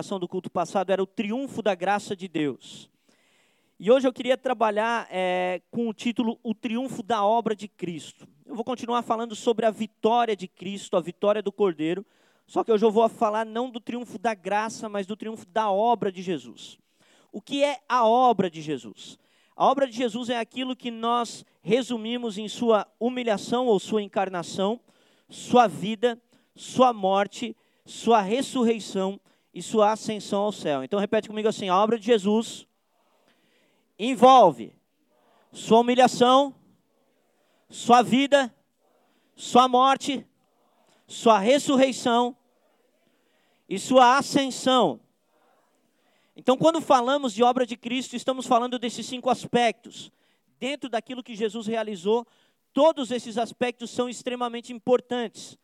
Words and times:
ação 0.00 0.18
do 0.18 0.28
culto 0.28 0.50
passado 0.50 0.90
era 0.90 1.02
o 1.02 1.06
triunfo 1.06 1.62
da 1.62 1.74
graça 1.74 2.16
de 2.16 2.26
Deus. 2.26 2.90
E 3.78 3.90
hoje 3.90 4.06
eu 4.06 4.12
queria 4.12 4.36
trabalhar 4.36 5.06
é, 5.10 5.62
com 5.70 5.88
o 5.88 5.94
título 5.94 6.38
O 6.42 6.54
Triunfo 6.54 7.02
da 7.02 7.24
Obra 7.24 7.56
de 7.56 7.66
Cristo. 7.66 8.28
Eu 8.44 8.54
vou 8.54 8.64
continuar 8.64 9.02
falando 9.02 9.34
sobre 9.34 9.64
a 9.64 9.70
vitória 9.70 10.36
de 10.36 10.46
Cristo, 10.46 10.96
a 10.96 11.00
vitória 11.00 11.42
do 11.42 11.50
Cordeiro, 11.50 12.04
só 12.46 12.64
que 12.64 12.72
hoje 12.72 12.84
eu 12.84 12.90
vou 12.90 13.08
falar 13.08 13.46
não 13.46 13.70
do 13.70 13.80
triunfo 13.80 14.18
da 14.18 14.34
graça, 14.34 14.88
mas 14.88 15.06
do 15.06 15.16
triunfo 15.16 15.46
da 15.46 15.70
obra 15.70 16.10
de 16.10 16.20
Jesus. 16.20 16.78
O 17.32 17.40
que 17.40 17.62
é 17.62 17.78
a 17.88 18.04
obra 18.04 18.50
de 18.50 18.60
Jesus? 18.60 19.18
A 19.56 19.64
obra 19.66 19.86
de 19.86 19.96
Jesus 19.96 20.28
é 20.28 20.38
aquilo 20.38 20.74
que 20.74 20.90
nós 20.90 21.44
resumimos 21.62 22.38
em 22.38 22.48
sua 22.48 22.86
humilhação 22.98 23.66
ou 23.66 23.78
sua 23.78 24.02
encarnação, 24.02 24.80
sua 25.28 25.68
vida, 25.68 26.20
sua 26.56 26.92
morte, 26.92 27.56
sua 27.86 28.20
ressurreição 28.20 29.20
e 29.52 29.62
sua 29.62 29.92
ascensão 29.92 30.42
ao 30.42 30.52
céu. 30.52 30.84
Então 30.84 30.98
repete 30.98 31.28
comigo 31.28 31.48
assim: 31.48 31.68
a 31.68 31.76
obra 31.76 31.98
de 31.98 32.06
Jesus 32.06 32.66
envolve 33.98 34.74
sua 35.52 35.80
humilhação, 35.80 36.54
sua 37.68 38.02
vida, 38.02 38.54
sua 39.34 39.68
morte, 39.68 40.26
sua 41.06 41.38
ressurreição 41.38 42.36
e 43.68 43.78
sua 43.78 44.18
ascensão. 44.18 45.00
Então, 46.36 46.56
quando 46.56 46.80
falamos 46.80 47.34
de 47.34 47.42
obra 47.42 47.66
de 47.66 47.76
Cristo, 47.76 48.16
estamos 48.16 48.46
falando 48.46 48.78
desses 48.78 49.04
cinco 49.04 49.28
aspectos. 49.28 50.10
Dentro 50.58 50.88
daquilo 50.88 51.22
que 51.22 51.34
Jesus 51.34 51.66
realizou, 51.66 52.26
todos 52.72 53.10
esses 53.10 53.36
aspectos 53.36 53.90
são 53.90 54.08
extremamente 54.08 54.72
importantes. 54.72 55.58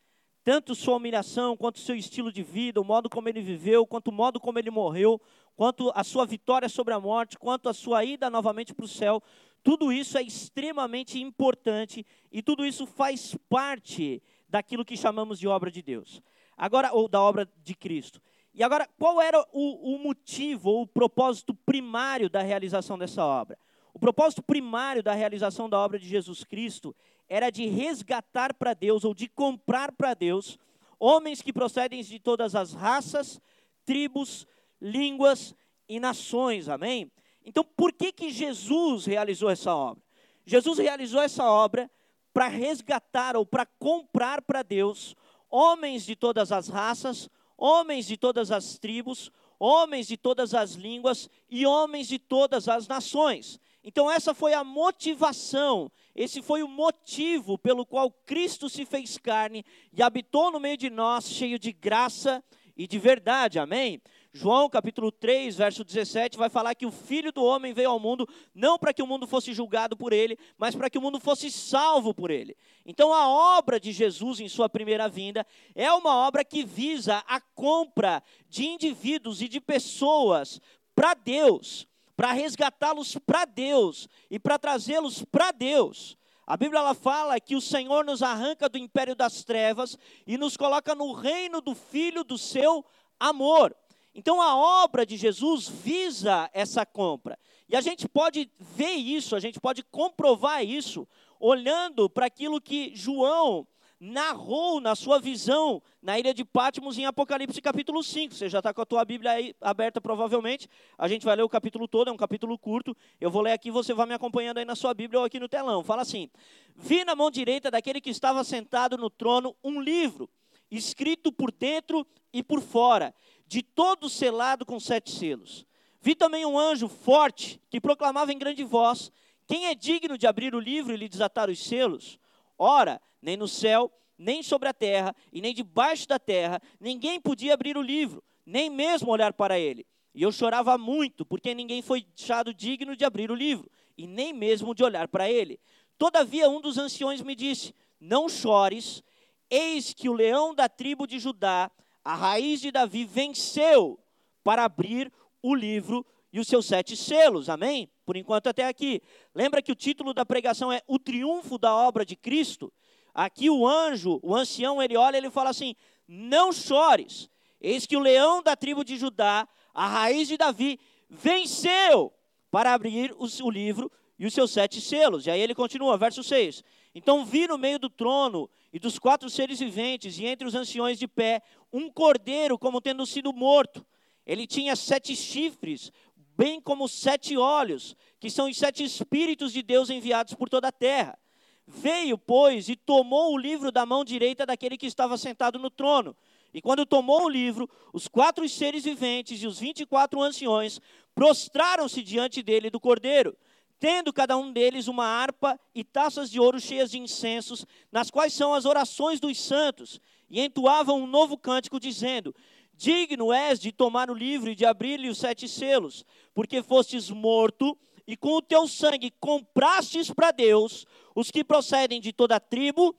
Tanto 0.47 0.77
sua 0.77 0.95
humilhação, 0.95 1.57
quanto 1.57 1.81
seu 1.81 1.97
estilo 1.97 2.31
de 2.31 2.41
vida, 2.41 2.81
o 2.81 2.85
modo 2.85 3.11
como 3.11 3.29
ele 3.29 3.43
viveu, 3.43 3.85
quanto 3.85 4.13
o 4.13 4.13
modo 4.13 4.39
como 4.39 4.61
ele 4.61 4.71
morreu, 4.71 5.21
quanto 5.57 5.91
a 5.93 6.05
sua 6.05 6.25
vitória 6.25 6.69
sobre 6.69 6.95
a 6.95 7.01
morte, 7.01 7.37
quanto 7.37 7.69
a 7.69 7.75
sua 7.75 8.05
ida 8.05 8.31
novamente 8.31 8.73
para 8.73 8.85
o 8.85 8.89
céu, 8.89 9.21
tudo 9.61 9.93
isso 9.93 10.17
é 10.17 10.23
extremamente 10.23 11.21
importante 11.21 12.07
e 12.31 12.41
tudo 12.43 12.65
isso 12.65 12.87
faz 12.87 13.35
parte 13.49 14.23
daquilo 14.49 14.85
que 14.85 14.97
chamamos 14.97 15.41
de 15.41 15.49
obra 15.49 15.69
de 15.69 15.83
Deus. 15.83 16.23
Agora, 16.57 16.93
ou 16.93 17.09
da 17.09 17.21
obra 17.21 17.51
de 17.65 17.75
Cristo. 17.75 18.23
E 18.55 18.63
agora, 18.63 18.89
qual 19.01 19.21
era 19.21 19.45
o, 19.53 19.97
o 19.97 19.99
motivo 19.99 20.71
ou 20.71 20.83
o 20.83 20.87
propósito 20.87 21.55
primário 21.55 22.31
da 22.31 22.41
realização 22.41 22.97
dessa 22.97 23.27
obra? 23.27 23.59
O 23.97 23.99
propósito 23.99 24.43
primário 24.43 25.03
da 25.03 25.15
realização 25.15 25.71
da 25.71 25.79
obra 25.79 25.99
de 25.99 26.07
Jesus 26.07 26.45
Cristo 26.45 26.95
era 27.27 27.49
de 27.49 27.67
resgatar 27.67 28.53
para 28.53 28.75
Deus 28.75 29.07
ou 29.07 29.15
de 29.15 29.27
comprar 29.27 29.91
para 29.91 30.13
Deus 30.13 30.59
homens 31.01 31.41
que 31.41 31.51
procedem 31.51 32.03
de 32.03 32.19
todas 32.19 32.55
as 32.55 32.75
raças, 32.75 33.41
tribos, 33.87 34.47
línguas 34.79 35.55
e 35.89 35.99
nações. 35.99 36.69
Amém? 36.69 37.11
Então, 37.43 37.65
por 37.65 37.91
que, 37.91 38.13
que 38.13 38.29
Jesus 38.29 39.07
realizou 39.07 39.49
essa 39.49 39.75
obra? 39.75 40.03
Jesus 40.45 40.77
realizou 40.79 41.23
essa 41.23 41.51
obra 41.51 41.91
para 42.35 42.49
resgatar 42.49 43.35
ou 43.35 43.47
para 43.47 43.65
comprar 43.65 44.43
para 44.43 44.63
Deus 44.63 45.17
homens 45.49 46.05
de 46.05 46.15
todas 46.15 46.53
as 46.53 46.69
raças, 46.69 47.31
homens 47.57 48.07
de 48.07 48.19
todas 48.19 48.51
as 48.51 48.79
tribos, 48.79 49.33
homens 49.59 50.07
de 50.07 50.19
todas 50.19 50.53
as 50.53 50.73
línguas 50.73 51.31
e 51.49 51.65
homens 51.65 52.07
de 52.09 52.19
todas 52.19 52.69
as 52.69 52.87
nações. 52.87 53.59
Então, 53.89 54.11
essa 54.11 54.35
foi 54.35 54.53
a 54.53 54.65
motivação, 54.65 55.89
esse 56.13 56.43
foi 56.43 56.61
o 56.61 56.69
motivo 56.69 57.57
pelo 57.57 57.87
qual 57.87 58.11
Cristo 58.11 58.69
se 58.69 58.85
fez 58.85 59.17
carne 59.17 59.65
e 59.93 60.03
habitou 60.03 60.51
no 60.51 60.59
meio 60.59 60.77
de 60.77 60.91
nós, 60.91 61.29
cheio 61.31 61.57
de 61.57 61.71
graça 61.71 62.43
e 62.77 62.85
de 62.89 62.99
verdade. 62.99 63.61
Amém? 63.61 64.03
João 64.33 64.69
capítulo 64.69 65.13
3, 65.13 65.55
verso 65.55 65.85
17, 65.85 66.37
vai 66.37 66.51
falar 66.51 66.75
que 66.75 66.85
o 66.85 66.91
Filho 66.91 67.31
do 67.31 67.45
Homem 67.45 67.73
veio 67.73 67.91
ao 67.91 68.01
mundo 68.01 68.29
não 68.53 68.77
para 68.77 68.93
que 68.93 69.05
o 69.05 69.07
mundo 69.07 69.25
fosse 69.25 69.55
julgado 69.55 69.97
por 69.97 70.13
ele, 70.13 70.37
mas 70.59 70.75
para 70.75 70.91
que 70.91 70.99
o 70.99 71.01
mundo 71.01 71.21
fosse 71.21 71.49
salvo 71.49 72.13
por 72.13 72.33
ele. 72.33 72.57
Então 72.85 73.15
a 73.15 73.29
obra 73.57 73.79
de 73.79 73.93
Jesus 73.93 74.41
em 74.41 74.49
sua 74.49 74.69
primeira 74.69 75.09
vinda 75.09 75.47
é 75.77 75.93
uma 75.93 76.27
obra 76.27 76.45
que 76.45 76.65
visa 76.65 77.23
a 77.29 77.41
compra 77.41 78.21
de 78.49 78.67
indivíduos 78.67 79.41
e 79.41 79.49
de 79.49 79.61
pessoas 79.61 80.61
para 80.93 81.15
Deus, 81.15 81.87
para 82.17 82.33
resgatá-los 82.33 83.17
para 83.19 83.45
Deus 83.45 84.09
e 84.31 84.39
para 84.39 84.59
trazê-los 84.59 85.25
para 85.25 85.53
Deus. 85.53 86.17
A 86.47 86.57
Bíblia 86.57 86.79
ela 86.79 86.95
fala 86.95 87.39
que 87.41 87.57
o 87.57 87.61
Senhor 87.61 88.05
nos 88.05 88.23
arranca 88.23 88.69
do 88.69 88.79
império 88.79 89.15
das 89.15 89.45
trevas 89.45 89.99
e 90.27 90.39
nos 90.39 90.57
coloca 90.57 90.95
no 90.95 91.13
reino 91.13 91.61
do 91.61 91.75
Filho 91.75 92.25
do 92.25 92.39
seu 92.39 92.85
amor. 93.19 93.77
Então 94.15 94.41
a 94.41 94.57
obra 94.57 95.05
de 95.05 95.17
Jesus 95.17 95.69
visa 95.69 96.49
essa 96.55 96.87
compra. 96.87 97.39
E 97.69 97.77
a 97.77 97.81
gente 97.81 98.09
pode 98.09 98.51
ver 98.59 98.95
isso, 98.95 99.37
a 99.37 99.41
gente 99.41 99.61
pode 99.61 99.83
comprovar 99.83 100.65
isso, 100.65 101.07
olhando 101.39 102.09
para 102.09 102.27
aquilo 102.27 102.61
que 102.61 102.93
João 102.95 103.67
narrou 104.07 104.81
na 104.81 104.95
sua 104.95 105.19
visão 105.19 105.83
na 106.01 106.19
ilha 106.19 106.33
de 106.33 106.45
Patmos 106.45 106.97
em 106.97 107.05
Apocalipse 107.07 107.61
capítulo 107.61 108.03
5. 108.03 108.35
Você 108.35 108.49
já 108.49 108.59
está 108.59 108.73
com 108.73 108.81
a 108.81 108.87
tua 108.87 109.05
Bíblia 109.05 109.33
aí 109.33 109.55
aberta 109.61 110.01
provavelmente. 110.01 110.69
A 110.97 111.09
gente 111.09 111.25
vai 111.25 111.35
ler 111.35 111.43
o 111.43 111.49
capítulo 111.49 111.89
todo, 111.89 112.09
é 112.09 112.13
um 112.13 112.17
capítulo 112.17 112.57
curto. 112.57 112.97
Eu 113.21 113.31
vou 113.31 113.43
ler 113.43 113.53
aqui, 113.53 113.71
você 113.71 113.93
vai 113.93 114.07
me 114.07 114.15
acompanhando 114.15 114.59
aí 114.59 114.65
na 114.65 114.77
sua 114.77 114.95
Bíblia 114.95 115.19
ou 115.19 115.27
aqui 115.27 115.41
no 115.41 115.49
telão. 115.49 115.83
Fala 115.83 116.03
assim: 116.03 116.31
Vi 116.77 117.05
na 117.05 117.17
mão 117.17 117.31
direita 117.31 117.69
daquele 117.69 118.01
que 118.01 118.11
estava 118.11 118.45
sentado 118.45 118.97
no 118.97 119.11
trono 119.11 119.57
um 119.63 119.81
livro, 119.81 120.31
escrito 120.71 121.33
por 121.33 121.51
dentro 121.51 122.07
e 122.33 122.45
por 122.45 122.61
fora 122.61 123.13
de 123.45 123.61
todo 123.61 124.09
selado 124.09 124.65
com 124.65 124.79
sete 124.79 125.11
selos. 125.11 125.67
Vi 126.01 126.15
também 126.15 126.47
um 126.47 126.57
anjo 126.57 126.89
forte 126.89 127.61
que 127.69 127.81
proclamava 127.81 128.33
em 128.33 128.39
grande 128.39 128.63
voz: 128.63 129.11
Quem 129.49 129.67
é 129.67 129.75
digno 129.75 130.17
de 130.17 130.29
abrir 130.29 130.55
o 130.55 130.61
livro 130.61 130.93
e 130.93 130.97
lhe 130.97 131.09
desatar 131.09 131.51
os 131.51 131.59
selos? 131.59 132.21
Ora, 132.57 133.01
nem 133.27 133.37
no 133.37 133.49
céu, 133.49 133.93
nem 134.17 134.41
sobre 134.41 134.69
a 134.69 134.73
terra, 134.73 135.13
e 135.33 135.41
nem 135.41 135.53
debaixo 135.53 136.07
da 136.07 136.17
terra, 136.17 136.63
ninguém 136.79 137.21
podia 137.21 137.55
abrir 137.55 137.77
o 137.77 137.83
livro, 137.83 138.23
nem 138.47 138.71
mesmo 138.71 139.11
olhar 139.11 139.33
para 139.33 139.59
ele. 139.59 139.85
E 140.15 140.23
eu 140.23 140.31
chorava 140.31 140.79
muito, 140.79 141.27
porque 141.27 141.53
ninguém 141.53 141.83
foi 141.83 142.07
achado 142.17 142.55
digno 142.55 142.95
de 142.95 143.05
abrir 143.05 143.29
o 143.29 143.35
livro, 143.35 143.69
e 143.99 144.07
nem 144.07 144.33
mesmo 144.33 144.77
de 144.77 144.85
olhar 144.85 145.09
para 145.09 145.29
ele. 145.29 145.59
Todavia, 145.99 146.49
um 146.49 146.61
dos 146.61 146.79
anciões 146.79 147.21
me 147.21 147.35
disse: 147.35 147.75
Não 147.99 148.29
chores, 148.29 149.03
eis 149.51 149.93
que 149.93 150.09
o 150.09 150.15
leão 150.15 150.55
da 150.55 150.69
tribo 150.69 151.05
de 151.05 151.19
Judá, 151.19 151.69
a 152.05 152.15
raiz 152.15 152.61
de 152.61 152.71
Davi 152.71 153.05
venceu 153.05 153.99
para 154.45 154.63
abrir 154.63 155.13
o 155.43 155.53
livro 155.53 156.07
e 156.33 156.39
os 156.39 156.47
seus 156.47 156.67
sete 156.67 156.97
selos, 156.97 157.49
amém? 157.49 157.91
Por 158.05 158.17
enquanto 158.17 158.47
até 158.47 158.69
aqui. 158.69 159.03
Lembra 159.35 159.61
que 159.61 159.73
o 159.73 159.77
título 159.77 160.15
da 160.15 160.25
pregação 160.25 160.71
é 160.71 160.81
O 160.87 160.99
Triunfo 160.99 161.59
da 161.59 161.75
Obra 161.75 162.07
de 162.07 162.15
Cristo? 162.15 162.73
Aqui 163.19 163.49
o 163.49 163.67
anjo, 163.67 164.21
o 164.23 164.37
ancião, 164.37 164.83
ele 164.83 164.95
olha 164.95 165.17
e 165.17 165.21
ele 165.21 165.31
fala 165.31 165.49
assim: 165.49 165.75
Não 166.07 166.53
chores, 166.53 167.31
eis 167.59 167.87
que 167.87 167.97
o 167.97 168.01
leão 168.01 168.43
da 168.43 168.55
tribo 168.55 168.85
de 168.85 168.99
Judá, 168.99 169.49
a 169.73 169.89
raiz 169.89 170.29
de 170.29 170.37
Davi, 170.37 170.79
venceu 171.09 172.13
para 172.51 172.75
abrir 172.75 173.17
o 173.19 173.51
livro 173.51 173.91
e 174.19 174.27
os 174.27 174.35
seus 174.35 174.51
sete 174.51 174.83
selos. 174.83 175.25
E 175.25 175.31
aí 175.31 175.41
ele 175.41 175.55
continua, 175.55 175.97
verso 175.97 176.23
6. 176.23 176.63
Então 176.95 177.25
vi 177.25 177.49
no 177.49 177.57
meio 177.57 177.79
do 177.79 177.89
trono 177.89 178.51
e 178.71 178.79
dos 178.79 178.99
quatro 178.99 179.31
seres 179.31 179.61
viventes, 179.61 180.19
e 180.19 180.27
entre 180.27 180.47
os 180.47 180.55
anciões 180.55 180.99
de 180.99 181.09
pé, 181.09 181.41
um 181.73 181.91
cordeiro 181.91 182.59
como 182.59 182.83
tendo 182.83 183.07
sido 183.07 183.33
morto. 183.33 183.83
Ele 184.27 184.47
tinha 184.47 184.77
sete 184.77 185.17
chifres, 185.17 185.91
bem 186.37 186.61
como 186.61 186.87
sete 186.87 187.35
olhos, 187.35 187.97
que 188.21 188.29
são 188.29 188.47
os 188.47 188.59
sete 188.59 188.85
espíritos 188.85 189.55
de 189.55 189.63
Deus 189.63 189.89
enviados 189.89 190.35
por 190.35 190.51
toda 190.51 190.69
a 190.69 190.73
terra. 190.73 191.19
Veio, 191.67 192.17
pois, 192.17 192.69
e 192.69 192.77
tomou 192.77 193.33
o 193.33 193.39
livro 193.39 193.73
da 193.73 193.85
mão 193.85 194.05
direita 194.05 194.47
daquele 194.47 194.77
que 194.77 194.87
estava 194.87 195.17
sentado 195.19 195.59
no 195.59 195.71
trono. 195.71 196.17
E 196.55 196.63
quando 196.63 196.87
tomou 196.87 197.25
o 197.25 197.29
livro, 197.29 197.69
os 197.93 198.07
quatro 198.09 198.49
seres 198.49 198.85
viventes 198.85 199.43
e 199.43 199.47
os 199.47 199.59
vinte 199.59 199.81
e 199.81 199.87
quatro 199.87 200.23
anciões 200.23 200.81
prostraram-se 201.15 202.03
diante 202.03 202.43
dele 202.43 202.71
do 202.71 202.79
cordeiro 202.79 203.37
tendo 203.79 204.13
cada 204.13 204.37
um 204.37 204.53
deles 204.53 204.89
uma 204.89 205.05
harpa 205.05 205.59
e 205.75 205.85
taças 205.85 206.31
de 206.31 206.41
ouro 206.41 206.61
cheias 206.61 206.91
de 206.91 206.99
incensos, 206.99 207.67
nas 207.93 208.11
quais 208.11 208.33
são 208.33 208.55
as 208.55 208.65
orações 208.65 209.21
dos 209.21 209.39
santos, 209.39 210.01
e 210.29 210.41
entoavam 210.41 211.01
um 211.01 211.07
novo 211.07 211.37
cântico, 211.37 211.79
dizendo: 211.79 212.35
Digno 212.75 213.33
és 213.33 213.61
de 213.61 213.73
tomar 213.73 214.11
o 214.11 214.15
livro 214.15 214.51
e 214.51 214.55
de 214.55 214.65
abrir-lhe 214.65 215.09
os 215.09 215.19
sete 215.19 215.49
selos, 215.49 216.05
porque 216.35 216.63
fostes 216.63 217.11
morto, 217.11 217.77
e 218.07 218.17
com 218.17 218.37
o 218.37 218.43
teu 218.43 218.69
sangue 218.69 219.11
comprastes 219.19 220.11
para 220.11 220.31
Deus 220.31 220.87
os 221.15 221.31
que 221.31 221.43
procedem 221.43 222.01
de 222.01 222.13
toda 222.13 222.39
tribo, 222.39 222.95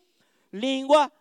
língua, 0.52 1.12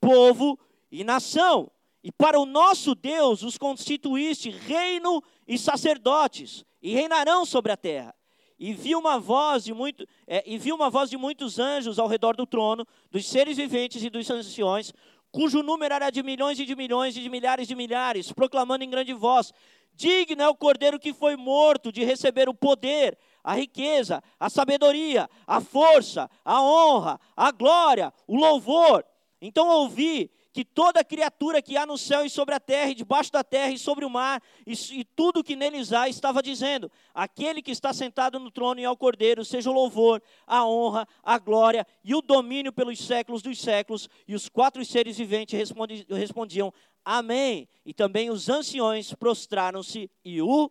povo 0.00 0.58
e 0.90 1.02
nação. 1.02 1.70
E 2.04 2.10
para 2.12 2.38
o 2.38 2.46
nosso 2.46 2.94
Deus 2.94 3.42
os 3.42 3.56
constituíste 3.56 4.50
reino 4.50 5.22
e 5.46 5.56
sacerdotes, 5.58 6.64
e 6.80 6.92
reinarão 6.92 7.44
sobre 7.44 7.72
a 7.72 7.76
terra 7.76 8.14
e 8.62 8.72
viu 8.72 9.00
uma 9.00 9.18
voz 9.18 9.64
de 9.64 9.74
muito, 9.74 10.06
é, 10.24 10.44
e 10.46 10.56
viu 10.56 10.76
uma 10.76 10.88
voz 10.88 11.10
de 11.10 11.16
muitos 11.16 11.58
anjos 11.58 11.98
ao 11.98 12.06
redor 12.06 12.36
do 12.36 12.46
trono, 12.46 12.86
dos 13.10 13.26
seres 13.28 13.56
viventes 13.56 14.04
e 14.04 14.08
dos 14.08 14.30
anciões, 14.30 14.92
cujo 15.32 15.64
número 15.64 15.92
era 15.92 16.10
de 16.10 16.22
milhões 16.22 16.60
e 16.60 16.64
de 16.64 16.76
milhões 16.76 17.16
e 17.16 17.20
de 17.20 17.28
milhares 17.28 17.66
de 17.66 17.74
milhares, 17.74 18.30
proclamando 18.30 18.84
em 18.84 18.88
grande 18.88 19.12
voz: 19.12 19.52
Digno 19.92 20.40
é 20.40 20.48
o 20.48 20.54
cordeiro 20.54 21.00
que 21.00 21.12
foi 21.12 21.34
morto 21.34 21.90
de 21.90 22.04
receber 22.04 22.48
o 22.48 22.54
poder, 22.54 23.18
a 23.42 23.54
riqueza, 23.54 24.22
a 24.38 24.48
sabedoria, 24.48 25.28
a 25.46 25.60
força, 25.60 26.30
a 26.44 26.62
honra, 26.62 27.20
a 27.36 27.50
glória, 27.50 28.12
o 28.26 28.36
louvor. 28.36 29.04
Então 29.40 29.68
ouvi 29.68 30.30
que 30.52 30.64
toda 30.64 31.02
criatura 31.02 31.62
que 31.62 31.76
há 31.76 31.86
no 31.86 31.96
céu 31.96 32.26
e 32.26 32.30
sobre 32.30 32.54
a 32.54 32.60
terra, 32.60 32.90
e 32.90 32.94
debaixo 32.94 33.32
da 33.32 33.42
terra 33.42 33.70
e 33.70 33.78
sobre 33.78 34.04
o 34.04 34.10
mar, 34.10 34.40
e, 34.66 34.74
e 35.00 35.04
tudo 35.04 35.42
que 35.42 35.56
neles 35.56 35.92
há, 35.92 36.08
estava 36.08 36.42
dizendo: 36.42 36.92
Aquele 37.14 37.62
que 37.62 37.70
está 37.70 37.92
sentado 37.92 38.38
no 38.38 38.50
trono 38.50 38.78
e 38.78 38.84
ao 38.84 38.96
cordeiro, 38.96 39.44
seja 39.44 39.70
o 39.70 39.72
louvor, 39.72 40.22
a 40.46 40.64
honra, 40.66 41.08
a 41.22 41.38
glória 41.38 41.86
e 42.04 42.14
o 42.14 42.20
domínio 42.20 42.72
pelos 42.72 42.98
séculos 42.98 43.40
dos 43.40 43.60
séculos. 43.60 44.08
E 44.28 44.34
os 44.34 44.48
quatro 44.48 44.84
seres 44.84 45.16
viventes 45.16 45.58
respondi, 45.58 46.06
respondiam: 46.10 46.72
Amém. 47.04 47.66
E 47.84 47.94
também 47.94 48.30
os 48.30 48.50
anciões 48.50 49.14
prostraram-se 49.14 50.10
e 50.22 50.42
o 50.42 50.70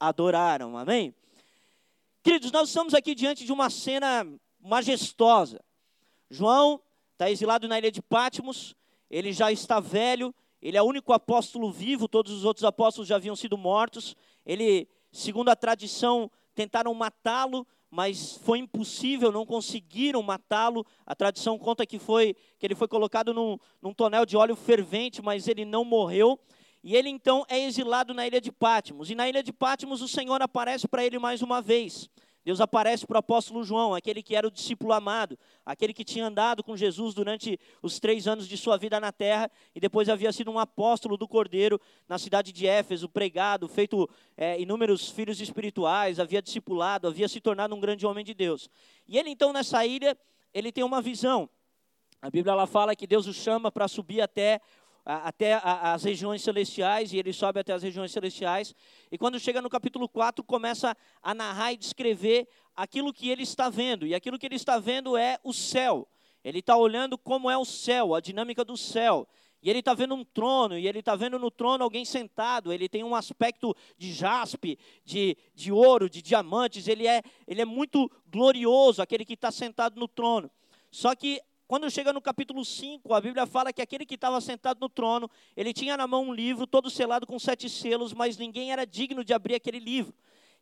adoraram. 0.00 0.78
Amém. 0.78 1.14
Queridos, 2.22 2.52
nós 2.52 2.68
estamos 2.68 2.92
aqui 2.92 3.14
diante 3.14 3.46
de 3.46 3.52
uma 3.52 3.70
cena 3.70 4.26
majestosa. 4.60 5.58
João 6.28 6.78
está 7.12 7.30
exilado 7.30 7.66
na 7.66 7.78
ilha 7.78 7.90
de 7.90 8.02
Patmos, 8.02 8.76
ele 9.08 9.32
já 9.32 9.50
está 9.50 9.80
velho, 9.80 10.34
ele 10.60 10.76
é 10.76 10.82
o 10.82 10.86
único 10.86 11.14
apóstolo 11.14 11.72
vivo, 11.72 12.06
todos 12.06 12.30
os 12.30 12.44
outros 12.44 12.62
apóstolos 12.62 13.08
já 13.08 13.16
haviam 13.16 13.34
sido 13.34 13.56
mortos. 13.56 14.14
Ele, 14.44 14.86
segundo 15.10 15.48
a 15.48 15.56
tradição, 15.56 16.30
tentaram 16.54 16.92
matá-lo, 16.92 17.66
mas 17.90 18.36
foi 18.44 18.58
impossível, 18.58 19.32
não 19.32 19.46
conseguiram 19.46 20.22
matá-lo. 20.22 20.84
A 21.06 21.14
tradição 21.14 21.58
conta 21.58 21.86
que 21.86 21.98
foi 21.98 22.36
que 22.58 22.66
ele 22.66 22.74
foi 22.74 22.86
colocado 22.86 23.32
num, 23.32 23.56
num 23.80 23.94
tonel 23.94 24.26
de 24.26 24.36
óleo 24.36 24.56
fervente, 24.56 25.22
mas 25.22 25.48
ele 25.48 25.64
não 25.64 25.86
morreu. 25.86 26.38
E 26.82 26.96
ele 26.96 27.08
então 27.08 27.44
é 27.48 27.58
exilado 27.60 28.14
na 28.14 28.26
ilha 28.26 28.40
de 28.40 28.50
Patmos. 28.50 29.10
E 29.10 29.14
na 29.14 29.28
ilha 29.28 29.42
de 29.42 29.52
Patmos 29.52 30.00
o 30.00 30.08
Senhor 30.08 30.40
aparece 30.40 30.88
para 30.88 31.04
ele 31.04 31.18
mais 31.18 31.42
uma 31.42 31.60
vez. 31.60 32.08
Deus 32.42 32.60
aparece 32.60 33.06
para 33.06 33.16
o 33.16 33.18
apóstolo 33.18 33.62
João, 33.62 33.94
aquele 33.94 34.22
que 34.22 34.34
era 34.34 34.48
o 34.48 34.50
discípulo 34.50 34.94
amado, 34.94 35.38
aquele 35.64 35.92
que 35.92 36.02
tinha 36.02 36.26
andado 36.26 36.64
com 36.64 36.74
Jesus 36.74 37.12
durante 37.12 37.60
os 37.82 38.00
três 38.00 38.26
anos 38.26 38.48
de 38.48 38.56
sua 38.56 38.78
vida 38.78 38.98
na 38.98 39.12
terra 39.12 39.50
e 39.74 39.80
depois 39.80 40.08
havia 40.08 40.32
sido 40.32 40.50
um 40.50 40.58
apóstolo 40.58 41.18
do 41.18 41.28
Cordeiro 41.28 41.78
na 42.08 42.18
cidade 42.18 42.50
de 42.50 42.66
Éfeso, 42.66 43.10
pregado, 43.10 43.68
feito 43.68 44.08
é, 44.38 44.58
inúmeros 44.58 45.10
filhos 45.10 45.38
espirituais, 45.38 46.18
havia 46.18 46.40
discipulado, 46.40 47.06
havia 47.06 47.28
se 47.28 47.40
tornado 47.40 47.74
um 47.74 47.80
grande 47.80 48.06
homem 48.06 48.24
de 48.24 48.32
Deus. 48.32 48.70
E 49.06 49.18
ele 49.18 49.28
então 49.28 49.52
nessa 49.52 49.84
ilha, 49.84 50.16
ele 50.54 50.72
tem 50.72 50.82
uma 50.82 51.02
visão. 51.02 51.48
A 52.22 52.30
Bíblia 52.30 52.52
ela 52.52 52.66
fala 52.66 52.94
que 52.94 53.06
Deus 53.06 53.26
o 53.26 53.32
chama 53.32 53.72
para 53.72 53.88
subir 53.88 54.20
até 54.20 54.60
até 55.18 55.60
as 55.62 56.04
regiões 56.04 56.42
celestiais, 56.42 57.12
e 57.12 57.18
ele 57.18 57.32
sobe 57.32 57.60
até 57.60 57.72
as 57.72 57.82
regiões 57.82 58.12
celestiais. 58.12 58.74
E 59.10 59.18
quando 59.18 59.38
chega 59.40 59.60
no 59.60 59.68
capítulo 59.68 60.08
4, 60.08 60.44
começa 60.44 60.96
a 61.22 61.34
narrar 61.34 61.72
e 61.72 61.76
descrever 61.76 62.48
aquilo 62.76 63.12
que 63.12 63.28
ele 63.28 63.42
está 63.42 63.68
vendo. 63.68 64.06
E 64.06 64.14
aquilo 64.14 64.38
que 64.38 64.46
ele 64.46 64.56
está 64.56 64.78
vendo 64.78 65.16
é 65.16 65.38
o 65.42 65.52
céu. 65.52 66.08
Ele 66.44 66.60
está 66.60 66.76
olhando 66.76 67.18
como 67.18 67.50
é 67.50 67.56
o 67.56 67.64
céu, 67.64 68.14
a 68.14 68.20
dinâmica 68.20 68.64
do 68.64 68.76
céu. 68.76 69.28
E 69.62 69.68
ele 69.68 69.80
está 69.80 69.92
vendo 69.92 70.14
um 70.14 70.24
trono, 70.24 70.78
e 70.78 70.86
ele 70.86 71.00
está 71.00 71.14
vendo 71.14 71.38
no 71.38 71.50
trono 71.50 71.84
alguém 71.84 72.04
sentado. 72.04 72.72
Ele 72.72 72.88
tem 72.88 73.04
um 73.04 73.14
aspecto 73.14 73.74
de 73.98 74.12
jaspe, 74.12 74.78
de, 75.04 75.36
de 75.54 75.70
ouro, 75.70 76.08
de 76.08 76.22
diamantes. 76.22 76.88
Ele 76.88 77.06
é, 77.06 77.22
ele 77.46 77.60
é 77.60 77.66
muito 77.66 78.10
glorioso, 78.26 79.02
aquele 79.02 79.24
que 79.24 79.34
está 79.34 79.50
sentado 79.50 80.00
no 80.00 80.08
trono. 80.08 80.50
Só 80.90 81.14
que 81.14 81.40
quando 81.70 81.88
chega 81.88 82.12
no 82.12 82.20
capítulo 82.20 82.64
5, 82.64 83.14
a 83.14 83.20
Bíblia 83.20 83.46
fala 83.46 83.72
que 83.72 83.80
aquele 83.80 84.04
que 84.04 84.16
estava 84.16 84.40
sentado 84.40 84.80
no 84.80 84.88
trono, 84.88 85.30
ele 85.56 85.72
tinha 85.72 85.96
na 85.96 86.04
mão 86.04 86.24
um 86.24 86.34
livro 86.34 86.66
todo 86.66 86.90
selado 86.90 87.28
com 87.28 87.38
sete 87.38 87.70
selos, 87.70 88.12
mas 88.12 88.36
ninguém 88.36 88.72
era 88.72 88.84
digno 88.84 89.22
de 89.22 89.32
abrir 89.32 89.54
aquele 89.54 89.78
livro. 89.78 90.12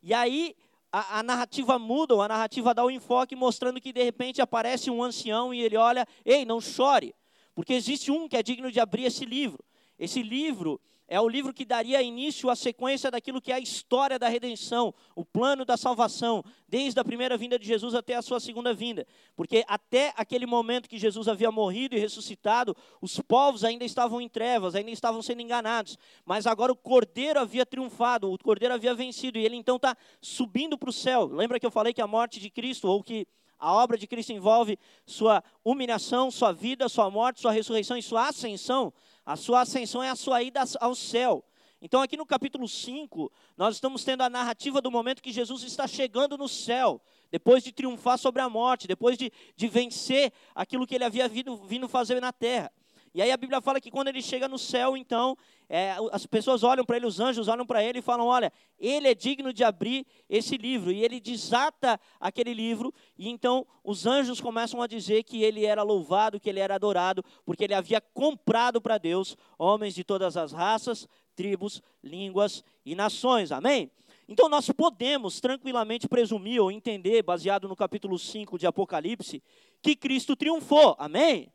E 0.03 0.13
aí 0.13 0.55
a, 0.91 1.17
a 1.17 1.23
narrativa 1.23 1.79
muda, 1.79 2.13
a 2.13 2.27
narrativa 2.27 2.75
dá 2.75 2.83
o 2.83 2.89
um 2.89 2.91
enfoque 2.91 3.35
mostrando 3.35 3.81
que 3.81 3.91
de 3.91 4.03
repente 4.03 4.39
aparece 4.39 4.91
um 4.91 5.01
ancião 5.01 5.51
e 5.51 5.59
ele 5.59 5.77
olha, 5.77 6.05
ei, 6.23 6.45
não 6.45 6.61
chore, 6.61 7.15
porque 7.55 7.73
existe 7.73 8.11
um 8.11 8.27
que 8.27 8.37
é 8.37 8.43
digno 8.43 8.71
de 8.71 8.79
abrir 8.79 9.05
esse 9.05 9.25
livro. 9.25 9.65
Esse 9.97 10.21
livro 10.21 10.79
é 11.11 11.19
o 11.19 11.27
livro 11.27 11.51
que 11.51 11.65
daria 11.65 12.03
início 12.03 12.51
à 12.51 12.55
sequência 12.55 13.09
daquilo 13.09 13.41
que 13.41 13.51
é 13.51 13.55
a 13.55 13.59
história 13.59 14.19
da 14.19 14.29
redenção, 14.29 14.93
o 15.15 15.25
plano 15.25 15.65
da 15.65 15.75
salvação, 15.75 16.43
desde 16.67 16.99
a 16.99 17.03
primeira 17.03 17.35
vinda 17.35 17.57
de 17.57 17.65
Jesus 17.65 17.95
até 17.95 18.13
a 18.13 18.21
sua 18.21 18.39
segunda 18.39 18.75
vinda. 18.75 19.07
Porque 19.35 19.65
até 19.67 20.13
aquele 20.15 20.45
momento 20.45 20.87
que 20.87 20.99
Jesus 20.99 21.27
havia 21.27 21.51
morrido 21.51 21.95
e 21.95 21.99
ressuscitado, 21.99 22.77
os 23.01 23.19
povos 23.19 23.63
ainda 23.63 23.83
estavam 23.83 24.21
em 24.21 24.29
trevas, 24.29 24.75
ainda 24.75 24.91
estavam 24.91 25.23
sendo 25.23 25.41
enganados. 25.41 25.97
Mas 26.23 26.45
agora 26.45 26.71
o 26.71 26.75
cordeiro 26.75 27.39
havia 27.39 27.65
triunfado, 27.65 28.31
o 28.31 28.37
cordeiro 28.37 28.75
havia 28.75 28.93
vencido, 28.93 29.39
e 29.39 29.43
ele 29.43 29.55
então 29.55 29.77
está 29.77 29.97
subindo 30.21 30.77
para 30.77 30.91
o 30.91 30.93
céu. 30.93 31.25
Lembra 31.25 31.59
que 31.59 31.65
eu 31.65 31.71
falei 31.71 31.91
que 31.91 32.01
a 32.03 32.07
morte 32.07 32.39
de 32.39 32.51
Cristo, 32.51 32.87
ou 32.87 33.01
que 33.01 33.25
a 33.59 33.73
obra 33.73 33.97
de 33.97 34.07
Cristo 34.07 34.31
envolve 34.31 34.77
sua 35.05 35.43
humilhação, 35.65 36.29
sua 36.31 36.53
vida, 36.53 36.87
sua 36.87 37.09
morte, 37.09 37.41
sua 37.41 37.51
ressurreição 37.51 37.97
e 37.97 38.03
sua 38.03 38.29
ascensão. 38.29 38.93
A 39.29 39.35
sua 39.35 39.61
ascensão 39.61 40.01
é 40.01 40.09
a 40.09 40.15
sua 40.15 40.41
ida 40.41 40.63
ao 40.79 40.95
céu. 40.95 41.45
Então, 41.79 42.01
aqui 42.01 42.17
no 42.17 42.25
capítulo 42.25 42.67
5, 42.67 43.31
nós 43.55 43.75
estamos 43.75 44.03
tendo 44.03 44.21
a 44.21 44.29
narrativa 44.29 44.81
do 44.81 44.89
momento 44.89 45.21
que 45.21 45.31
Jesus 45.31 45.61
está 45.61 45.85
chegando 45.85 46.35
no 46.35 46.49
céu, 46.49 46.99
depois 47.29 47.63
de 47.63 47.71
triunfar 47.71 48.17
sobre 48.17 48.41
a 48.41 48.49
morte, 48.49 48.87
depois 48.87 49.19
de, 49.19 49.31
de 49.55 49.67
vencer 49.67 50.33
aquilo 50.55 50.87
que 50.87 50.95
ele 50.95 51.03
havia 51.03 51.27
vindo, 51.27 51.57
vindo 51.57 51.87
fazer 51.87 52.19
na 52.19 52.33
terra. 52.33 52.71
E 53.13 53.21
aí 53.21 53.31
a 53.31 53.37
Bíblia 53.37 53.61
fala 53.61 53.81
que 53.81 53.89
quando 53.89 54.07
ele 54.07 54.21
chega 54.21 54.47
no 54.47 54.57
céu, 54.57 54.95
então, 54.95 55.37
é, 55.67 55.95
as 56.11 56.25
pessoas 56.25 56.63
olham 56.63 56.85
para 56.85 56.97
ele, 56.97 57.05
os 57.05 57.19
anjos 57.19 57.47
olham 57.47 57.65
para 57.65 57.83
ele 57.83 57.99
e 57.99 58.01
falam: 58.01 58.27
Olha, 58.27 58.51
ele 58.79 59.07
é 59.07 59.15
digno 59.15 59.51
de 59.51 59.63
abrir 59.63 60.05
esse 60.29 60.57
livro. 60.57 60.91
E 60.91 61.03
ele 61.03 61.19
desata 61.19 61.99
aquele 62.19 62.53
livro, 62.53 62.93
e 63.17 63.29
então 63.29 63.65
os 63.83 64.05
anjos 64.05 64.39
começam 64.39 64.81
a 64.81 64.87
dizer 64.87 65.23
que 65.23 65.43
ele 65.43 65.65
era 65.65 65.83
louvado, 65.83 66.39
que 66.39 66.49
ele 66.49 66.59
era 66.59 66.75
adorado, 66.75 67.23
porque 67.45 67.63
ele 67.63 67.73
havia 67.73 68.01
comprado 68.01 68.79
para 68.81 68.97
Deus 68.97 69.35
homens 69.57 69.93
de 69.95 70.03
todas 70.03 70.37
as 70.37 70.51
raças, 70.51 71.07
tribos, 71.35 71.81
línguas 72.03 72.63
e 72.85 72.95
nações. 72.95 73.51
Amém? 73.51 73.91
Então 74.27 74.47
nós 74.47 74.69
podemos 74.69 75.41
tranquilamente 75.41 76.07
presumir 76.07 76.61
ou 76.61 76.71
entender, 76.71 77.23
baseado 77.23 77.67
no 77.67 77.75
capítulo 77.75 78.19
5 78.19 78.59
de 78.59 78.67
Apocalipse, 78.67 79.41
que 79.81 79.95
Cristo 79.95 80.35
triunfou. 80.35 80.95
Amém? 80.99 81.51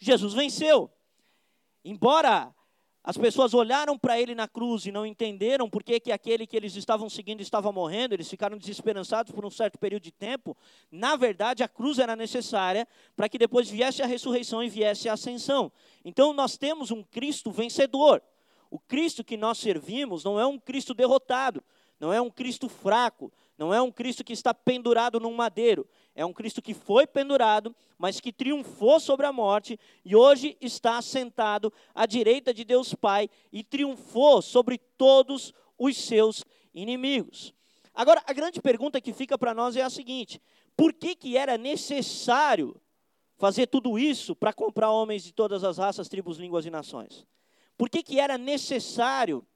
Jesus 0.00 0.32
venceu. 0.32 0.90
Embora 1.84 2.52
as 3.02 3.16
pessoas 3.16 3.54
olharam 3.54 3.98
para 3.98 4.20
ele 4.20 4.34
na 4.34 4.46
cruz 4.46 4.84
e 4.84 4.92
não 4.92 5.06
entenderam 5.06 5.70
por 5.70 5.82
que, 5.82 5.98
que 5.98 6.12
aquele 6.12 6.46
que 6.46 6.56
eles 6.56 6.76
estavam 6.76 7.08
seguindo 7.08 7.40
estava 7.40 7.72
morrendo, 7.72 8.14
eles 8.14 8.28
ficaram 8.28 8.58
desesperançados 8.58 9.32
por 9.32 9.44
um 9.44 9.50
certo 9.50 9.78
período 9.78 10.02
de 10.02 10.12
tempo. 10.12 10.56
Na 10.90 11.16
verdade, 11.16 11.62
a 11.62 11.68
cruz 11.68 11.98
era 11.98 12.14
necessária 12.14 12.86
para 13.16 13.28
que 13.28 13.38
depois 13.38 13.70
viesse 13.70 14.02
a 14.02 14.06
ressurreição 14.06 14.62
e 14.62 14.68
viesse 14.68 15.08
a 15.08 15.14
ascensão. 15.14 15.72
Então, 16.04 16.32
nós 16.34 16.58
temos 16.58 16.90
um 16.90 17.02
Cristo 17.02 17.50
vencedor. 17.50 18.22
O 18.70 18.78
Cristo 18.78 19.24
que 19.24 19.36
nós 19.36 19.58
servimos 19.58 20.22
não 20.22 20.38
é 20.38 20.46
um 20.46 20.58
Cristo 20.58 20.92
derrotado, 20.92 21.64
não 21.98 22.12
é 22.12 22.20
um 22.20 22.30
Cristo 22.30 22.68
fraco, 22.68 23.32
não 23.56 23.72
é 23.72 23.80
um 23.80 23.90
Cristo 23.90 24.22
que 24.22 24.32
está 24.32 24.52
pendurado 24.52 25.18
num 25.18 25.34
madeiro. 25.34 25.88
É 26.14 26.24
um 26.24 26.32
Cristo 26.32 26.60
que 26.60 26.74
foi 26.74 27.06
pendurado, 27.06 27.74
mas 27.96 28.20
que 28.20 28.32
triunfou 28.32 28.98
sobre 28.98 29.26
a 29.26 29.32
morte 29.32 29.78
e 30.04 30.16
hoje 30.16 30.56
está 30.60 31.00
sentado 31.00 31.72
à 31.94 32.06
direita 32.06 32.52
de 32.52 32.64
Deus 32.64 32.94
Pai 32.94 33.28
e 33.52 33.62
triunfou 33.62 34.42
sobre 34.42 34.78
todos 34.78 35.54
os 35.78 35.96
seus 35.96 36.44
inimigos. 36.74 37.54
Agora, 37.94 38.22
a 38.26 38.32
grande 38.32 38.60
pergunta 38.60 39.00
que 39.00 39.12
fica 39.12 39.38
para 39.38 39.54
nós 39.54 39.76
é 39.76 39.82
a 39.82 39.90
seguinte: 39.90 40.40
por 40.76 40.92
que, 40.92 41.14
que 41.14 41.36
era 41.36 41.56
necessário 41.56 42.80
fazer 43.36 43.66
tudo 43.66 43.98
isso 43.98 44.36
para 44.36 44.52
comprar 44.52 44.90
homens 44.90 45.22
de 45.22 45.32
todas 45.32 45.64
as 45.64 45.78
raças, 45.78 46.08
tribos, 46.08 46.38
línguas 46.38 46.66
e 46.66 46.70
nações? 46.70 47.26
Por 47.76 47.88
que, 47.88 48.02
que 48.02 48.20
era 48.20 48.36
necessário 48.36 49.46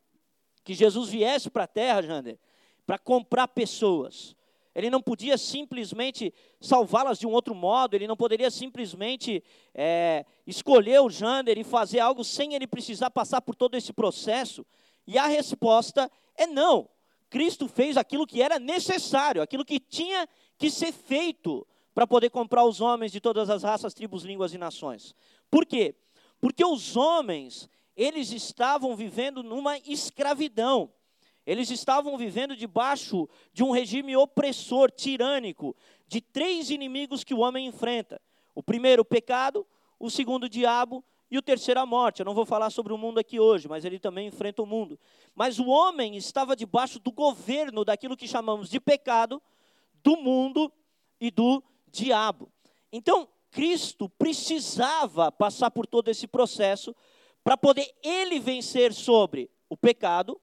que 0.65 0.73
Jesus 0.73 1.11
viesse 1.11 1.51
para 1.51 1.65
a 1.65 1.69
terra, 1.69 2.03
Jander, 2.03 2.39
para 2.87 2.99
comprar 2.99 3.47
pessoas. 3.49 4.35
Ele 4.75 4.91
não 4.91 5.01
podia 5.01 5.39
simplesmente 5.39 6.35
salvá-las 6.61 7.19
de 7.19 7.27
um 7.27 7.33
outro 7.33 7.55
modo, 7.55 7.95
ele 7.95 8.09
não 8.09 8.17
poderia 8.17 8.51
simplesmente 8.51 9.43
é, 9.75 10.25
escolher 10.47 11.01
o 11.01 11.09
Jander 11.09 11.57
e 11.59 11.65
fazer 11.65 12.01
algo 12.01 12.25
sem 12.25 12.55
ele 12.55 12.67
precisar 12.67 13.11
passar 13.11 13.41
por 13.41 13.55
todo 13.55 13.77
esse 13.77 13.93
processo. 13.93 14.67
E 15.07 15.17
a 15.17 15.27
resposta 15.27 16.11
é 16.37 16.47
não. 16.47 16.89
Cristo 17.31 17.69
fez 17.69 17.97
aquilo 17.97 18.27
que 18.27 18.43
era 18.43 18.59
necessário, 18.59 19.43
aquilo 19.43 19.65
que 19.65 19.79
tinha 19.79 20.29
que 20.59 20.71
ser 20.71 20.93
feito 20.93 21.67
para 21.95 22.07
poder 22.07 22.31
comprar 22.31 22.65
os 22.65 22.81
homens 22.81 23.13
de 23.13 23.21
todas 23.21 23.49
as 23.49 23.63
raças, 23.63 23.95
tribos, 23.95 24.25
línguas 24.25 24.53
e 24.53 24.59
nações. 24.59 25.15
Por 25.51 25.65
quê? 25.65 25.95
Porque 26.41 26.65
os 26.65 26.97
homens, 26.97 27.69
eles 27.97 28.33
estavam 28.33 28.97
vivendo 28.97 29.43
numa 29.43 29.79
escravidão. 29.79 30.93
Eles 31.47 31.71
estavam 31.71 32.17
vivendo 32.17 32.57
debaixo 32.57 33.29
de 33.53 33.63
um 33.63 33.71
regime 33.71 34.17
opressor, 34.17 34.91
tirânico, 34.91 35.77
de 36.07 36.21
três 36.21 36.71
inimigos 36.71 37.23
que 37.23 37.35
o 37.35 37.41
homem 37.41 37.67
enfrenta: 37.67 38.21
o 38.55 38.63
primeiro, 38.63 39.03
o 39.03 39.05
pecado, 39.05 39.67
o 39.99 40.11
segundo, 40.11 40.45
o 40.45 40.49
diabo, 40.49 41.05
e 41.31 41.39
o 41.39 41.43
terceiro 41.43 41.81
a 41.81 41.87
morte. 41.87 42.21
Eu 42.21 42.27
não 42.27 42.35
vou 42.35 42.47
falar 42.47 42.71
sobre 42.71 42.93
o 42.93 42.99
mundo 42.99 43.19
aqui 43.19 43.41
hoje, 43.41 43.67
mas 43.67 43.85
ele 43.85 43.99
também 43.99 44.29
enfrenta 44.29 44.63
o 44.63 44.67
mundo. 44.67 44.99
Mas 45.35 45.59
o 45.59 45.67
homem 45.67 46.17
estava 46.17 46.55
debaixo 46.55 46.99
do 47.01 47.11
governo 47.11 47.85
daquilo 47.85 48.17
que 48.17 48.29
chamamos 48.29 48.71
de 48.71 48.79
pecado, 48.79 49.43
do 50.03 50.17
mundo 50.17 50.73
e 51.21 51.31
do 51.31 51.63
diabo. 51.89 52.53
Então, 52.93 53.29
Cristo 53.51 54.09
precisava 54.09 55.33
passar 55.33 55.71
por 55.71 55.87
todo 55.87 56.09
esse 56.09 56.27
processo 56.27 56.95
para 57.43 57.57
poder 57.57 57.93
ele 58.03 58.39
vencer 58.39 58.93
sobre 58.93 59.51
o 59.69 59.77
pecado, 59.77 60.41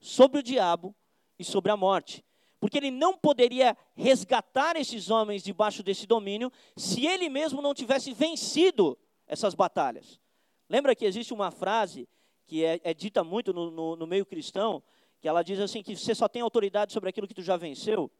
sobre 0.00 0.40
o 0.40 0.42
diabo 0.42 0.94
e 1.38 1.44
sobre 1.44 1.70
a 1.70 1.76
morte. 1.76 2.24
Porque 2.58 2.76
ele 2.76 2.90
não 2.90 3.16
poderia 3.16 3.76
resgatar 3.94 4.76
esses 4.76 5.10
homens 5.10 5.42
debaixo 5.42 5.82
desse 5.82 6.06
domínio 6.06 6.52
se 6.76 7.06
ele 7.06 7.28
mesmo 7.28 7.62
não 7.62 7.72
tivesse 7.72 8.12
vencido 8.12 8.98
essas 9.26 9.54
batalhas. 9.54 10.20
Lembra 10.68 10.94
que 10.94 11.04
existe 11.04 11.32
uma 11.32 11.50
frase 11.50 12.08
que 12.46 12.64
é, 12.64 12.80
é 12.82 12.92
dita 12.92 13.22
muito 13.22 13.52
no, 13.52 13.70
no, 13.70 13.96
no 13.96 14.06
meio 14.06 14.26
cristão, 14.26 14.82
que 15.20 15.28
ela 15.28 15.42
diz 15.42 15.60
assim 15.60 15.82
que 15.82 15.96
você 15.96 16.14
só 16.14 16.28
tem 16.28 16.42
autoridade 16.42 16.92
sobre 16.92 17.08
aquilo 17.08 17.28
que 17.28 17.34
tu 17.34 17.42
já 17.42 17.56
venceu. 17.56 18.10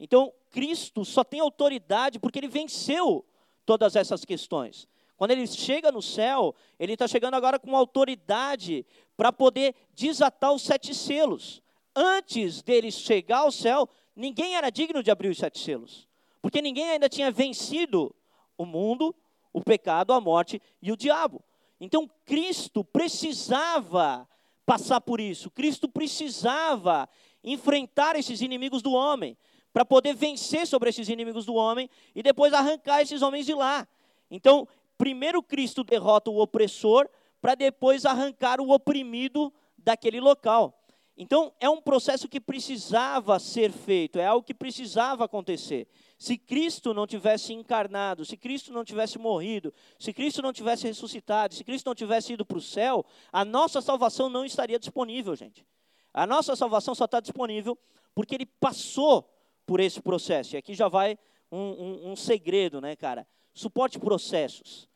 Então, 0.00 0.32
Cristo 0.50 1.04
só 1.04 1.24
tem 1.24 1.40
autoridade 1.40 2.18
porque 2.18 2.38
ele 2.38 2.48
venceu 2.48 3.24
todas 3.64 3.96
essas 3.96 4.24
questões. 4.24 4.88
Quando 5.16 5.32
ele 5.32 5.46
chega 5.46 5.90
no 5.90 6.00
céu, 6.00 6.54
ele 6.78 6.92
está 6.92 7.08
chegando 7.08 7.34
agora 7.34 7.58
com 7.58 7.76
autoridade 7.76 8.86
para 9.18 9.32
poder 9.32 9.74
desatar 9.96 10.52
os 10.52 10.62
sete 10.62 10.94
selos. 10.94 11.60
Antes 11.94 12.62
dele 12.62 12.92
chegar 12.92 13.40
ao 13.40 13.50
céu, 13.50 13.88
ninguém 14.14 14.54
era 14.54 14.70
digno 14.70 15.02
de 15.02 15.10
abrir 15.10 15.28
os 15.28 15.38
sete 15.38 15.58
selos, 15.58 16.06
porque 16.40 16.62
ninguém 16.62 16.90
ainda 16.90 17.08
tinha 17.08 17.28
vencido 17.28 18.14
o 18.56 18.64
mundo, 18.64 19.12
o 19.52 19.60
pecado, 19.60 20.12
a 20.12 20.20
morte 20.20 20.62
e 20.80 20.92
o 20.92 20.96
diabo. 20.96 21.42
Então 21.80 22.08
Cristo 22.24 22.84
precisava 22.84 24.26
passar 24.64 25.00
por 25.00 25.20
isso, 25.20 25.50
Cristo 25.50 25.88
precisava 25.88 27.08
enfrentar 27.42 28.14
esses 28.14 28.40
inimigos 28.40 28.82
do 28.82 28.92
homem, 28.92 29.36
para 29.72 29.84
poder 29.84 30.14
vencer 30.14 30.64
sobre 30.64 30.90
esses 30.90 31.08
inimigos 31.08 31.44
do 31.44 31.54
homem 31.54 31.90
e 32.14 32.22
depois 32.22 32.52
arrancar 32.52 33.02
esses 33.02 33.20
homens 33.20 33.46
de 33.46 33.54
lá. 33.54 33.86
Então, 34.30 34.66
primeiro 34.96 35.42
Cristo 35.42 35.84
derrota 35.84 36.30
o 36.30 36.40
opressor, 36.40 37.08
para 37.40 37.54
depois 37.54 38.04
arrancar 38.04 38.60
o 38.60 38.70
oprimido 38.70 39.52
daquele 39.76 40.20
local. 40.20 40.74
Então, 41.20 41.52
é 41.58 41.68
um 41.68 41.80
processo 41.80 42.28
que 42.28 42.38
precisava 42.38 43.40
ser 43.40 43.72
feito, 43.72 44.20
é 44.20 44.26
algo 44.26 44.46
que 44.46 44.54
precisava 44.54 45.24
acontecer. 45.24 45.88
Se 46.16 46.38
Cristo 46.38 46.94
não 46.94 47.08
tivesse 47.08 47.52
encarnado, 47.52 48.24
se 48.24 48.36
Cristo 48.36 48.72
não 48.72 48.84
tivesse 48.84 49.18
morrido, 49.18 49.74
se 49.98 50.12
Cristo 50.12 50.40
não 50.40 50.52
tivesse 50.52 50.86
ressuscitado, 50.86 51.56
se 51.56 51.64
Cristo 51.64 51.86
não 51.86 51.94
tivesse 51.94 52.34
ido 52.34 52.46
para 52.46 52.58
o 52.58 52.60
céu, 52.60 53.04
a 53.32 53.44
nossa 53.44 53.80
salvação 53.80 54.28
não 54.28 54.44
estaria 54.44 54.78
disponível, 54.78 55.34
gente. 55.34 55.66
A 56.14 56.24
nossa 56.24 56.54
salvação 56.54 56.94
só 56.94 57.04
está 57.04 57.18
disponível 57.18 57.76
porque 58.14 58.36
ele 58.36 58.46
passou 58.46 59.28
por 59.66 59.80
esse 59.80 60.00
processo. 60.00 60.54
E 60.54 60.56
aqui 60.56 60.72
já 60.72 60.86
vai 60.86 61.18
um, 61.50 61.58
um, 61.58 62.12
um 62.12 62.16
segredo, 62.16 62.80
né, 62.80 62.94
cara? 62.94 63.26
Suporte 63.52 63.98
processos. 63.98 64.88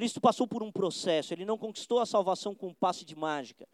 Cristo 0.00 0.18
passou 0.18 0.46
por 0.46 0.62
um 0.62 0.72
processo, 0.72 1.34
ele 1.34 1.44
não 1.44 1.58
conquistou 1.58 1.98
a 1.98 2.06
salvação 2.06 2.54
com 2.54 2.68
um 2.68 2.72
passe 2.72 3.04
de 3.04 3.14
mágica. 3.14 3.68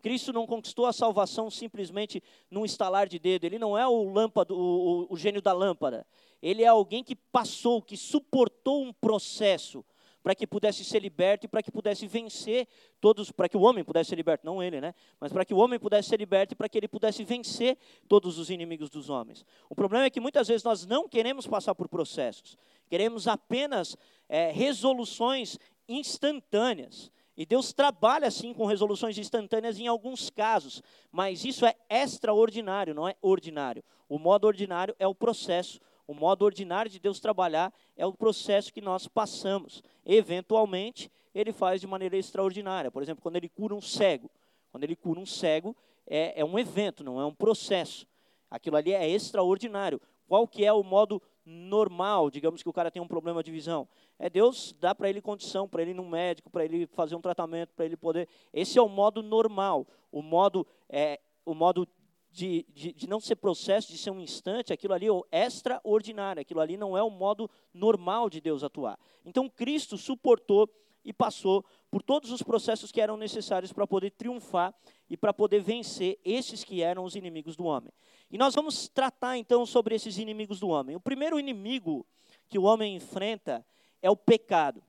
Cristo 0.00 0.32
não 0.32 0.46
conquistou 0.46 0.86
a 0.86 0.92
salvação 0.92 1.50
simplesmente 1.50 2.22
num 2.48 2.64
estalar 2.64 3.08
de 3.08 3.18
dedo. 3.18 3.46
Ele 3.46 3.58
não 3.58 3.76
é 3.76 3.84
o, 3.84 4.04
lâmpado, 4.04 4.56
o, 4.56 4.60
o, 4.60 5.12
o 5.12 5.16
gênio 5.16 5.42
da 5.42 5.52
lâmpada. 5.52 6.06
Ele 6.40 6.62
é 6.62 6.68
alguém 6.68 7.02
que 7.02 7.16
passou, 7.16 7.82
que 7.82 7.96
suportou 7.96 8.80
um 8.80 8.92
processo 8.92 9.84
para 10.22 10.34
que 10.34 10.46
pudesse 10.46 10.84
ser 10.84 11.00
liberto 11.00 11.46
e 11.46 11.48
para 11.48 11.62
que 11.62 11.70
pudesse 11.70 12.06
vencer 12.06 12.68
todos, 13.00 13.32
para 13.32 13.48
que 13.48 13.56
o 13.56 13.62
homem 13.62 13.82
pudesse 13.82 14.10
ser 14.10 14.16
liberto, 14.16 14.46
não 14.46 14.62
ele, 14.62 14.80
né? 14.80 14.94
Mas 15.18 15.32
para 15.32 15.44
que 15.44 15.52
o 15.52 15.56
homem 15.56 15.78
pudesse 15.78 16.08
ser 16.08 16.18
liberto 16.18 16.54
e 16.54 16.56
para 16.56 16.68
que 16.68 16.78
ele 16.78 16.86
pudesse 16.86 17.24
vencer 17.24 17.76
todos 18.08 18.38
os 18.38 18.48
inimigos 18.48 18.88
dos 18.88 19.10
homens. 19.10 19.44
O 19.68 19.74
problema 19.74 20.04
é 20.04 20.10
que 20.10 20.20
muitas 20.20 20.46
vezes 20.46 20.62
nós 20.62 20.86
não 20.86 21.08
queremos 21.08 21.46
passar 21.46 21.74
por 21.74 21.88
processos, 21.88 22.56
queremos 22.88 23.26
apenas 23.26 23.96
é, 24.28 24.52
resoluções 24.52 25.58
instantâneas. 25.98 27.10
E 27.36 27.46
Deus 27.46 27.72
trabalha 27.72 28.28
assim 28.28 28.52
com 28.52 28.66
resoluções 28.66 29.16
instantâneas 29.16 29.78
em 29.78 29.86
alguns 29.86 30.28
casos, 30.28 30.82
mas 31.10 31.44
isso 31.44 31.64
é 31.64 31.74
extraordinário, 31.88 32.94
não 32.94 33.08
é 33.08 33.16
ordinário. 33.22 33.82
O 34.08 34.18
modo 34.18 34.46
ordinário 34.46 34.94
é 34.98 35.06
o 35.06 35.14
processo, 35.14 35.80
o 36.06 36.14
modo 36.14 36.44
ordinário 36.44 36.90
de 36.90 36.98
Deus 36.98 37.20
trabalhar 37.20 37.72
é 37.96 38.04
o 38.04 38.12
processo 38.12 38.72
que 38.72 38.80
nós 38.80 39.08
passamos. 39.08 39.82
Eventualmente, 40.04 41.10
ele 41.34 41.52
faz 41.52 41.80
de 41.80 41.86
maneira 41.86 42.16
extraordinária. 42.16 42.90
Por 42.90 43.02
exemplo, 43.02 43.22
quando 43.22 43.36
ele 43.36 43.48
cura 43.48 43.74
um 43.74 43.80
cego. 43.80 44.30
Quando 44.70 44.84
ele 44.84 44.96
cura 44.96 45.20
um 45.20 45.26
cego, 45.26 45.76
é, 46.06 46.40
é 46.40 46.44
um 46.44 46.58
evento, 46.58 47.02
não 47.02 47.20
é 47.20 47.24
um 47.24 47.34
processo. 47.34 48.06
Aquilo 48.50 48.76
ali 48.76 48.92
é 48.92 49.08
extraordinário. 49.08 50.00
Qual 50.26 50.46
que 50.46 50.64
é 50.64 50.72
o 50.72 50.82
modo 50.82 51.22
normal, 51.44 52.30
digamos 52.30 52.62
que 52.62 52.68
o 52.68 52.72
cara 52.72 52.90
tem 52.90 53.02
um 53.02 53.08
problema 53.08 53.42
de 53.42 53.50
visão. 53.50 53.88
É 54.18 54.30
Deus 54.30 54.74
dá 54.78 54.94
para 54.94 55.08
ele 55.08 55.20
condição, 55.20 55.68
para 55.68 55.82
ele 55.82 55.90
ir 55.90 55.94
num 55.94 56.08
médico, 56.08 56.50
para 56.50 56.64
ele 56.64 56.86
fazer 56.86 57.16
um 57.16 57.20
tratamento, 57.20 57.74
para 57.74 57.84
ele 57.84 57.96
poder. 57.96 58.28
Esse 58.52 58.78
é 58.78 58.82
o 58.82 58.88
modo 58.88 59.22
normal, 59.22 59.86
o 60.10 60.22
modo 60.22 60.66
é, 60.88 61.20
o 61.44 61.54
modo 61.54 61.86
de, 62.30 62.64
de, 62.72 62.92
de, 62.92 63.06
não 63.06 63.20
ser 63.20 63.36
processo, 63.36 63.92
de 63.92 63.98
ser 63.98 64.10
um 64.10 64.20
instante, 64.20 64.72
aquilo 64.72 64.94
ali 64.94 65.06
é 65.30 65.44
extraordinário, 65.44 66.40
aquilo 66.40 66.60
ali 66.60 66.76
não 66.76 66.96
é 66.96 67.02
o 67.02 67.10
modo 67.10 67.50
normal 67.74 68.30
de 68.30 68.40
Deus 68.40 68.64
atuar. 68.64 68.98
Então 69.24 69.48
Cristo 69.48 69.98
suportou 69.98 70.68
e 71.04 71.12
passou 71.12 71.64
por 71.90 72.02
todos 72.02 72.30
os 72.30 72.42
processos 72.42 72.92
que 72.92 73.00
eram 73.00 73.16
necessários 73.16 73.72
para 73.72 73.86
poder 73.86 74.10
triunfar 74.10 74.74
e 75.08 75.16
para 75.16 75.32
poder 75.32 75.60
vencer 75.60 76.18
esses 76.24 76.64
que 76.64 76.82
eram 76.82 77.04
os 77.04 77.16
inimigos 77.16 77.56
do 77.56 77.64
homem. 77.64 77.92
E 78.30 78.38
nós 78.38 78.54
vamos 78.54 78.88
tratar 78.88 79.36
então 79.36 79.66
sobre 79.66 79.94
esses 79.94 80.18
inimigos 80.18 80.60
do 80.60 80.68
homem. 80.68 80.96
O 80.96 81.00
primeiro 81.00 81.38
inimigo 81.38 82.06
que 82.48 82.58
o 82.58 82.62
homem 82.62 82.96
enfrenta 82.96 83.64
é 84.00 84.10
o 84.10 84.16
pecado. 84.16 84.82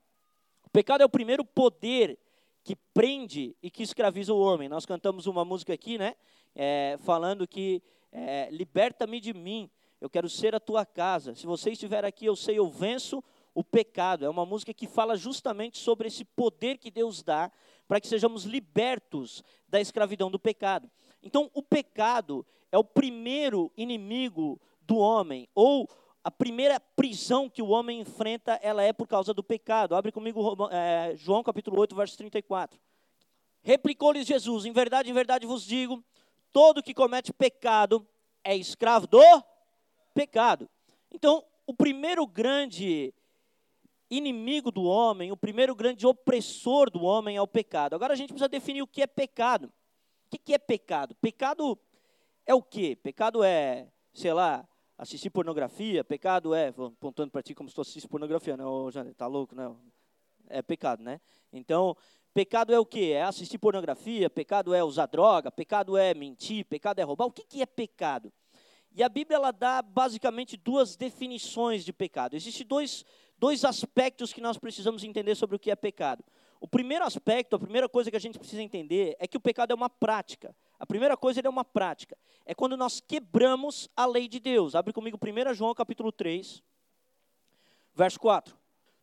O 0.65 0.69
pecado 0.69 1.01
é 1.01 1.05
o 1.05 1.09
primeiro 1.09 1.43
poder 1.43 2.17
que 2.63 2.75
prende 2.93 3.55
e 3.61 3.69
que 3.69 3.83
escraviza 3.83 4.33
o 4.33 4.39
homem. 4.39 4.69
Nós 4.69 4.85
cantamos 4.85 5.27
uma 5.27 5.43
música 5.43 5.73
aqui, 5.73 5.97
né? 5.97 6.15
É, 6.55 6.97
falando 7.01 7.47
que 7.47 7.81
é, 8.11 8.47
liberta-me 8.51 9.19
de 9.19 9.33
mim, 9.33 9.69
eu 9.99 10.09
quero 10.09 10.29
ser 10.29 10.55
a 10.55 10.59
tua 10.59 10.85
casa. 10.85 11.35
Se 11.35 11.45
você 11.45 11.71
estiver 11.71 12.05
aqui, 12.05 12.25
eu 12.25 12.35
sei, 12.35 12.59
eu 12.59 12.69
venço 12.69 13.23
o 13.53 13.63
pecado. 13.63 14.25
É 14.25 14.29
uma 14.29 14.45
música 14.45 14.73
que 14.73 14.87
fala 14.87 15.15
justamente 15.15 15.77
sobre 15.77 16.07
esse 16.07 16.25
poder 16.25 16.77
que 16.77 16.91
Deus 16.91 17.21
dá 17.21 17.51
para 17.87 17.99
que 17.99 18.07
sejamos 18.07 18.43
libertos 18.43 19.43
da 19.67 19.79
escravidão 19.79 20.31
do 20.31 20.39
pecado. 20.39 20.89
Então, 21.21 21.49
o 21.53 21.61
pecado 21.61 22.45
é 22.71 22.77
o 22.77 22.83
primeiro 22.83 23.71
inimigo 23.77 24.59
do 24.81 24.97
homem, 24.97 25.47
ou 25.53 25.89
a 26.23 26.31
primeira 26.31 26.79
prisão 26.79 27.49
que 27.49 27.61
o 27.61 27.67
homem 27.67 27.99
enfrenta, 27.99 28.59
ela 28.61 28.81
é 28.81 28.93
por 28.93 29.07
causa 29.07 29.33
do 29.33 29.43
pecado. 29.43 29.95
Abre 29.95 30.11
comigo 30.11 30.69
é, 30.71 31.13
João 31.15 31.43
capítulo 31.43 31.79
8, 31.79 31.95
verso 31.95 32.17
34. 32.17 32.79
Replicou-lhes 33.61 34.25
Jesus: 34.25 34.65
Em 34.65 34.71
verdade, 34.71 35.09
em 35.09 35.13
verdade 35.13 35.45
vos 35.45 35.63
digo, 35.65 36.03
todo 36.51 36.83
que 36.83 36.93
comete 36.93 37.33
pecado 37.33 38.07
é 38.43 38.55
escravo 38.55 39.07
do 39.07 39.21
pecado. 40.13 40.69
Então, 41.11 41.43
o 41.65 41.73
primeiro 41.73 42.25
grande 42.25 43.13
inimigo 44.17 44.71
do 44.71 44.83
homem, 44.83 45.31
o 45.31 45.37
primeiro 45.37 45.75
grande 45.75 46.05
opressor 46.05 46.89
do 46.89 47.03
homem 47.03 47.37
é 47.37 47.41
o 47.41 47.47
pecado. 47.47 47.95
Agora 47.95 48.13
a 48.13 48.15
gente 48.15 48.29
precisa 48.29 48.49
definir 48.49 48.81
o 48.81 48.87
que 48.87 49.01
é 49.01 49.07
pecado. 49.07 49.71
O 50.25 50.37
que 50.37 50.53
é 50.53 50.57
pecado? 50.57 51.15
Pecado 51.15 51.77
é 52.45 52.53
o 52.53 52.61
quê? 52.61 52.95
Pecado 52.95 53.43
é, 53.43 53.87
sei 54.13 54.33
lá, 54.33 54.67
assistir 54.97 55.29
pornografia. 55.29 56.03
Pecado 56.03 56.53
é, 56.53 56.69
apontando 56.69 57.31
para 57.31 57.43
ti 57.43 57.53
como 57.53 57.69
se 57.69 57.75
tu 57.75 57.81
assistisse 57.81 58.07
pornografia, 58.07 58.57
né? 58.57 58.65
Ô, 58.65 58.89
Jane, 58.91 59.13
tá 59.13 59.27
louco, 59.27 59.55
né? 59.55 59.73
É 60.49 60.61
pecado, 60.61 61.01
né? 61.01 61.21
Então, 61.51 61.95
pecado 62.33 62.73
é 62.73 62.79
o 62.79 62.85
quê? 62.85 63.11
É 63.13 63.23
assistir 63.23 63.57
pornografia, 63.57 64.29
pecado 64.29 64.73
é 64.73 64.83
usar 64.83 65.05
droga, 65.05 65.51
pecado 65.51 65.95
é 65.97 66.13
mentir, 66.13 66.65
pecado 66.65 66.99
é 66.99 67.03
roubar. 67.03 67.25
O 67.25 67.31
que, 67.31 67.45
que 67.45 67.61
é 67.61 67.65
pecado? 67.65 68.31
E 68.95 69.01
a 69.01 69.09
Bíblia 69.09 69.37
ela 69.37 69.51
dá 69.51 69.81
basicamente 69.81 70.55
duas 70.55 70.95
definições 70.95 71.83
de 71.83 71.91
pecado. 71.91 72.35
Existem 72.35 72.65
dois, 72.65 73.03
dois 73.37 73.65
aspectos 73.65 74.31
que 74.31 74.41
nós 74.41 74.57
precisamos 74.57 75.03
entender 75.03 75.35
sobre 75.35 75.55
o 75.55 75.59
que 75.59 75.71
é 75.71 75.75
pecado. 75.75 76.23
O 76.59 76.67
primeiro 76.67 77.03
aspecto, 77.03 77.55
a 77.57 77.59
primeira 77.59 77.89
coisa 77.89 78.09
que 78.09 78.15
a 78.15 78.19
gente 78.19 78.39
precisa 78.39 78.61
entender 78.61 79.17
é 79.19 79.27
que 79.27 79.35
o 79.35 79.39
pecado 79.41 79.71
é 79.71 79.75
uma 79.75 79.89
prática. 79.89 80.55
A 80.79 80.85
primeira 80.85 81.17
coisa 81.17 81.41
é 81.43 81.49
uma 81.49 81.65
prática. 81.65 82.17
É 82.45 82.55
quando 82.55 82.77
nós 82.77 83.01
quebramos 83.01 83.89
a 83.97 84.05
lei 84.05 84.29
de 84.29 84.39
Deus. 84.39 84.73
Abre 84.73 84.93
comigo 84.93 85.19
1 85.21 85.53
João 85.53 85.73
capítulo 85.73 86.11
3, 86.11 86.63
verso 87.93 88.19
4. 88.19 88.57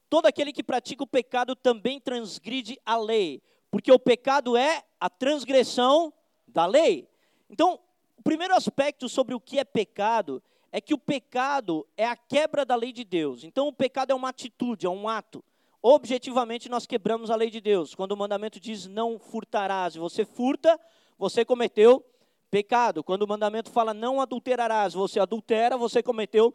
Todo 0.09 0.27
aquele 0.27 0.53
que 0.53 0.63
pratica 0.63 1.05
o 1.05 1.07
pecado 1.07 1.55
também 1.55 2.01
transgride 2.01 2.81
a 2.85 2.97
lei, 2.97 3.43
porque 3.71 3.93
o 3.93 3.99
pecado 3.99 4.57
é 4.57 4.83
a 4.99 5.11
transgressão 5.11 6.13
da 6.49 6.67
lei. 6.67 7.09
Então, 7.49 7.79
o 8.17 8.23
primeiro 8.23 8.55
aspecto 8.55 9.09
sobre 9.09 9.35
o 9.35 9.41
que 9.41 9.59
é 9.59 9.65
pecado 9.65 10.43
é 10.73 10.81
que 10.81 10.95
o 10.95 10.99
pecado 10.99 11.87
é 11.97 12.07
a 12.07 12.17
quebra 12.17 12.65
da 12.65 12.77
lei 12.77 12.93
de 12.93 13.05
Deus. 13.05 13.45
Então, 13.45 13.69
o 13.69 13.73
pecado 13.73 14.11
é 14.13 14.15
uma 14.15 14.29
atitude, 14.29 14.87
é 14.87 14.91
um 14.91 15.09
ato. 15.09 15.43
objetivamente 15.83 16.69
nós 16.69 16.87
quebramos 16.87 17.31
a 17.31 17.37
lei 17.37 17.51
de 17.51 17.61
Deus. 17.61 17.95
Quando 17.95 18.13
o 18.13 18.17
mandamento 18.17 18.61
diz 18.61 18.87
não 18.87 19.19
furtarás, 19.19 19.95
você 19.95 20.25
furta, 20.25 20.79
você 21.19 21.45
cometeu 21.45 22.05
pecado. 22.51 23.03
Quando 23.03 23.23
o 23.23 23.29
mandamento 23.29 23.71
fala 23.71 23.95
não 23.95 24.21
adulterarás, 24.21 24.93
você 24.93 25.19
adultera, 25.19 25.79
você 25.79 26.03
cometeu 26.03 26.55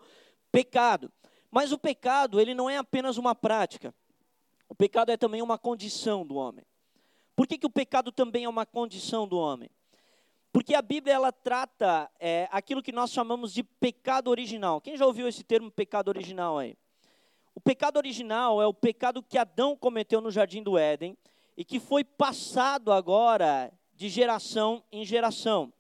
pecado. 0.51 1.11
Mas 1.49 1.71
o 1.71 1.77
pecado, 1.77 2.39
ele 2.39 2.53
não 2.53 2.69
é 2.69 2.77
apenas 2.77 3.17
uma 3.17 3.33
prática. 3.33 3.93
O 4.69 4.75
pecado 4.75 5.11
é 5.11 5.17
também 5.17 5.41
uma 5.41 5.57
condição 5.57 6.25
do 6.25 6.35
homem. 6.35 6.65
Por 7.35 7.47
que, 7.47 7.57
que 7.57 7.67
o 7.67 7.69
pecado 7.69 8.11
também 8.11 8.45
é 8.45 8.49
uma 8.49 8.65
condição 8.65 9.27
do 9.27 9.37
homem? 9.37 9.69
Porque 10.55 10.73
a 10.73 10.81
Bíblia 10.81 11.13
ela 11.13 11.33
trata 11.33 12.09
é, 12.17 12.47
aquilo 12.49 12.81
que 12.81 12.93
nós 12.93 13.11
chamamos 13.11 13.53
de 13.53 13.61
pecado 13.61 14.29
original. 14.29 14.79
Quem 14.79 14.95
já 14.95 15.05
ouviu 15.05 15.27
esse 15.27 15.43
termo 15.43 15.69
pecado 15.69 16.07
original 16.07 16.57
aí? 16.57 16.77
O 17.53 17.59
pecado 17.59 17.97
original 17.97 18.61
é 18.61 18.65
o 18.65 18.73
pecado 18.73 19.21
que 19.21 19.37
Adão 19.37 19.75
cometeu 19.75 20.21
no 20.21 20.31
jardim 20.31 20.63
do 20.63 20.77
Éden 20.77 21.17
e 21.57 21.65
que 21.65 21.77
foi 21.77 22.05
passado 22.05 22.93
agora 22.93 23.69
de 23.93 24.07
geração 24.07 24.81
em 24.93 25.03
geração. 25.03 25.73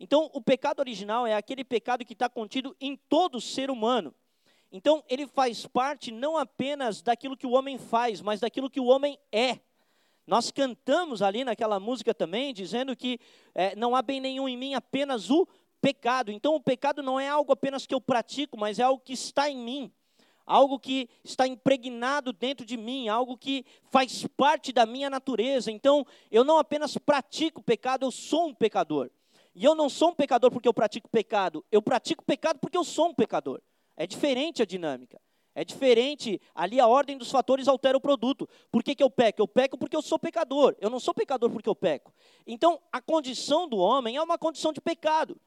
Então, 0.00 0.30
o 0.32 0.40
pecado 0.40 0.80
original 0.80 1.26
é 1.26 1.34
aquele 1.34 1.62
pecado 1.62 2.02
que 2.02 2.14
está 2.14 2.26
contido 2.26 2.74
em 2.80 2.96
todo 2.96 3.38
ser 3.38 3.70
humano. 3.70 4.14
Então, 4.72 5.04
ele 5.10 5.26
faz 5.26 5.66
parte 5.66 6.10
não 6.10 6.38
apenas 6.38 7.02
daquilo 7.02 7.36
que 7.36 7.46
o 7.46 7.52
homem 7.52 7.76
faz, 7.76 8.22
mas 8.22 8.40
daquilo 8.40 8.70
que 8.70 8.80
o 8.80 8.86
homem 8.86 9.18
é. 9.30 9.60
Nós 10.26 10.50
cantamos 10.50 11.22
ali 11.22 11.44
naquela 11.44 11.80
música 11.80 12.14
também, 12.14 12.54
dizendo 12.54 12.96
que 12.96 13.18
é, 13.54 13.74
não 13.76 13.96
há 13.96 14.02
bem 14.02 14.20
nenhum 14.20 14.48
em 14.48 14.56
mim, 14.56 14.74
apenas 14.74 15.30
o 15.30 15.46
pecado. 15.80 16.30
Então, 16.30 16.54
o 16.54 16.60
pecado 16.60 17.02
não 17.02 17.18
é 17.18 17.28
algo 17.28 17.52
apenas 17.52 17.86
que 17.86 17.94
eu 17.94 18.00
pratico, 18.00 18.56
mas 18.58 18.78
é 18.78 18.82
algo 18.82 19.02
que 19.02 19.12
está 19.12 19.50
em 19.50 19.58
mim 19.58 19.92
algo 20.44 20.78
que 20.78 21.08
está 21.24 21.46
impregnado 21.46 22.32
dentro 22.32 22.66
de 22.66 22.76
mim, 22.76 23.08
algo 23.08 23.36
que 23.36 23.64
faz 23.90 24.26
parte 24.36 24.72
da 24.72 24.84
minha 24.84 25.08
natureza. 25.08 25.70
Então, 25.70 26.06
eu 26.30 26.44
não 26.44 26.58
apenas 26.58 26.96
pratico 26.98 27.62
pecado, 27.62 28.04
eu 28.04 28.10
sou 28.10 28.48
um 28.48 28.54
pecador. 28.54 29.10
E 29.54 29.64
eu 29.64 29.74
não 29.74 29.88
sou 29.88 30.10
um 30.10 30.14
pecador 30.14 30.50
porque 30.50 30.68
eu 30.68 30.74
pratico 30.74 31.08
pecado, 31.08 31.64
eu 31.70 31.82
pratico 31.82 32.24
pecado 32.24 32.58
porque 32.58 32.76
eu 32.76 32.84
sou 32.84 33.08
um 33.08 33.14
pecador. 33.14 33.60
É 33.96 34.06
diferente 34.06 34.62
a 34.62 34.66
dinâmica. 34.66 35.20
É 35.54 35.64
diferente, 35.64 36.40
ali 36.54 36.80
a 36.80 36.86
ordem 36.86 37.18
dos 37.18 37.30
fatores 37.30 37.68
altera 37.68 37.96
o 37.96 38.00
produto. 38.00 38.48
Por 38.70 38.82
que, 38.82 38.94
que 38.94 39.02
eu 39.02 39.10
peco? 39.10 39.42
Eu 39.42 39.48
peco 39.48 39.76
porque 39.76 39.96
eu 39.96 40.02
sou 40.02 40.18
pecador. 40.18 40.74
Eu 40.80 40.88
não 40.88 40.98
sou 40.98 41.12
pecador 41.12 41.50
porque 41.50 41.68
eu 41.68 41.74
peco. 41.74 42.12
Então, 42.46 42.80
a 42.90 43.00
condição 43.00 43.68
do 43.68 43.76
homem 43.76 44.16
é 44.16 44.22
uma 44.22 44.38
condição 44.38 44.72
de 44.72 44.80
pecado 44.80 45.38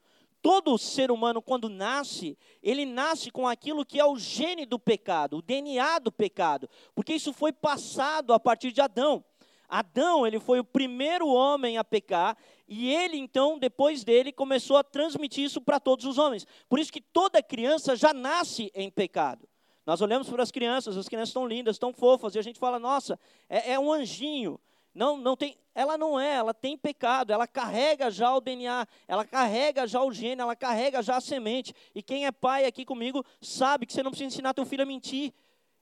todo 0.46 0.78
ser 0.78 1.10
humano, 1.10 1.42
quando 1.42 1.68
nasce, 1.68 2.38
ele 2.62 2.86
nasce 2.86 3.32
com 3.32 3.48
aquilo 3.48 3.84
que 3.84 3.98
é 3.98 4.04
o 4.04 4.16
gene 4.16 4.64
do 4.64 4.78
pecado, 4.78 5.38
o 5.38 5.42
DNA 5.42 5.98
do 5.98 6.12
pecado, 6.12 6.70
porque 6.94 7.14
isso 7.14 7.32
foi 7.32 7.52
passado 7.52 8.32
a 8.32 8.38
partir 8.38 8.70
de 8.70 8.80
Adão. 8.80 9.24
Adão, 9.68 10.24
ele 10.24 10.38
foi 10.38 10.60
o 10.60 10.64
primeiro 10.64 11.26
homem 11.26 11.78
a 11.78 11.82
pecar, 11.82 12.36
e 12.68 12.92
ele 12.94 13.16
então, 13.16 13.58
depois 13.58 14.04
dele, 14.04 14.30
começou 14.30 14.76
a 14.76 14.84
transmitir 14.84 15.44
isso 15.44 15.60
para 15.60 15.80
todos 15.80 16.04
os 16.04 16.16
homens. 16.16 16.46
Por 16.68 16.78
isso 16.78 16.92
que 16.92 17.00
toda 17.00 17.42
criança 17.42 17.96
já 17.96 18.14
nasce 18.14 18.70
em 18.72 18.88
pecado. 18.88 19.48
Nós 19.86 20.00
olhamos 20.00 20.28
para 20.28 20.42
as 20.42 20.50
crianças, 20.50 20.96
as 20.96 21.08
crianças 21.08 21.28
estão 21.28 21.46
lindas, 21.46 21.76
estão 21.76 21.92
fofas, 21.92 22.34
e 22.34 22.38
a 22.40 22.42
gente 22.42 22.58
fala, 22.58 22.76
nossa, 22.78 23.18
é, 23.48 23.72
é 23.72 23.78
um 23.78 23.92
anjinho. 23.92 24.58
Não, 24.92 25.16
não 25.16 25.36
tem, 25.36 25.56
ela 25.74 25.96
não 25.96 26.18
é, 26.18 26.34
ela 26.34 26.52
tem 26.52 26.76
pecado, 26.76 27.32
ela 27.32 27.46
carrega 27.46 28.10
já 28.10 28.34
o 28.34 28.40
DNA, 28.40 28.88
ela 29.06 29.24
carrega 29.24 29.86
já 29.86 30.02
o 30.02 30.10
gene, 30.10 30.40
ela 30.40 30.56
carrega 30.56 31.02
já 31.02 31.16
a 31.16 31.20
semente. 31.20 31.72
E 31.94 32.02
quem 32.02 32.26
é 32.26 32.32
pai 32.32 32.64
aqui 32.64 32.84
comigo 32.84 33.24
sabe 33.40 33.86
que 33.86 33.92
você 33.92 34.02
não 34.02 34.10
precisa 34.10 34.28
ensinar 34.28 34.54
teu 34.54 34.66
filho 34.66 34.82
a 34.82 34.86
mentir. 34.86 35.32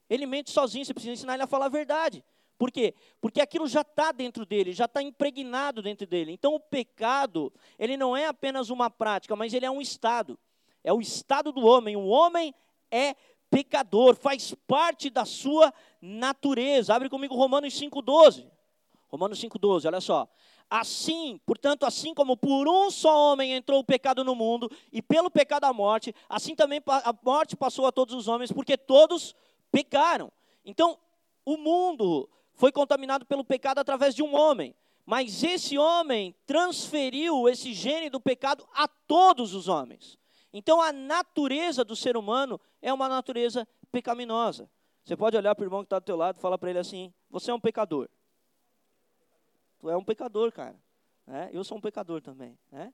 Ele 0.07 0.25
mente 0.25 0.51
sozinho, 0.51 0.85
você 0.85 0.93
precisa 0.93 1.13
ensinar 1.13 1.33
ele 1.33 1.43
a 1.43 1.47
falar 1.47 1.65
a 1.65 1.69
verdade. 1.69 2.23
Por 2.57 2.71
quê? 2.71 2.93
Porque 3.19 3.41
aquilo 3.41 3.67
já 3.67 3.81
está 3.81 4.11
dentro 4.11 4.45
dele, 4.45 4.71
já 4.71 4.85
está 4.85 5.01
impregnado 5.01 5.81
dentro 5.81 6.05
dele. 6.05 6.31
Então 6.31 6.53
o 6.53 6.59
pecado, 6.59 7.51
ele 7.79 7.97
não 7.97 8.15
é 8.15 8.27
apenas 8.27 8.69
uma 8.69 8.89
prática, 8.89 9.35
mas 9.35 9.53
ele 9.53 9.65
é 9.65 9.71
um 9.71 9.81
estado. 9.81 10.37
É 10.83 10.93
o 10.93 11.01
estado 11.01 11.51
do 11.51 11.65
homem. 11.65 11.95
O 11.95 12.05
homem 12.05 12.53
é 12.91 13.15
pecador, 13.49 14.15
faz 14.15 14.53
parte 14.67 15.09
da 15.09 15.25
sua 15.25 15.73
natureza. 16.01 16.93
Abre 16.93 17.09
comigo 17.09 17.35
Romanos 17.35 17.73
5,12. 17.73 18.49
Romanos 19.07 19.39
5,12, 19.39 19.87
olha 19.87 20.01
só. 20.01 20.27
Assim, 20.69 21.39
portanto, 21.45 21.85
assim 21.85 22.13
como 22.13 22.35
por 22.35 22.67
um 22.67 22.89
só 22.89 23.31
homem 23.31 23.53
entrou 23.53 23.79
o 23.79 23.83
pecado 23.83 24.23
no 24.23 24.35
mundo, 24.35 24.69
e 24.91 25.01
pelo 25.01 25.29
pecado 25.29 25.65
a 25.65 25.73
morte, 25.73 26.13
assim 26.27 26.55
também 26.55 26.81
a 26.87 27.15
morte 27.23 27.55
passou 27.55 27.85
a 27.85 27.91
todos 27.91 28.15
os 28.15 28.27
homens, 28.27 28.51
porque 28.51 28.77
todos 28.77 29.35
pecaram. 29.71 30.31
Então, 30.65 30.97
o 31.45 31.57
mundo 31.57 32.27
foi 32.53 32.71
contaminado 32.71 33.25
pelo 33.25 33.43
pecado 33.43 33.79
através 33.79 34.15
de 34.15 34.23
um 34.23 34.35
homem, 34.35 34.75
mas 35.05 35.43
esse 35.43 35.77
homem 35.77 36.35
transferiu 36.47 37.47
esse 37.47 37.73
gene 37.73 38.09
do 38.09 38.19
pecado 38.19 38.67
a 38.73 38.87
todos 38.87 39.53
os 39.53 39.67
homens. 39.67 40.17
Então, 40.57 40.81
a 40.81 40.93
natureza 40.93 41.83
do 41.83 41.97
ser 41.97 42.15
humano 42.15 42.57
é 42.81 42.93
uma 42.93 43.09
natureza 43.09 43.67
pecaminosa. 43.91 44.69
Você 45.03 45.13
pode 45.13 45.35
olhar 45.35 45.53
para 45.53 45.63
o 45.63 45.65
irmão 45.65 45.81
que 45.81 45.87
está 45.87 45.99
do 45.99 46.05
teu 46.05 46.15
lado 46.15 46.37
e 46.37 46.39
falar 46.39 46.57
para 46.57 46.69
ele 46.69 46.79
assim: 46.79 47.13
você 47.29 47.51
é 47.51 47.53
um 47.53 47.59
pecador. 47.59 48.07
Tu 49.79 49.89
é 49.89 49.97
um 49.97 50.03
pecador, 50.03 50.53
cara. 50.53 50.81
Né? 51.27 51.49
Eu 51.51 51.61
sou 51.65 51.77
um 51.77 51.81
pecador 51.81 52.21
também. 52.21 52.57
Né? 52.71 52.93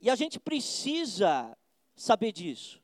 E 0.00 0.08
a 0.08 0.14
gente 0.14 0.38
precisa 0.38 1.58
saber 1.96 2.30
disso. 2.30 2.80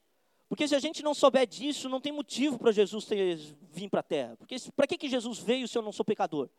Porque 0.48 0.66
se 0.66 0.74
a 0.74 0.80
gente 0.80 1.00
não 1.00 1.14
souber 1.14 1.46
disso, 1.46 1.88
não 1.88 2.00
tem 2.00 2.10
motivo 2.10 2.58
para 2.58 2.72
Jesus 2.72 3.04
ter, 3.04 3.36
vir 3.70 3.88
para 3.88 4.00
a 4.00 4.02
terra. 4.02 4.36
Porque 4.36 4.56
para 4.74 4.88
que, 4.88 4.98
que 4.98 5.08
Jesus 5.08 5.38
veio 5.38 5.68
se 5.68 5.78
eu 5.78 5.82
não 5.82 5.92
sou 5.92 6.04
pecador? 6.04 6.50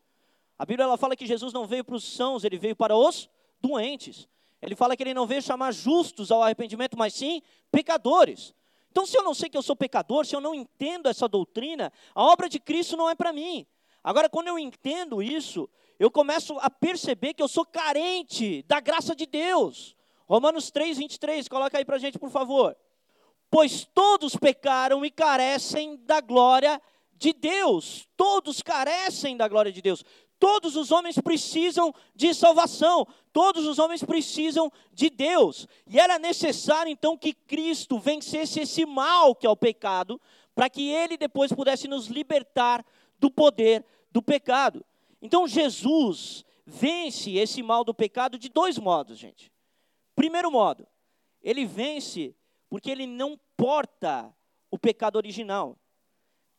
A 0.58 0.64
Bíblia 0.64 0.84
ela 0.84 0.96
fala 0.96 1.14
que 1.14 1.26
Jesus 1.26 1.52
não 1.52 1.66
veio 1.66 1.84
para 1.84 1.96
os 1.96 2.04
sãos, 2.04 2.44
ele 2.44 2.56
veio 2.56 2.74
para 2.74 2.96
os 2.96 3.28
doentes. 3.60 4.26
Ele 4.64 4.74
fala 4.74 4.96
que 4.96 5.02
ele 5.02 5.14
não 5.14 5.26
veio 5.26 5.42
chamar 5.42 5.72
justos 5.72 6.30
ao 6.30 6.42
arrependimento, 6.42 6.96
mas 6.96 7.12
sim 7.14 7.42
pecadores. 7.70 8.54
Então, 8.90 9.04
se 9.04 9.18
eu 9.18 9.22
não 9.22 9.34
sei 9.34 9.50
que 9.50 9.58
eu 9.58 9.62
sou 9.62 9.76
pecador, 9.76 10.24
se 10.24 10.34
eu 10.34 10.40
não 10.40 10.54
entendo 10.54 11.08
essa 11.08 11.28
doutrina, 11.28 11.92
a 12.14 12.24
obra 12.24 12.48
de 12.48 12.58
Cristo 12.58 12.96
não 12.96 13.10
é 13.10 13.14
para 13.14 13.32
mim. 13.32 13.66
Agora, 14.02 14.28
quando 14.28 14.48
eu 14.48 14.58
entendo 14.58 15.22
isso, 15.22 15.68
eu 15.98 16.10
começo 16.10 16.56
a 16.60 16.70
perceber 16.70 17.34
que 17.34 17.42
eu 17.42 17.48
sou 17.48 17.66
carente 17.66 18.62
da 18.62 18.80
graça 18.80 19.14
de 19.14 19.26
Deus. 19.26 19.94
Romanos 20.26 20.70
3, 20.70 20.96
23, 20.98 21.48
coloca 21.48 21.76
aí 21.76 21.84
para 21.84 21.96
a 21.96 21.98
gente, 21.98 22.18
por 22.18 22.30
favor. 22.30 22.76
Pois 23.50 23.84
todos 23.94 24.34
pecaram 24.36 25.04
e 25.04 25.10
carecem 25.10 25.96
da 26.04 26.20
glória 26.20 26.80
de 27.12 27.32
Deus. 27.32 28.08
Todos 28.16 28.62
carecem 28.62 29.36
da 29.36 29.48
glória 29.48 29.72
de 29.72 29.82
Deus. 29.82 30.04
Todos 30.44 30.76
os 30.76 30.92
homens 30.92 31.18
precisam 31.18 31.94
de 32.14 32.34
salvação. 32.34 33.08
Todos 33.32 33.66
os 33.66 33.78
homens 33.78 34.04
precisam 34.04 34.70
de 34.92 35.08
Deus. 35.08 35.66
E 35.86 35.98
era 35.98 36.18
necessário 36.18 36.92
então 36.92 37.16
que 37.16 37.32
Cristo 37.32 37.98
vencesse 37.98 38.60
esse 38.60 38.84
mal 38.84 39.34
que 39.34 39.46
é 39.46 39.48
o 39.48 39.56
pecado, 39.56 40.20
para 40.54 40.68
que 40.68 40.86
ele 40.86 41.16
depois 41.16 41.50
pudesse 41.50 41.88
nos 41.88 42.08
libertar 42.08 42.84
do 43.18 43.30
poder 43.30 43.86
do 44.12 44.20
pecado. 44.20 44.84
Então 45.22 45.48
Jesus 45.48 46.44
vence 46.66 47.32
esse 47.32 47.62
mal 47.62 47.82
do 47.82 47.94
pecado 47.94 48.38
de 48.38 48.50
dois 48.50 48.76
modos, 48.76 49.16
gente. 49.16 49.50
Primeiro 50.14 50.50
modo, 50.50 50.86
ele 51.42 51.64
vence 51.64 52.36
porque 52.68 52.90
ele 52.90 53.06
não 53.06 53.40
porta 53.56 54.30
o 54.70 54.78
pecado 54.78 55.16
original. 55.16 55.78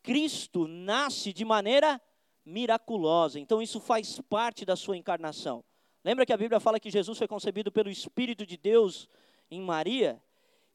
Cristo 0.02 0.68
nasce 0.68 1.32
de 1.32 1.46
maneira 1.46 2.02
miraculosa, 2.46 3.40
então 3.40 3.62
isso 3.62 3.80
faz 3.80 4.22
parte 4.22 4.64
da 4.64 4.76
sua 4.76 4.96
encarnação. 4.96 5.64
Lembra 6.04 6.26
que 6.26 6.34
a 6.34 6.38
Bíblia 6.38 6.60
fala 6.60 6.80
que 6.80 6.92
Jesus 6.92 7.18
foi 7.18 7.28
concebido 7.28 7.72
pelo 7.72 7.90
Espírito 7.90 8.46
de 8.46 8.58
Deus 8.58 9.10
em 9.50 9.60
Maria? 9.60 10.22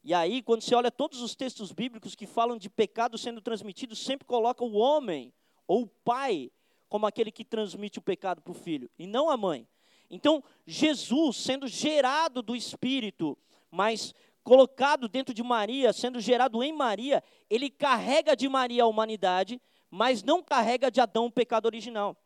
E 0.03 0.13
aí, 0.13 0.41
quando 0.41 0.61
você 0.61 0.75
olha 0.75 0.91
todos 0.91 1.21
os 1.21 1.35
textos 1.35 1.71
bíblicos 1.71 2.15
que 2.15 2.25
falam 2.25 2.57
de 2.57 2.69
pecado 2.69 3.17
sendo 3.17 3.39
transmitido, 3.39 3.95
sempre 3.95 4.27
coloca 4.27 4.63
o 4.63 4.73
homem 4.73 5.31
ou 5.65 5.83
o 5.83 5.87
pai 5.87 6.51
como 6.89 7.05
aquele 7.05 7.31
que 7.31 7.45
transmite 7.45 7.99
o 7.99 8.01
pecado 8.01 8.41
para 8.41 8.51
o 8.51 8.55
filho, 8.55 8.89
e 8.99 9.07
não 9.07 9.29
a 9.29 9.37
mãe. 9.37 9.65
Então, 10.09 10.43
Jesus, 10.65 11.37
sendo 11.37 11.65
gerado 11.65 12.41
do 12.41 12.53
Espírito, 12.53 13.37
mas 13.69 14.13
colocado 14.43 15.07
dentro 15.07 15.33
de 15.33 15.41
Maria, 15.41 15.93
sendo 15.93 16.19
gerado 16.19 16.61
em 16.61 16.73
Maria, 16.73 17.23
ele 17.49 17.69
carrega 17.69 18.35
de 18.35 18.49
Maria 18.49 18.83
a 18.83 18.87
humanidade, 18.87 19.61
mas 19.91 20.23
não 20.23 20.41
carrega 20.41 20.89
de 20.89 21.01
Adão 21.01 21.25
o 21.25 21.31
pecado 21.31 21.65
original. 21.65 22.17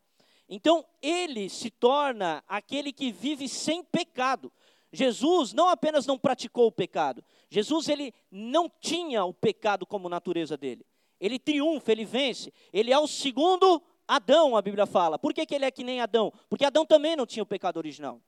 Então, 0.47 0.86
ele 1.01 1.49
se 1.49 1.71
torna 1.71 2.43
aquele 2.47 2.93
que 2.93 3.12
vive 3.12 3.49
sem 3.49 3.84
pecado. 3.84 4.54
Jesus 4.93 5.51
não 5.51 5.67
apenas 5.67 6.06
não 6.06 6.17
praticou 6.17 6.67
o 6.67 6.71
pecado, 6.71 7.23
Jesus 7.49 7.89
ele 7.89 8.13
não 8.32 8.69
tinha 8.80 9.25
o 9.25 9.34
pecado 9.34 9.86
como 9.86 10.08
natureza 10.08 10.56
dele. 10.56 10.86
Ele 11.19 11.39
triunfa, 11.39 11.91
ele 11.91 12.06
vence. 12.06 12.54
Ele 12.71 12.91
é 12.91 12.99
o 12.99 13.08
segundo 13.08 13.82
Adão, 14.08 14.56
a 14.56 14.62
Bíblia 14.62 14.86
fala. 14.86 15.17
Por 15.17 15.34
que, 15.34 15.45
que 15.45 15.56
ele 15.56 15.65
é 15.65 15.71
que 15.71 15.84
nem 15.84 16.01
Adão? 16.01 16.32
Porque 16.49 16.65
Adão 16.65 16.86
também 16.86 17.15
não 17.15 17.25
tinha 17.25 17.43
o 17.43 17.45
pecado 17.45 17.78
original. 17.78 18.21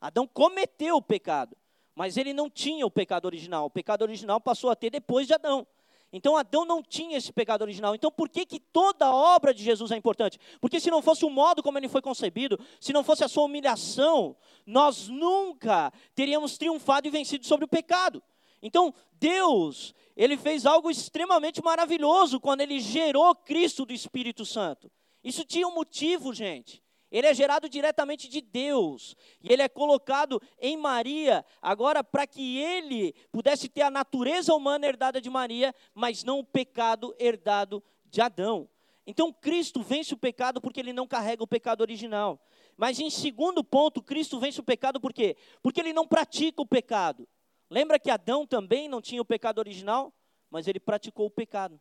Adão 0.00 0.26
cometeu 0.26 0.96
o 0.96 1.02
pecado, 1.02 1.56
mas 1.94 2.16
ele 2.16 2.32
não 2.32 2.50
tinha 2.50 2.86
o 2.86 2.90
pecado 2.90 3.26
original. 3.26 3.66
O 3.66 3.70
pecado 3.70 4.02
original 4.02 4.40
passou 4.40 4.70
a 4.70 4.76
ter 4.76 4.90
depois 4.90 5.26
de 5.26 5.34
Adão. 5.34 5.66
Então 6.12 6.36
Adão 6.36 6.64
não 6.64 6.82
tinha 6.82 7.18
esse 7.18 7.32
pecado 7.32 7.62
original. 7.62 7.94
Então 7.94 8.10
por 8.10 8.28
que, 8.28 8.46
que 8.46 8.60
toda 8.60 9.06
a 9.06 9.14
obra 9.14 9.52
de 9.52 9.62
Jesus 9.62 9.90
é 9.90 9.96
importante? 9.96 10.38
Porque 10.60 10.80
se 10.80 10.90
não 10.90 11.02
fosse 11.02 11.24
o 11.24 11.30
modo 11.30 11.62
como 11.62 11.78
ele 11.78 11.88
foi 11.88 12.00
concebido, 12.00 12.58
se 12.80 12.92
não 12.92 13.02
fosse 13.04 13.24
a 13.24 13.28
sua 13.28 13.44
humilhação, 13.44 14.36
nós 14.64 15.08
nunca 15.08 15.92
teríamos 16.14 16.56
triunfado 16.56 17.06
e 17.08 17.10
vencido 17.10 17.44
sobre 17.46 17.64
o 17.64 17.68
pecado. 17.68 18.22
Então 18.62 18.94
Deus, 19.12 19.94
ele 20.16 20.36
fez 20.36 20.64
algo 20.64 20.90
extremamente 20.90 21.62
maravilhoso 21.62 22.40
quando 22.40 22.60
ele 22.60 22.78
gerou 22.80 23.34
Cristo 23.34 23.84
do 23.84 23.92
Espírito 23.92 24.44
Santo. 24.44 24.90
Isso 25.22 25.44
tinha 25.44 25.66
um 25.66 25.74
motivo, 25.74 26.32
gente. 26.32 26.82
Ele 27.10 27.26
é 27.26 27.34
gerado 27.34 27.68
diretamente 27.68 28.28
de 28.28 28.40
Deus. 28.40 29.16
E 29.42 29.52
ele 29.52 29.62
é 29.62 29.68
colocado 29.68 30.40
em 30.58 30.76
Maria, 30.76 31.44
agora 31.62 32.02
para 32.02 32.26
que 32.26 32.58
ele 32.58 33.14
pudesse 33.30 33.68
ter 33.68 33.82
a 33.82 33.90
natureza 33.90 34.54
humana 34.54 34.86
herdada 34.86 35.20
de 35.20 35.30
Maria, 35.30 35.74
mas 35.94 36.24
não 36.24 36.40
o 36.40 36.44
pecado 36.44 37.14
herdado 37.18 37.82
de 38.04 38.20
Adão. 38.20 38.68
Então 39.06 39.32
Cristo 39.32 39.82
vence 39.82 40.12
o 40.12 40.18
pecado 40.18 40.60
porque 40.60 40.80
ele 40.80 40.92
não 40.92 41.06
carrega 41.06 41.42
o 41.42 41.46
pecado 41.46 41.80
original. 41.80 42.40
Mas 42.76 42.98
em 42.98 43.08
segundo 43.08 43.62
ponto, 43.62 44.02
Cristo 44.02 44.38
vence 44.40 44.60
o 44.60 44.64
pecado 44.64 45.00
por 45.00 45.12
quê? 45.12 45.36
Porque 45.62 45.80
ele 45.80 45.92
não 45.92 46.06
pratica 46.06 46.60
o 46.60 46.66
pecado. 46.66 47.26
Lembra 47.70 47.98
que 47.98 48.10
Adão 48.10 48.46
também 48.46 48.88
não 48.88 49.00
tinha 49.00 49.22
o 49.22 49.24
pecado 49.24 49.58
original? 49.58 50.12
Mas 50.50 50.66
ele 50.66 50.80
praticou 50.80 51.26
o 51.26 51.30
pecado. 51.30 51.80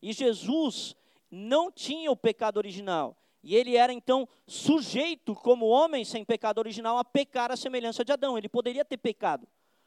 E 0.00 0.12
Jesus 0.12 0.94
não 1.30 1.72
tinha 1.72 2.10
o 2.10 2.16
pecado 2.16 2.58
original. 2.58 3.16
E 3.42 3.54
ele 3.54 3.76
era 3.76 3.92
então 3.92 4.28
sujeito, 4.46 5.34
como 5.34 5.66
homem 5.66 6.04
sem 6.04 6.24
pecado 6.24 6.58
original, 6.58 6.98
a 6.98 7.04
pecar 7.04 7.52
à 7.52 7.56
semelhança 7.56 8.04
de 8.04 8.12
Adão. 8.12 8.36
Ele 8.36 8.48
poderia 8.48 8.84
ter 8.84 8.96
pecado, 8.96 9.46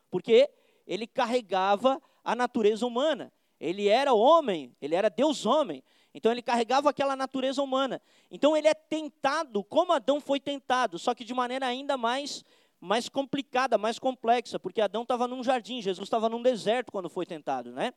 porque 0.10 0.50
ele 0.88 1.06
carregava 1.06 2.02
a 2.24 2.36
natureza 2.36 2.86
humana. 2.86 3.32
Ele 3.60 3.88
era 3.88 4.14
homem, 4.14 4.76
ele 4.82 4.96
era 4.96 5.10
Deus 5.10 5.46
homem. 5.46 5.84
Então 6.14 6.32
ele 6.32 6.42
carregava 6.42 6.90
aquela 6.90 7.16
natureza 7.16 7.62
humana. 7.62 8.02
Então 8.32 8.56
ele 8.56 8.68
é 8.68 8.74
tentado 8.74 9.64
como 9.64 9.92
Adão 9.92 10.20
foi 10.20 10.40
tentado, 10.40 10.98
só 10.98 11.14
que 11.14 11.24
de 11.24 11.34
maneira 11.34 11.68
ainda 11.68 11.98
mais 11.98 12.44
mais 12.82 13.10
complicada, 13.10 13.78
mais 13.78 14.00
complexa, 14.00 14.58
porque 14.58 14.80
Adão 14.80 15.02
estava 15.02 15.28
num 15.28 15.44
jardim, 15.44 15.82
Jesus 15.82 16.06
estava 16.06 16.30
num 16.30 16.42
deserto 16.42 16.92
quando 16.92 17.10
foi 17.10 17.26
tentado, 17.26 17.74
né? 17.74 17.94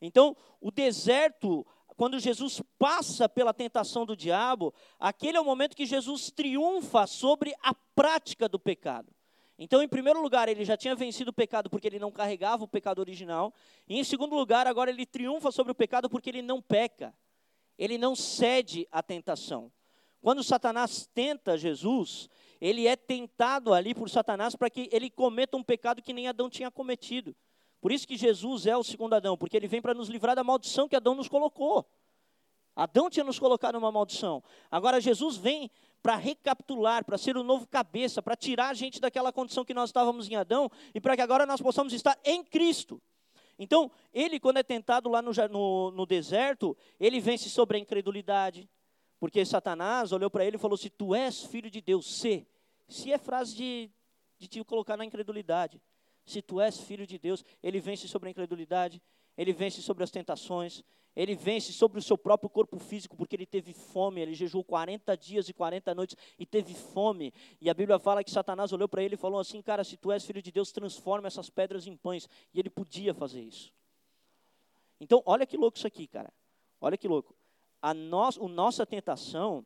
Então, 0.00 0.36
o 0.60 0.70
deserto 0.70 1.66
quando 1.96 2.18
Jesus 2.18 2.62
passa 2.78 3.28
pela 3.28 3.54
tentação 3.54 4.04
do 4.04 4.16
diabo, 4.16 4.72
aquele 4.98 5.38
é 5.38 5.40
o 5.40 5.44
momento 5.44 5.74
que 5.74 5.86
Jesus 5.86 6.30
triunfa 6.30 7.06
sobre 7.06 7.54
a 7.62 7.74
prática 7.94 8.48
do 8.48 8.58
pecado. 8.58 9.10
Então, 9.58 9.82
em 9.82 9.88
primeiro 9.88 10.20
lugar, 10.20 10.48
ele 10.48 10.64
já 10.64 10.76
tinha 10.76 10.94
vencido 10.94 11.30
o 11.30 11.34
pecado 11.34 11.70
porque 11.70 11.86
ele 11.86 11.98
não 11.98 12.12
carregava 12.12 12.64
o 12.64 12.68
pecado 12.68 12.98
original. 12.98 13.54
E 13.88 13.98
em 13.98 14.04
segundo 14.04 14.36
lugar, 14.36 14.66
agora 14.66 14.90
ele 14.90 15.06
triunfa 15.06 15.50
sobre 15.50 15.72
o 15.72 15.74
pecado 15.74 16.10
porque 16.10 16.28
ele 16.28 16.42
não 16.42 16.60
peca. 16.60 17.14
Ele 17.78 17.96
não 17.96 18.14
cede 18.14 18.86
à 18.92 19.02
tentação. 19.02 19.72
Quando 20.20 20.44
Satanás 20.44 21.08
tenta 21.14 21.56
Jesus, 21.56 22.28
ele 22.60 22.86
é 22.86 22.96
tentado 22.96 23.72
ali 23.72 23.94
por 23.94 24.10
Satanás 24.10 24.54
para 24.54 24.68
que 24.68 24.88
ele 24.92 25.08
cometa 25.08 25.56
um 25.56 25.62
pecado 25.62 26.02
que 26.02 26.12
nem 26.12 26.28
Adão 26.28 26.50
tinha 26.50 26.70
cometido. 26.70 27.34
Por 27.86 27.92
isso 27.92 28.08
que 28.08 28.16
Jesus 28.16 28.66
é 28.66 28.76
o 28.76 28.82
segundo 28.82 29.14
Adão, 29.14 29.38
porque 29.38 29.56
ele 29.56 29.68
vem 29.68 29.80
para 29.80 29.94
nos 29.94 30.08
livrar 30.08 30.34
da 30.34 30.42
maldição 30.42 30.88
que 30.88 30.96
Adão 30.96 31.14
nos 31.14 31.28
colocou. 31.28 31.88
Adão 32.74 33.08
tinha 33.08 33.22
nos 33.22 33.38
colocado 33.38 33.74
numa 33.74 33.92
maldição. 33.92 34.42
Agora 34.68 35.00
Jesus 35.00 35.36
vem 35.36 35.70
para 36.02 36.16
recapitular, 36.16 37.04
para 37.04 37.16
ser 37.16 37.36
o 37.36 37.44
novo 37.44 37.64
cabeça, 37.64 38.20
para 38.20 38.34
tirar 38.34 38.70
a 38.70 38.74
gente 38.74 39.00
daquela 39.00 39.32
condição 39.32 39.64
que 39.64 39.72
nós 39.72 39.90
estávamos 39.90 40.28
em 40.28 40.34
Adão 40.34 40.68
e 40.92 41.00
para 41.00 41.14
que 41.14 41.22
agora 41.22 41.46
nós 41.46 41.60
possamos 41.60 41.92
estar 41.92 42.18
em 42.24 42.42
Cristo. 42.42 43.00
Então, 43.56 43.88
ele, 44.12 44.40
quando 44.40 44.56
é 44.56 44.64
tentado 44.64 45.08
lá 45.08 45.22
no, 45.22 45.30
no, 45.48 45.90
no 45.92 46.06
deserto, 46.06 46.76
ele 46.98 47.20
vence 47.20 47.48
sobre 47.48 47.76
a 47.76 47.80
incredulidade, 47.80 48.68
porque 49.20 49.44
Satanás 49.44 50.10
olhou 50.10 50.28
para 50.28 50.44
ele 50.44 50.56
e 50.56 50.58
falou: 50.58 50.76
Se 50.76 50.90
tu 50.90 51.14
és 51.14 51.44
filho 51.44 51.70
de 51.70 51.80
Deus, 51.80 52.18
se. 52.18 52.48
Se 52.88 53.12
é 53.12 53.18
frase 53.18 53.54
de, 53.54 53.90
de 54.38 54.48
te 54.48 54.64
colocar 54.64 54.96
na 54.96 55.04
incredulidade 55.04 55.80
se 56.26 56.42
tu 56.42 56.60
és 56.60 56.80
filho 56.80 57.06
de 57.06 57.18
Deus, 57.18 57.44
ele 57.62 57.80
vence 57.80 58.08
sobre 58.08 58.28
a 58.28 58.30
incredulidade, 58.30 59.00
ele 59.38 59.52
vence 59.52 59.80
sobre 59.80 60.02
as 60.02 60.10
tentações, 60.10 60.82
ele 61.14 61.34
vence 61.34 61.72
sobre 61.72 61.98
o 61.98 62.02
seu 62.02 62.18
próprio 62.18 62.50
corpo 62.50 62.78
físico, 62.78 63.16
porque 63.16 63.34
ele 63.34 63.46
teve 63.46 63.72
fome, 63.72 64.20
ele 64.20 64.34
jejuou 64.34 64.62
40 64.62 65.16
dias 65.16 65.48
e 65.48 65.54
40 65.54 65.94
noites 65.94 66.16
e 66.38 66.44
teve 66.44 66.74
fome. 66.74 67.32
E 67.58 67.70
a 67.70 67.74
Bíblia 67.74 67.98
fala 67.98 68.22
que 68.22 68.30
Satanás 68.30 68.72
olhou 68.72 68.86
para 68.86 69.02
ele 69.02 69.14
e 69.14 69.18
falou 69.18 69.40
assim: 69.40 69.62
Cara, 69.62 69.82
se 69.82 69.96
tu 69.96 70.12
és 70.12 70.24
filho 70.26 70.42
de 70.42 70.52
Deus, 70.52 70.72
transforma 70.72 71.26
essas 71.26 71.48
pedras 71.48 71.86
em 71.86 71.96
pães. 71.96 72.28
E 72.52 72.60
ele 72.60 72.68
podia 72.68 73.14
fazer 73.14 73.40
isso. 73.40 73.72
Então, 75.00 75.22
olha 75.24 75.46
que 75.46 75.56
louco 75.56 75.78
isso 75.78 75.86
aqui, 75.86 76.06
cara. 76.06 76.30
Olha 76.80 76.98
que 76.98 77.08
louco. 77.08 77.34
A, 77.80 77.90
a 77.90 77.94
nossa 77.94 78.84
tentação 78.84 79.64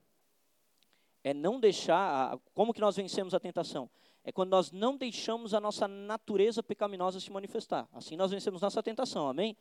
é 1.24 1.34
não 1.34 1.58
deixar. 1.58 2.38
Como 2.54 2.72
que 2.72 2.80
nós 2.80 2.94
vencemos 2.94 3.34
a 3.34 3.40
tentação? 3.40 3.90
É 4.30 4.32
quando 4.32 4.50
nós 4.50 4.70
não 4.70 4.96
deixamos 4.96 5.52
a 5.54 5.60
nossa 5.60 5.88
natureza 5.88 6.62
pecaminosa 6.62 7.18
se 7.18 7.30
manifestar. 7.32 7.88
Assim 7.92 8.16
nós 8.16 8.30
vencemos 8.30 8.62
nossa 8.62 8.80
tentação, 8.80 9.28
amém? 9.28 9.56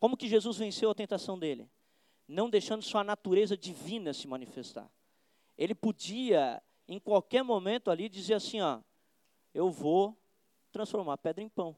Como 0.00 0.16
que 0.16 0.26
Jesus 0.26 0.56
venceu 0.56 0.90
a 0.90 0.94
tentação 0.94 1.38
dele? 1.38 1.68
Não 2.26 2.48
deixando 2.48 2.82
sua 2.82 3.04
natureza 3.04 3.56
divina 3.56 4.14
se 4.14 4.26
manifestar. 4.26 4.90
Ele 5.56 5.74
podia, 5.74 6.62
em 6.88 6.98
qualquer 6.98 7.42
momento 7.42 7.90
ali, 7.90 8.08
dizer 8.08 8.34
assim: 8.34 8.60
ó, 8.60 8.80
eu 9.52 9.70
vou 9.70 10.16
transformar 10.72 11.18
pedra 11.18 11.44
em 11.44 11.48
pão. 11.48 11.76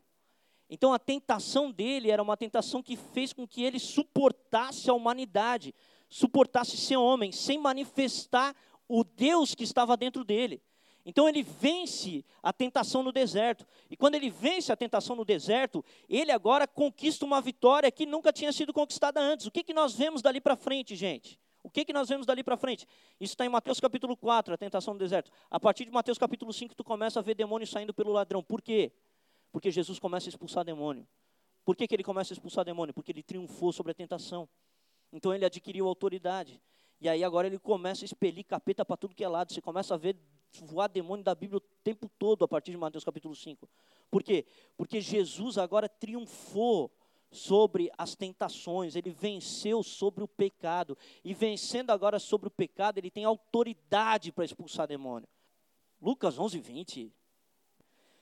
Então 0.71 0.93
a 0.93 0.99
tentação 0.99 1.73
dele 1.73 2.11
era 2.11 2.23
uma 2.23 2.37
tentação 2.37 2.83
que 2.83 2.97
fez 2.97 3.33
com 3.33 3.49
que 3.49 3.65
ele 3.65 3.81
suportasse 3.81 4.89
a 4.89 4.95
humanidade, 4.95 5.75
suportasse 6.09 6.77
ser 6.77 6.97
homem, 6.99 7.33
sem 7.33 7.59
manifestar 7.59 8.55
o 8.87 9.03
Deus 9.03 9.57
que 9.57 9.65
estava 9.65 9.97
dentro 9.97 10.25
dele. 10.25 10.63
Então 11.09 11.27
ele 11.27 11.43
vence 11.43 12.23
a 12.43 12.53
tentação 12.53 13.03
no 13.03 13.11
deserto. 13.11 13.67
E 13.89 13.97
quando 13.97 14.17
ele 14.17 14.29
vence 14.29 14.71
a 14.71 14.77
tentação 14.77 15.17
no 15.17 15.25
deserto, 15.25 15.83
ele 16.07 16.31
agora 16.31 16.69
conquista 16.69 17.25
uma 17.25 17.41
vitória 17.41 17.91
que 17.91 18.05
nunca 18.05 18.31
tinha 18.31 18.53
sido 18.53 18.75
conquistada 18.75 19.19
antes. 19.19 19.47
O 19.47 19.51
que, 19.51 19.65
que 19.65 19.73
nós 19.73 19.95
vemos 19.95 20.21
dali 20.21 20.39
para 20.39 20.55
frente, 20.55 20.95
gente? 20.95 21.41
O 21.63 21.71
que, 21.71 21.83
que 21.87 21.95
nós 21.95 22.11
vemos 22.11 22.27
dali 22.27 22.45
para 22.45 22.59
frente? 22.59 22.87
Isso 23.19 23.33
está 23.33 23.47
em 23.47 23.49
Mateus 23.49 23.81
capítulo 23.81 24.19
4, 24.19 24.53
a 24.53 24.59
tentação 24.59 24.93
no 24.93 25.01
deserto. 25.01 25.31
A 25.51 25.59
partir 25.59 25.87
de 25.87 25.91
Mateus 25.91 26.19
capítulo 26.19 26.53
5, 26.53 26.75
tu 26.75 26.85
começa 26.85 27.21
a 27.21 27.23
ver 27.23 27.35
demônios 27.35 27.71
saindo 27.71 27.95
pelo 27.95 28.13
ladrão. 28.13 28.43
Por 28.43 28.61
quê? 28.61 28.93
Porque 29.51 29.71
Jesus 29.71 29.99
começa 29.99 30.29
a 30.29 30.31
expulsar 30.31 30.63
demônio. 30.63 31.09
Por 31.65 31.75
que, 31.75 31.89
que 31.89 31.95
ele 31.95 32.05
começa 32.05 32.35
a 32.35 32.35
expulsar 32.35 32.67
demônio? 32.67 32.93
Porque 32.93 33.13
ele 33.13 33.23
triunfou 33.23 33.73
sobre 33.73 33.93
a 33.93 33.95
tentação. 33.95 34.47
Então 35.11 35.33
ele 35.33 35.47
adquiriu 35.47 35.89
autoridade. 35.89 36.61
E 37.01 37.09
aí 37.09 37.23
agora 37.23 37.47
ele 37.47 37.59
começa 37.59 38.05
a 38.05 38.07
expelir 38.07 38.45
capeta 38.45 38.85
para 38.85 38.97
tudo 38.97 39.15
que 39.15 39.25
é 39.25 39.29
lado. 39.29 39.53
Você 39.53 39.61
começa 39.61 39.95
a 39.95 39.97
ver 39.97 40.17
voar 40.63 40.89
demônio 40.89 41.25
da 41.25 41.35
Bíblia 41.35 41.59
o 41.59 41.61
tempo 41.83 42.11
todo 42.19 42.45
a 42.45 42.49
partir 42.49 42.73
de 42.73 42.77
Mateus 42.77 43.05
capítulo 43.05 43.35
5. 43.35 43.69
Por 44.11 44.23
quê? 44.23 44.47
Porque 44.77 45.01
Jesus 45.01 45.59
agora 45.59 45.89
triunfou 45.89 46.91
sobre 47.31 47.91
as 47.97 48.15
tentações, 48.15 48.97
ele 48.97 49.11
venceu 49.11 49.83
sobre 49.83 50.25
o 50.25 50.29
pecado. 50.29 50.97
E 51.25 51.35
vencendo 51.35 51.91
agora 51.91 52.19
sobre 52.19 52.49
o 52.49 52.51
pecado, 52.51 52.99
ele 52.99 53.11
tem 53.11 53.25
autoridade 53.25 54.33
para 54.33 54.45
expulsar 54.45 54.87
demônio. 54.87 55.29
Lucas 56.01 56.39
11, 56.39 56.59
20. 56.59 57.13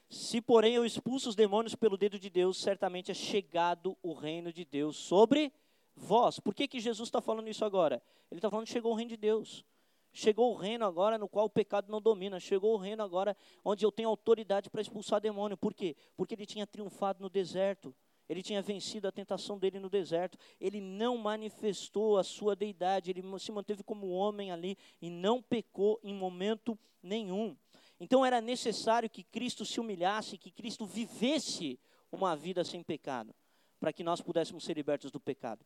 Se, 0.08 0.40
porém, 0.40 0.74
eu 0.74 0.84
expulso 0.84 1.28
os 1.28 1.34
demônios 1.34 1.74
pelo 1.74 1.96
dedo 1.96 2.18
de 2.18 2.30
Deus, 2.30 2.60
certamente 2.60 3.10
é 3.10 3.14
chegado 3.14 3.96
o 4.02 4.12
reino 4.12 4.52
de 4.52 4.64
Deus 4.64 4.96
sobre 4.96 5.52
vós. 5.96 6.38
Por 6.38 6.54
que, 6.54 6.68
que 6.68 6.78
Jesus 6.78 7.08
está 7.08 7.20
falando 7.20 7.48
isso 7.48 7.64
agora? 7.64 8.02
Ele 8.30 8.38
está 8.38 8.50
falando 8.50 8.66
que 8.66 8.72
chegou 8.72 8.92
o 8.92 8.94
reino 8.94 9.08
de 9.08 9.16
Deus. 9.16 9.64
Chegou 10.12 10.52
o 10.52 10.56
reino 10.56 10.84
agora 10.84 11.18
no 11.18 11.28
qual 11.28 11.46
o 11.46 11.50
pecado 11.50 11.90
não 11.90 12.00
domina. 12.00 12.38
Chegou 12.38 12.74
o 12.74 12.76
reino 12.76 13.02
agora 13.02 13.36
onde 13.64 13.84
eu 13.84 13.92
tenho 13.92 14.08
autoridade 14.08 14.70
para 14.70 14.80
expulsar 14.80 15.20
demônio. 15.20 15.56
Por 15.56 15.74
quê? 15.74 15.96
Porque 16.16 16.34
ele 16.34 16.46
tinha 16.46 16.66
triunfado 16.66 17.22
no 17.22 17.28
deserto. 17.28 17.94
Ele 18.28 18.42
tinha 18.42 18.60
vencido 18.60 19.06
a 19.06 19.12
tentação 19.12 19.58
dele 19.58 19.78
no 19.78 19.88
deserto. 19.88 20.38
Ele 20.60 20.80
não 20.80 21.16
manifestou 21.16 22.18
a 22.18 22.24
sua 22.24 22.56
deidade. 22.56 23.10
Ele 23.10 23.22
se 23.38 23.52
manteve 23.52 23.82
como 23.82 24.08
homem 24.08 24.50
ali 24.50 24.76
e 25.00 25.10
não 25.10 25.42
pecou 25.42 26.00
em 26.02 26.14
momento 26.14 26.78
nenhum. 27.02 27.56
Então 28.00 28.24
era 28.24 28.40
necessário 28.40 29.08
que 29.08 29.22
Cristo 29.22 29.64
se 29.64 29.80
humilhasse, 29.80 30.38
que 30.38 30.50
Cristo 30.50 30.86
vivesse 30.86 31.78
uma 32.10 32.36
vida 32.36 32.64
sem 32.64 32.82
pecado, 32.82 33.34
para 33.78 33.92
que 33.92 34.04
nós 34.04 34.20
pudéssemos 34.20 34.64
ser 34.64 34.74
libertos 34.74 35.10
do 35.10 35.20
pecado. 35.20 35.64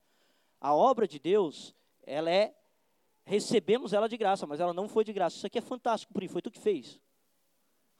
A 0.60 0.74
obra 0.74 1.08
de 1.08 1.18
Deus, 1.18 1.74
ela 2.04 2.30
é 2.30 2.54
recebemos 3.24 3.92
ela 3.92 4.08
de 4.08 4.16
graça, 4.16 4.46
mas 4.46 4.60
ela 4.60 4.74
não 4.74 4.88
foi 4.88 5.04
de 5.04 5.12
graça. 5.12 5.36
Isso 5.36 5.46
aqui 5.46 5.58
é 5.58 5.62
fantástico, 5.62 6.12
Pri, 6.12 6.26
foi 6.26 6.42
tu 6.42 6.50
que 6.50 6.58
fez. 6.58 7.00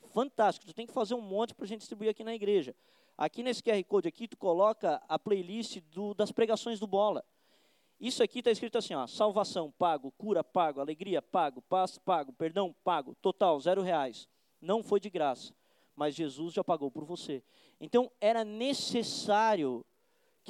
Fantástico, 0.09 0.67
tu 0.67 0.75
tem 0.75 0.87
que 0.87 0.93
fazer 0.93 1.15
um 1.15 1.21
monte 1.21 1.55
para 1.55 1.65
a 1.65 1.69
gente 1.69 1.81
distribuir 1.81 2.11
aqui 2.11 2.25
na 2.25 2.35
igreja. 2.35 2.75
Aqui 3.17 3.43
nesse 3.43 3.63
QR 3.63 3.83
Code 3.85 4.09
aqui, 4.09 4.27
tu 4.27 4.37
coloca 4.37 5.01
a 5.09 5.19
playlist 5.19 5.79
do, 5.83 6.15
das 6.15 6.33
pregações 6.33 6.81
do 6.81 6.87
Bola. 6.87 7.25
Isso 8.01 8.23
aqui 8.23 8.39
está 8.39 8.51
escrito 8.51 8.79
assim, 8.79 8.95
ó, 8.95 9.07
salvação, 9.07 9.71
pago, 9.71 10.11
cura, 10.13 10.43
pago, 10.43 10.81
alegria, 10.81 11.21
pago, 11.21 11.61
paz, 11.63 11.99
pago, 11.99 12.33
perdão, 12.33 12.75
pago, 12.83 13.15
total, 13.17 13.61
zero 13.61 13.83
reais. 13.83 14.27
Não 14.61 14.83
foi 14.83 14.99
de 14.99 15.11
graça, 15.11 15.55
mas 15.95 16.15
Jesus 16.15 16.55
já 16.55 16.65
pagou 16.65 16.91
por 16.91 17.05
você. 17.05 17.45
Então, 17.79 18.11
era 18.21 18.43
necessário 18.43 19.85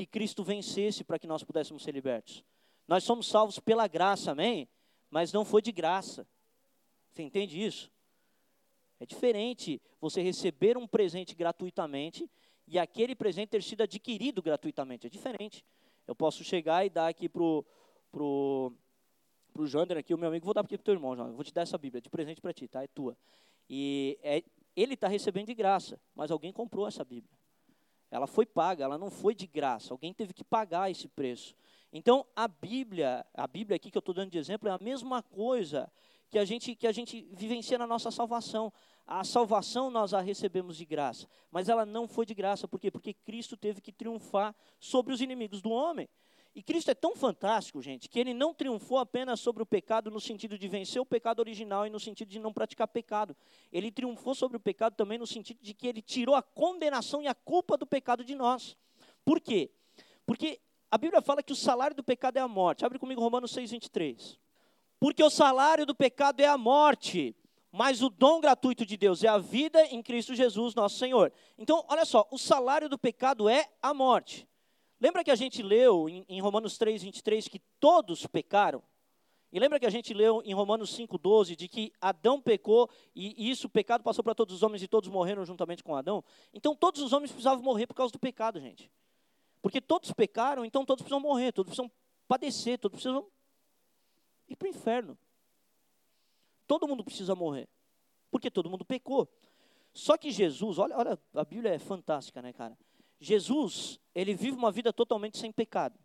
que 0.00 0.06
Cristo 0.06 0.42
vencesse 0.42 1.04
para 1.04 1.18
que 1.18 1.26
nós 1.26 1.44
pudéssemos 1.44 1.82
ser 1.82 1.92
libertos. 1.92 2.42
Nós 2.88 3.04
somos 3.04 3.26
salvos 3.28 3.58
pela 3.58 3.86
graça, 3.86 4.30
amém? 4.30 4.66
Mas 5.10 5.30
não 5.30 5.44
foi 5.44 5.60
de 5.60 5.70
graça. 5.70 6.26
Você 7.10 7.22
entende 7.22 7.62
isso? 7.62 7.90
É 8.98 9.04
diferente 9.04 9.78
você 10.00 10.22
receber 10.22 10.78
um 10.78 10.86
presente 10.86 11.34
gratuitamente 11.34 12.30
e 12.66 12.78
aquele 12.78 13.14
presente 13.14 13.50
ter 13.50 13.62
sido 13.62 13.82
adquirido 13.82 14.40
gratuitamente. 14.40 15.06
É 15.06 15.10
diferente. 15.10 15.66
Eu 16.06 16.14
posso 16.14 16.42
chegar 16.42 16.86
e 16.86 16.88
dar 16.88 17.08
aqui 17.08 17.28
pro 17.28 17.62
pro 18.10 18.72
pro 19.52 19.66
Jander 19.66 19.98
aqui, 19.98 20.14
o 20.14 20.18
meu 20.18 20.28
amigo, 20.28 20.46
vou 20.46 20.54
dar 20.54 20.62
aqui 20.62 20.78
pro 20.78 20.84
teu 20.84 20.94
irmão, 20.94 21.14
João. 21.14 21.34
Vou 21.34 21.44
te 21.44 21.52
dar 21.52 21.62
essa 21.62 21.76
Bíblia 21.76 22.00
de 22.00 22.08
presente 22.08 22.40
para 22.40 22.54
ti, 22.54 22.66
tá? 22.66 22.82
É 22.82 22.86
tua. 22.86 23.14
E 23.68 24.18
é, 24.22 24.42
ele 24.74 24.94
está 24.94 25.08
recebendo 25.08 25.48
de 25.48 25.54
graça, 25.54 26.00
mas 26.14 26.30
alguém 26.30 26.52
comprou 26.52 26.86
essa 26.88 27.04
Bíblia. 27.04 27.39
Ela 28.10 28.26
foi 28.26 28.44
paga, 28.44 28.84
ela 28.84 28.98
não 28.98 29.10
foi 29.10 29.34
de 29.34 29.46
graça. 29.46 29.94
Alguém 29.94 30.12
teve 30.12 30.32
que 30.32 30.42
pagar 30.42 30.90
esse 30.90 31.08
preço. 31.08 31.54
Então, 31.92 32.26
a 32.34 32.46
Bíblia, 32.46 33.24
a 33.34 33.46
Bíblia 33.46 33.76
aqui 33.76 33.90
que 33.90 33.98
eu 33.98 34.00
estou 34.00 34.14
dando 34.14 34.30
de 34.30 34.38
exemplo, 34.38 34.68
é 34.68 34.72
a 34.72 34.78
mesma 34.78 35.22
coisa 35.22 35.90
que 36.28 36.38
a 36.38 36.44
gente 36.44 36.76
que 36.76 36.86
a 36.86 36.92
gente 36.92 37.26
vivencia 37.32 37.76
na 37.76 37.86
nossa 37.86 38.10
salvação. 38.10 38.72
A 39.06 39.24
salvação 39.24 39.90
nós 39.90 40.14
a 40.14 40.20
recebemos 40.20 40.76
de 40.76 40.84
graça, 40.84 41.28
mas 41.50 41.68
ela 41.68 41.84
não 41.84 42.06
foi 42.06 42.24
de 42.24 42.32
graça, 42.32 42.68
por 42.68 42.78
quê? 42.78 42.90
Porque 42.90 43.12
Cristo 43.12 43.56
teve 43.56 43.80
que 43.80 43.90
triunfar 43.90 44.54
sobre 44.78 45.12
os 45.12 45.20
inimigos 45.20 45.60
do 45.60 45.70
homem. 45.70 46.08
E 46.54 46.62
Cristo 46.62 46.90
é 46.90 46.94
tão 46.94 47.14
fantástico, 47.14 47.80
gente, 47.80 48.08
que 48.08 48.18
ele 48.18 48.34
não 48.34 48.52
triunfou 48.52 48.98
apenas 48.98 49.38
sobre 49.38 49.62
o 49.62 49.66
pecado 49.66 50.10
no 50.10 50.20
sentido 50.20 50.58
de 50.58 50.66
vencer 50.66 51.00
o 51.00 51.06
pecado 51.06 51.38
original 51.38 51.86
e 51.86 51.90
no 51.90 52.00
sentido 52.00 52.28
de 52.28 52.40
não 52.40 52.52
praticar 52.52 52.88
pecado. 52.88 53.36
Ele 53.72 53.90
triunfou 53.90 54.34
sobre 54.34 54.56
o 54.56 54.60
pecado 54.60 54.96
também 54.96 55.16
no 55.16 55.26
sentido 55.26 55.60
de 55.62 55.72
que 55.72 55.86
ele 55.86 56.02
tirou 56.02 56.34
a 56.34 56.42
condenação 56.42 57.22
e 57.22 57.28
a 57.28 57.34
culpa 57.34 57.76
do 57.76 57.86
pecado 57.86 58.24
de 58.24 58.34
nós. 58.34 58.76
Por 59.24 59.40
quê? 59.40 59.70
Porque 60.26 60.60
a 60.90 60.98
Bíblia 60.98 61.22
fala 61.22 61.40
que 61.40 61.52
o 61.52 61.56
salário 61.56 61.94
do 61.94 62.02
pecado 62.02 62.36
é 62.36 62.40
a 62.40 62.48
morte. 62.48 62.84
Abre 62.84 62.98
comigo 62.98 63.20
Romanos 63.20 63.52
6, 63.52 63.70
23. 63.70 64.38
Porque 64.98 65.22
o 65.22 65.30
salário 65.30 65.86
do 65.86 65.94
pecado 65.94 66.40
é 66.40 66.46
a 66.46 66.58
morte, 66.58 67.34
mas 67.70 68.02
o 68.02 68.10
dom 68.10 68.40
gratuito 68.40 68.84
de 68.84 68.96
Deus 68.96 69.22
é 69.22 69.28
a 69.28 69.38
vida 69.38 69.84
em 69.86 70.02
Cristo 70.02 70.34
Jesus, 70.34 70.74
nosso 70.74 70.98
Senhor. 70.98 71.32
Então, 71.56 71.84
olha 71.88 72.04
só, 72.04 72.26
o 72.32 72.36
salário 72.36 72.88
do 72.88 72.98
pecado 72.98 73.48
é 73.48 73.70
a 73.80 73.94
morte. 73.94 74.49
Lembra 75.00 75.24
que 75.24 75.30
a 75.30 75.34
gente 75.34 75.62
leu 75.62 76.08
em, 76.08 76.24
em 76.28 76.40
Romanos 76.40 76.76
3, 76.76 77.02
23 77.02 77.48
que 77.48 77.58
todos 77.80 78.26
pecaram? 78.26 78.82
E 79.52 79.58
lembra 79.58 79.80
que 79.80 79.86
a 79.86 79.90
gente 79.90 80.14
leu 80.14 80.42
em 80.44 80.54
Romanos 80.54 80.96
5,12 80.96 81.56
de 81.56 81.66
que 81.66 81.92
Adão 82.00 82.40
pecou 82.40 82.88
e, 83.14 83.50
isso, 83.50 83.66
o 83.66 83.70
pecado 83.70 84.04
passou 84.04 84.22
para 84.22 84.34
todos 84.34 84.54
os 84.54 84.62
homens 84.62 84.82
e 84.82 84.86
todos 84.86 85.08
morreram 85.08 85.44
juntamente 85.44 85.82
com 85.82 85.96
Adão? 85.96 86.22
Então 86.52 86.76
todos 86.76 87.02
os 87.02 87.12
homens 87.12 87.32
precisavam 87.32 87.64
morrer 87.64 87.86
por 87.86 87.94
causa 87.94 88.12
do 88.12 88.18
pecado, 88.18 88.60
gente. 88.60 88.90
Porque 89.60 89.80
todos 89.80 90.12
pecaram, 90.12 90.64
então 90.64 90.84
todos 90.84 91.02
precisam 91.02 91.18
morrer, 91.18 91.52
todos 91.52 91.70
precisam 91.70 91.90
padecer, 92.28 92.78
todos 92.78 93.02
precisam 93.02 93.26
ir 94.48 94.54
para 94.54 94.66
o 94.66 94.70
inferno. 94.70 95.18
Todo 96.66 96.86
mundo 96.86 97.02
precisa 97.02 97.34
morrer. 97.34 97.68
Porque 98.30 98.50
todo 98.50 98.70
mundo 98.70 98.84
pecou. 98.84 99.28
Só 99.92 100.16
que 100.16 100.30
Jesus, 100.30 100.78
olha, 100.78 100.96
olha, 100.96 101.18
a 101.34 101.44
Bíblia 101.44 101.74
é 101.74 101.78
fantástica, 101.78 102.40
né, 102.40 102.52
cara? 102.52 102.78
Jesus, 103.20 104.00
ele 104.14 104.34
vive 104.34 104.56
uma 104.56 104.72
vida 104.72 104.92
totalmente 104.92 105.38
sem 105.38 105.52
pecado. 105.52 105.98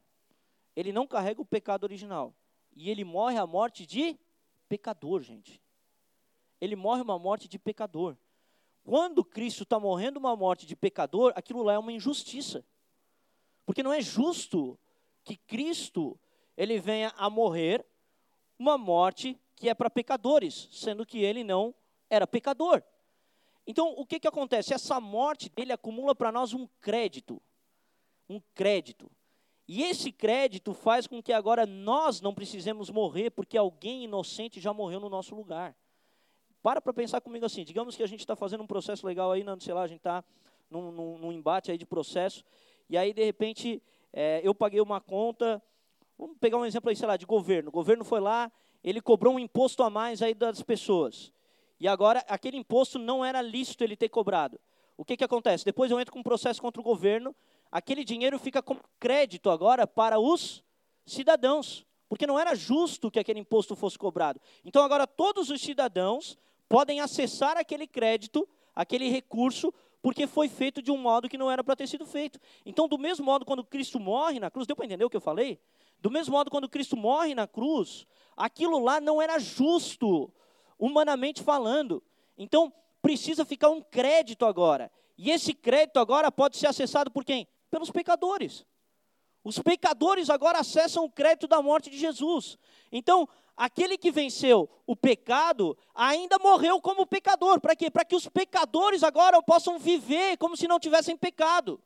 Ele 0.75 0.91
não 0.91 1.07
carrega 1.07 1.41
o 1.41 1.45
pecado 1.45 1.85
original. 1.85 2.35
E 2.75 2.89
ele 2.89 3.05
morre 3.05 3.37
a 3.37 3.47
morte 3.47 3.85
de 3.85 4.19
pecador, 4.67 5.21
gente. 5.21 5.61
Ele 6.59 6.75
morre 6.75 7.01
uma 7.01 7.17
morte 7.17 7.47
de 7.47 7.57
pecador. 7.57 8.17
Quando 8.83 9.23
Cristo 9.23 9.63
está 9.63 9.79
morrendo 9.79 10.17
uma 10.17 10.35
morte 10.35 10.65
de 10.65 10.75
pecador, 10.75 11.31
aquilo 11.35 11.63
lá 11.63 11.73
é 11.73 11.79
uma 11.79 11.91
injustiça. 11.91 12.65
Porque 13.65 13.81
não 13.81 13.93
é 13.93 14.01
justo 14.01 14.77
que 15.23 15.37
Cristo 15.37 16.19
ele 16.57 16.79
venha 16.79 17.13
a 17.17 17.29
morrer 17.29 17.85
uma 18.59 18.77
morte 18.77 19.39
que 19.55 19.69
é 19.69 19.73
para 19.73 19.89
pecadores, 19.89 20.67
sendo 20.71 21.05
que 21.05 21.19
ele 21.19 21.43
não 21.43 21.73
era 22.09 22.27
pecador. 22.27 22.83
Então, 23.67 23.93
o 23.97 24.05
que, 24.05 24.19
que 24.19 24.27
acontece? 24.27 24.73
Essa 24.73 24.99
morte 24.99 25.49
dele 25.49 25.73
acumula 25.73 26.13
para 26.13 26.31
nós 26.31 26.53
um 26.53 26.67
crédito. 26.79 27.41
Um 28.29 28.39
crédito. 28.53 29.09
E 29.67 29.83
esse 29.83 30.11
crédito 30.11 30.73
faz 30.73 31.07
com 31.07 31.21
que 31.21 31.33
agora 31.33 31.65
nós 31.65 32.21
não 32.21 32.33
precisemos 32.33 32.89
morrer, 32.89 33.31
porque 33.31 33.57
alguém 33.57 34.03
inocente 34.03 34.59
já 34.61 34.71
morreu 34.71 34.99
no 34.99 35.09
nosso 35.09 35.35
lugar. 35.35 35.75
Para 36.61 36.79
para 36.79 36.93
pensar 36.93 37.21
comigo 37.21 37.45
assim, 37.45 37.63
digamos 37.63 37.95
que 37.95 38.03
a 38.03 38.07
gente 38.07 38.19
está 38.19 38.35
fazendo 38.35 38.63
um 38.63 38.67
processo 38.67 39.05
legal 39.05 39.31
aí, 39.31 39.43
não, 39.43 39.59
sei 39.59 39.73
lá, 39.73 39.83
a 39.83 39.87
gente 39.87 39.99
está 39.99 40.23
num, 40.69 40.91
num, 40.91 41.17
num, 41.17 41.31
embate 41.31 41.71
aí 41.71 41.77
de 41.77 41.85
processo, 41.85 42.43
e 42.89 42.97
aí, 42.97 43.13
de 43.13 43.23
repente, 43.23 43.81
é, 44.13 44.41
eu 44.43 44.53
paguei 44.53 44.81
uma 44.81 45.01
conta, 45.01 45.61
vamos 46.17 46.37
pegar 46.39 46.57
um 46.57 46.65
exemplo 46.65 46.89
aí, 46.89 46.95
sei 46.95 47.07
lá, 47.07 47.17
de 47.17 47.25
governo. 47.25 47.69
O 47.69 47.71
governo 47.71 48.03
foi 48.03 48.19
lá, 48.19 48.51
ele 48.83 49.01
cobrou 49.01 49.33
um 49.33 49.39
imposto 49.39 49.81
a 49.81 49.89
mais 49.89 50.21
aí 50.21 50.35
das 50.35 50.61
pessoas. 50.61 51.31
E 51.79 51.87
agora, 51.87 52.23
aquele 52.27 52.57
imposto 52.57 52.97
não 52.97 53.23
era 53.23 53.41
lícito 53.41 53.83
ele 53.83 53.95
ter 53.95 54.09
cobrado. 54.09 54.59
O 54.97 55.03
que, 55.03 55.17
que 55.17 55.23
acontece? 55.23 55.65
Depois 55.65 55.91
eu 55.91 55.99
entro 55.99 56.13
com 56.13 56.19
um 56.19 56.23
processo 56.23 56.61
contra 56.61 56.79
o 56.79 56.83
governo, 56.83 57.35
aquele 57.71 58.03
dinheiro 58.03 58.39
fica 58.39 58.61
como 58.61 58.81
crédito 58.99 59.49
agora 59.49 59.85
para 59.85 60.19
os 60.19 60.63
cidadãos, 61.05 61.85
porque 62.07 62.25
não 62.25 62.39
era 62.39 62.55
justo 62.55 63.11
que 63.11 63.19
aquele 63.19 63.39
imposto 63.39 63.75
fosse 63.75 63.97
cobrado. 63.97 64.39
Então 64.63 64.83
agora 64.83 65.05
todos 65.05 65.49
os 65.49 65.61
cidadãos 65.61 66.37
podem 66.69 67.01
acessar 67.01 67.57
aquele 67.57 67.85
crédito, 67.85 68.47
aquele 68.73 69.09
recurso, 69.09 69.73
porque 70.01 70.27
foi 70.27 70.47
feito 70.47 70.81
de 70.81 70.91
um 70.91 70.97
modo 70.97 71.27
que 71.27 71.37
não 71.37 71.49
era 71.51 71.63
para 71.63 71.75
ter 71.75 71.87
sido 71.87 72.05
feito. 72.05 72.39
Então, 72.63 72.87
do 72.87 72.97
mesmo 72.97 73.25
modo, 73.25 73.43
quando 73.43 73.63
Cristo 73.63 73.99
morre 73.99 74.39
na 74.39 74.51
cruz, 74.51 74.67
deu 74.67 74.75
para 74.75 74.85
entender 74.85 75.03
o 75.03 75.09
que 75.09 75.17
eu 75.17 75.21
falei? 75.21 75.59
Do 75.99 76.11
mesmo 76.11 76.33
modo, 76.33 76.51
quando 76.51 76.69
Cristo 76.69 76.95
morre 76.95 77.33
na 77.33 77.47
cruz, 77.47 78.05
aquilo 78.37 78.77
lá 78.77 79.01
não 79.01 79.19
era 79.19 79.39
justo 79.39 80.31
humanamente 80.77 81.41
falando. 81.41 82.03
Então, 82.37 82.71
precisa 83.01 83.45
ficar 83.45 83.69
um 83.69 83.81
crédito 83.81 84.45
agora. 84.45 84.91
E 85.17 85.31
esse 85.31 85.53
crédito 85.53 85.99
agora 85.99 86.31
pode 86.31 86.57
ser 86.57 86.67
acessado 86.67 87.11
por 87.11 87.23
quem? 87.23 87.47
Pelos 87.69 87.91
pecadores. 87.91 88.65
Os 89.43 89.59
pecadores 89.59 90.29
agora 90.29 90.59
acessam 90.59 91.05
o 91.05 91.09
crédito 91.09 91.47
da 91.47 91.61
morte 91.61 91.89
de 91.89 91.97
Jesus. 91.97 92.57
Então, 92.91 93.29
aquele 93.55 93.97
que 93.97 94.11
venceu 94.11 94.67
o 94.87 94.95
pecado 94.95 95.77
ainda 95.93 96.39
morreu 96.39 96.81
como 96.81 97.05
pecador. 97.05 97.61
Para 97.61 97.75
quê? 97.75 97.91
Para 97.91 98.03
que 98.03 98.15
os 98.15 98.27
pecadores 98.27 99.03
agora 99.03 99.41
possam 99.41 99.77
viver 99.77 100.37
como 100.37 100.57
se 100.57 100.67
não 100.67 100.79
tivessem 100.79 101.15
pecado. 101.15 101.79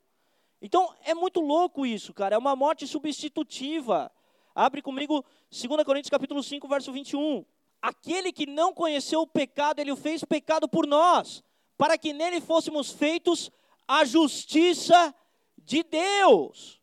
Então, 0.62 0.92
é 1.04 1.14
muito 1.14 1.40
louco 1.40 1.84
isso, 1.84 2.14
cara. 2.14 2.34
É 2.34 2.38
uma 2.38 2.56
morte 2.56 2.86
substitutiva. 2.86 4.10
Abre 4.54 4.82
comigo 4.82 5.24
2 5.50 5.84
Coríntios 5.84 6.10
capítulo 6.10 6.42
5, 6.42 6.66
verso 6.66 6.90
21 6.90 7.44
aquele 7.80 8.32
que 8.32 8.46
não 8.46 8.72
conheceu 8.72 9.22
o 9.22 9.26
pecado, 9.26 9.80
ele 9.80 9.92
o 9.92 9.96
fez 9.96 10.24
pecado 10.24 10.68
por 10.68 10.86
nós, 10.86 11.42
para 11.76 11.96
que 11.96 12.12
nele 12.12 12.40
fôssemos 12.40 12.90
feitos 12.90 13.50
a 13.86 14.04
justiça 14.04 15.14
de 15.58 15.82
Deus. 15.82 16.80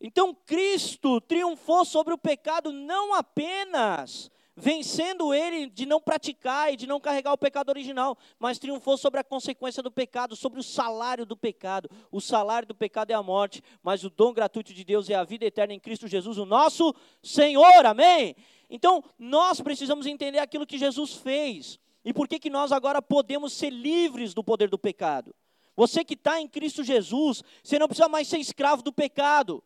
Então 0.00 0.34
Cristo 0.34 1.20
triunfou 1.20 1.84
sobre 1.84 2.14
o 2.14 2.18
pecado 2.18 2.72
não 2.72 3.14
apenas 3.14 4.30
vencendo 4.60 5.32
ele 5.32 5.68
de 5.68 5.86
não 5.86 6.00
praticar 6.00 6.72
e 6.72 6.76
de 6.76 6.86
não 6.86 7.00
carregar 7.00 7.32
o 7.32 7.38
pecado 7.38 7.70
original, 7.70 8.16
mas 8.38 8.58
triunfou 8.58 8.96
sobre 8.96 9.18
a 9.18 9.24
consequência 9.24 9.82
do 9.82 9.90
pecado, 9.90 10.36
sobre 10.36 10.60
o 10.60 10.62
salário 10.62 11.24
do 11.24 11.36
pecado. 11.36 11.90
O 12.12 12.20
salário 12.20 12.68
do 12.68 12.74
pecado 12.74 13.10
é 13.10 13.14
a 13.14 13.22
morte, 13.22 13.62
mas 13.82 14.04
o 14.04 14.10
dom 14.10 14.32
gratuito 14.32 14.74
de 14.74 14.84
Deus 14.84 15.08
é 15.08 15.14
a 15.14 15.24
vida 15.24 15.46
eterna 15.46 15.72
em 15.72 15.80
Cristo 15.80 16.06
Jesus, 16.06 16.36
o 16.36 16.44
nosso 16.44 16.94
Senhor. 17.22 17.86
Amém. 17.86 18.36
Então, 18.70 19.02
nós 19.18 19.60
precisamos 19.60 20.06
entender 20.06 20.38
aquilo 20.38 20.64
que 20.64 20.78
Jesus 20.78 21.14
fez 21.14 21.80
e 22.04 22.14
por 22.14 22.28
que, 22.28 22.38
que 22.38 22.48
nós 22.48 22.70
agora 22.70 23.02
podemos 23.02 23.52
ser 23.52 23.70
livres 23.70 24.32
do 24.32 24.44
poder 24.44 24.70
do 24.70 24.78
pecado. 24.78 25.34
Você 25.76 26.04
que 26.04 26.14
está 26.14 26.40
em 26.40 26.46
Cristo 26.46 26.84
Jesus, 26.84 27.42
você 27.62 27.78
não 27.78 27.88
precisa 27.88 28.08
mais 28.08 28.28
ser 28.28 28.38
escravo 28.38 28.82
do 28.82 28.92
pecado, 28.92 29.62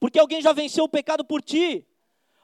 porque 0.00 0.18
alguém 0.18 0.40
já 0.40 0.52
venceu 0.52 0.84
o 0.84 0.88
pecado 0.88 1.24
por 1.24 1.42
ti. 1.42 1.86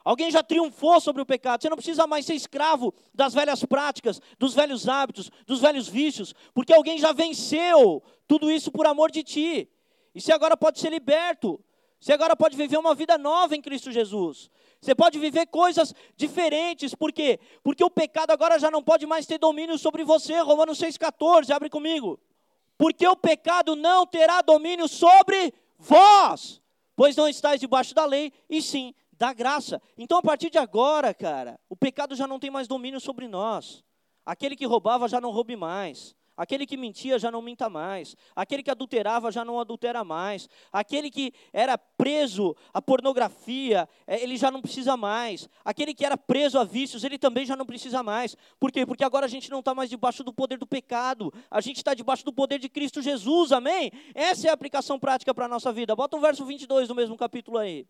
Alguém 0.03 0.29
já 0.29 0.43
triunfou 0.43 1.01
sobre 1.01 1.23
o 1.23 1.25
pecado. 1.25 1.63
Você 1.63 1.69
não 1.69 1.77
precisa 1.77 2.05
mais 2.05 2.27
ser 2.27 2.35
escravo 2.35 2.93
das 3.11 3.33
velhas 3.33 3.65
práticas, 3.65 4.21
dos 4.37 4.53
velhos 4.53 4.87
hábitos, 4.87 5.31
dos 5.47 5.61
velhos 5.61 5.87
vícios, 5.87 6.35
porque 6.53 6.71
alguém 6.71 6.99
já 6.99 7.11
venceu 7.11 8.03
tudo 8.27 8.51
isso 8.51 8.71
por 8.71 8.85
amor 8.85 9.09
de 9.09 9.23
ti. 9.23 9.67
E 10.13 10.21
você 10.21 10.31
agora 10.31 10.55
pode 10.55 10.79
ser 10.79 10.91
liberto. 10.91 11.59
Você 11.99 12.13
agora 12.13 12.35
pode 12.35 12.55
viver 12.55 12.77
uma 12.77 12.93
vida 12.93 13.17
nova 13.17 13.55
em 13.55 13.61
Cristo 13.61 13.91
Jesus. 13.91 14.51
Você 14.85 14.93
pode 14.93 15.17
viver 15.17 15.47
coisas 15.47 15.95
diferentes, 16.15 16.93
por 16.93 17.11
quê? 17.11 17.39
Porque 17.63 17.83
o 17.83 17.89
pecado 17.89 18.29
agora 18.29 18.59
já 18.59 18.69
não 18.69 18.83
pode 18.83 19.07
mais 19.07 19.25
ter 19.25 19.39
domínio 19.39 19.79
sobre 19.79 20.03
você. 20.03 20.39
Romanos 20.41 20.77
6,14, 20.77 21.49
abre 21.49 21.71
comigo. 21.71 22.19
Porque 22.77 23.07
o 23.07 23.15
pecado 23.15 23.75
não 23.75 24.05
terá 24.05 24.43
domínio 24.43 24.87
sobre 24.87 25.51
vós, 25.79 26.61
pois 26.95 27.15
não 27.15 27.27
estáis 27.27 27.59
debaixo 27.59 27.95
da 27.95 28.05
lei, 28.05 28.31
e 28.47 28.61
sim 28.61 28.93
da 29.13 29.33
graça. 29.33 29.81
Então, 29.97 30.19
a 30.19 30.21
partir 30.21 30.51
de 30.51 30.59
agora, 30.59 31.15
cara, 31.15 31.59
o 31.67 31.75
pecado 31.75 32.15
já 32.15 32.27
não 32.27 32.37
tem 32.37 32.51
mais 32.51 32.67
domínio 32.67 32.99
sobre 32.99 33.27
nós. 33.27 33.83
Aquele 34.23 34.55
que 34.55 34.67
roubava 34.67 35.07
já 35.07 35.19
não 35.19 35.31
roube 35.31 35.55
mais. 35.55 36.15
Aquele 36.37 36.65
que 36.65 36.75
mentia 36.75 37.17
já 37.17 37.31
não 37.31 37.41
minta 37.41 37.69
mais. 37.69 38.15
Aquele 38.35 38.61
que 38.61 38.69
adulterava 38.69 39.31
já 39.31 39.45
não 39.45 39.59
adultera 39.59 40.03
mais. 40.03 40.49
Aquele 40.71 41.09
que 41.09 41.33
era 41.53 41.77
preso 41.77 42.55
à 42.73 42.81
pornografia, 42.81 43.87
é, 44.05 44.21
ele 44.21 44.35
já 44.35 44.51
não 44.51 44.61
precisa 44.61 44.97
mais. 44.97 45.47
Aquele 45.63 45.93
que 45.93 46.05
era 46.05 46.17
preso 46.17 46.59
a 46.59 46.65
vícios, 46.65 47.05
ele 47.05 47.17
também 47.17 47.45
já 47.45 47.55
não 47.55 47.65
precisa 47.65 48.03
mais. 48.03 48.35
Por 48.59 48.69
quê? 48.71 48.85
Porque 48.85 49.03
agora 49.03 49.25
a 49.25 49.29
gente 49.29 49.49
não 49.49 49.59
está 49.59 49.73
mais 49.73 49.89
debaixo 49.89 50.23
do 50.23 50.33
poder 50.33 50.57
do 50.57 50.67
pecado. 50.67 51.33
A 51.49 51.61
gente 51.61 51.77
está 51.77 51.93
debaixo 51.93 52.25
do 52.25 52.33
poder 52.33 52.59
de 52.59 52.67
Cristo 52.67 53.01
Jesus, 53.01 53.53
amém? 53.53 53.91
Essa 54.13 54.47
é 54.47 54.49
a 54.49 54.53
aplicação 54.53 54.99
prática 54.99 55.33
para 55.33 55.45
a 55.45 55.49
nossa 55.49 55.71
vida. 55.71 55.95
Bota 55.95 56.17
o 56.17 56.19
verso 56.19 56.43
22 56.43 56.89
do 56.89 56.95
mesmo 56.95 57.15
capítulo 57.15 57.57
aí. 57.57 57.87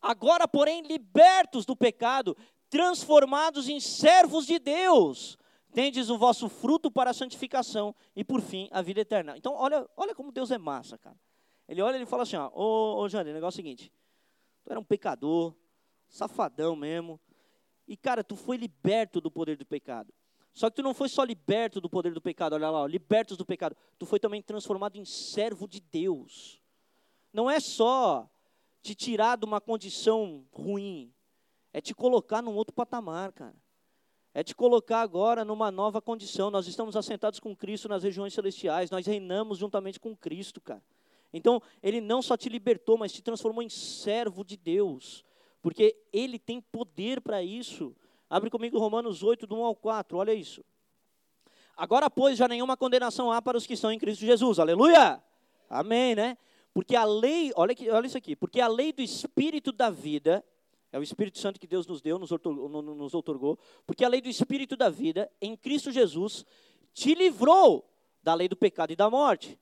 Agora, 0.00 0.46
porém, 0.46 0.82
libertos 0.82 1.66
do 1.66 1.74
pecado, 1.74 2.36
transformados 2.70 3.68
em 3.68 3.80
servos 3.80 4.46
de 4.46 4.60
Deus 4.60 5.36
tendes 5.76 6.08
o 6.08 6.16
vosso 6.16 6.48
fruto 6.48 6.90
para 6.90 7.10
a 7.10 7.12
santificação 7.12 7.94
e 8.16 8.24
por 8.24 8.40
fim 8.40 8.66
a 8.72 8.80
vida 8.80 9.02
eterna. 9.02 9.36
Então 9.36 9.52
olha, 9.52 9.86
olha 9.94 10.14
como 10.14 10.32
Deus 10.32 10.50
é 10.50 10.56
massa, 10.56 10.96
cara. 10.96 11.20
Ele 11.68 11.82
olha 11.82 11.96
e 11.96 11.98
ele 11.98 12.06
fala 12.06 12.22
assim, 12.22 12.36
ó, 12.36 12.50
ô, 12.54 13.02
ô 13.02 13.08
Jane, 13.10 13.28
o 13.28 13.34
negócio 13.34 13.58
é 13.58 13.60
o 13.60 13.62
seguinte, 13.62 13.92
tu 14.64 14.70
era 14.70 14.80
um 14.80 14.84
pecador, 14.84 15.54
safadão 16.08 16.74
mesmo, 16.74 17.20
e 17.86 17.94
cara, 17.94 18.24
tu 18.24 18.36
foi 18.36 18.56
liberto 18.56 19.20
do 19.20 19.30
poder 19.30 19.58
do 19.58 19.66
pecado. 19.66 20.14
Só 20.54 20.70
que 20.70 20.76
tu 20.76 20.82
não 20.82 20.94
foi 20.94 21.10
só 21.10 21.22
liberto 21.22 21.78
do 21.78 21.90
poder 21.90 22.14
do 22.14 22.22
pecado, 22.22 22.54
olha 22.54 22.70
lá, 22.70 22.80
ó, 22.80 22.86
libertos 22.86 23.36
do 23.36 23.44
pecado, 23.44 23.76
tu 23.98 24.06
foi 24.06 24.18
também 24.18 24.40
transformado 24.40 24.96
em 24.96 25.04
servo 25.04 25.68
de 25.68 25.80
Deus. 25.82 26.58
Não 27.34 27.50
é 27.50 27.60
só 27.60 28.26
te 28.80 28.94
tirar 28.94 29.36
de 29.36 29.44
uma 29.44 29.60
condição 29.60 30.46
ruim, 30.50 31.12
é 31.70 31.82
te 31.82 31.94
colocar 31.94 32.40
num 32.40 32.54
outro 32.54 32.74
patamar, 32.74 33.30
cara 33.30 33.65
é 34.36 34.42
te 34.42 34.54
colocar 34.54 35.00
agora 35.00 35.46
numa 35.46 35.70
nova 35.70 35.98
condição. 36.02 36.50
Nós 36.50 36.66
estamos 36.66 36.94
assentados 36.94 37.40
com 37.40 37.56
Cristo 37.56 37.88
nas 37.88 38.02
regiões 38.02 38.34
celestiais, 38.34 38.90
nós 38.90 39.06
reinamos 39.06 39.56
juntamente 39.56 39.98
com 39.98 40.14
Cristo, 40.14 40.60
cara. 40.60 40.82
Então, 41.32 41.62
ele 41.82 42.02
não 42.02 42.20
só 42.20 42.36
te 42.36 42.50
libertou, 42.50 42.98
mas 42.98 43.14
te 43.14 43.22
transformou 43.22 43.62
em 43.62 43.70
servo 43.70 44.44
de 44.44 44.54
Deus, 44.54 45.24
porque 45.62 45.96
ele 46.12 46.38
tem 46.38 46.60
poder 46.60 47.22
para 47.22 47.42
isso. 47.42 47.96
Abre 48.28 48.50
comigo 48.50 48.78
Romanos 48.78 49.22
8, 49.22 49.46
do 49.46 49.56
1 49.56 49.64
ao 49.64 49.74
4, 49.74 50.18
olha 50.18 50.34
isso. 50.34 50.62
Agora, 51.74 52.10
pois, 52.10 52.36
já 52.36 52.46
nenhuma 52.46 52.76
condenação 52.76 53.32
há 53.32 53.40
para 53.40 53.56
os 53.56 53.66
que 53.66 53.72
estão 53.72 53.90
em 53.90 53.98
Cristo 53.98 54.26
Jesus, 54.26 54.58
aleluia! 54.58 55.18
Amém, 55.66 56.14
né? 56.14 56.36
Porque 56.74 56.94
a 56.94 57.04
lei, 57.04 57.52
olha, 57.56 57.72
aqui, 57.72 57.88
olha 57.88 58.06
isso 58.06 58.18
aqui, 58.18 58.36
porque 58.36 58.60
a 58.60 58.68
lei 58.68 58.92
do 58.92 59.00
Espírito 59.00 59.72
da 59.72 59.88
vida 59.88 60.44
é 60.96 60.98
o 60.98 61.02
Espírito 61.02 61.38
Santo 61.38 61.60
que 61.60 61.66
Deus 61.66 61.86
nos 61.86 62.00
deu, 62.00 62.18
nos 62.18 63.14
otorgou, 63.14 63.58
porque 63.86 64.02
a 64.02 64.08
lei 64.08 64.22
do 64.22 64.30
Espírito 64.30 64.76
da 64.76 64.88
vida, 64.88 65.30
em 65.42 65.54
Cristo 65.54 65.92
Jesus, 65.92 66.42
te 66.94 67.14
livrou 67.14 67.86
da 68.22 68.32
lei 68.32 68.48
do 68.48 68.56
pecado 68.56 68.92
e 68.92 68.96
da 68.96 69.10
morte. 69.10 69.58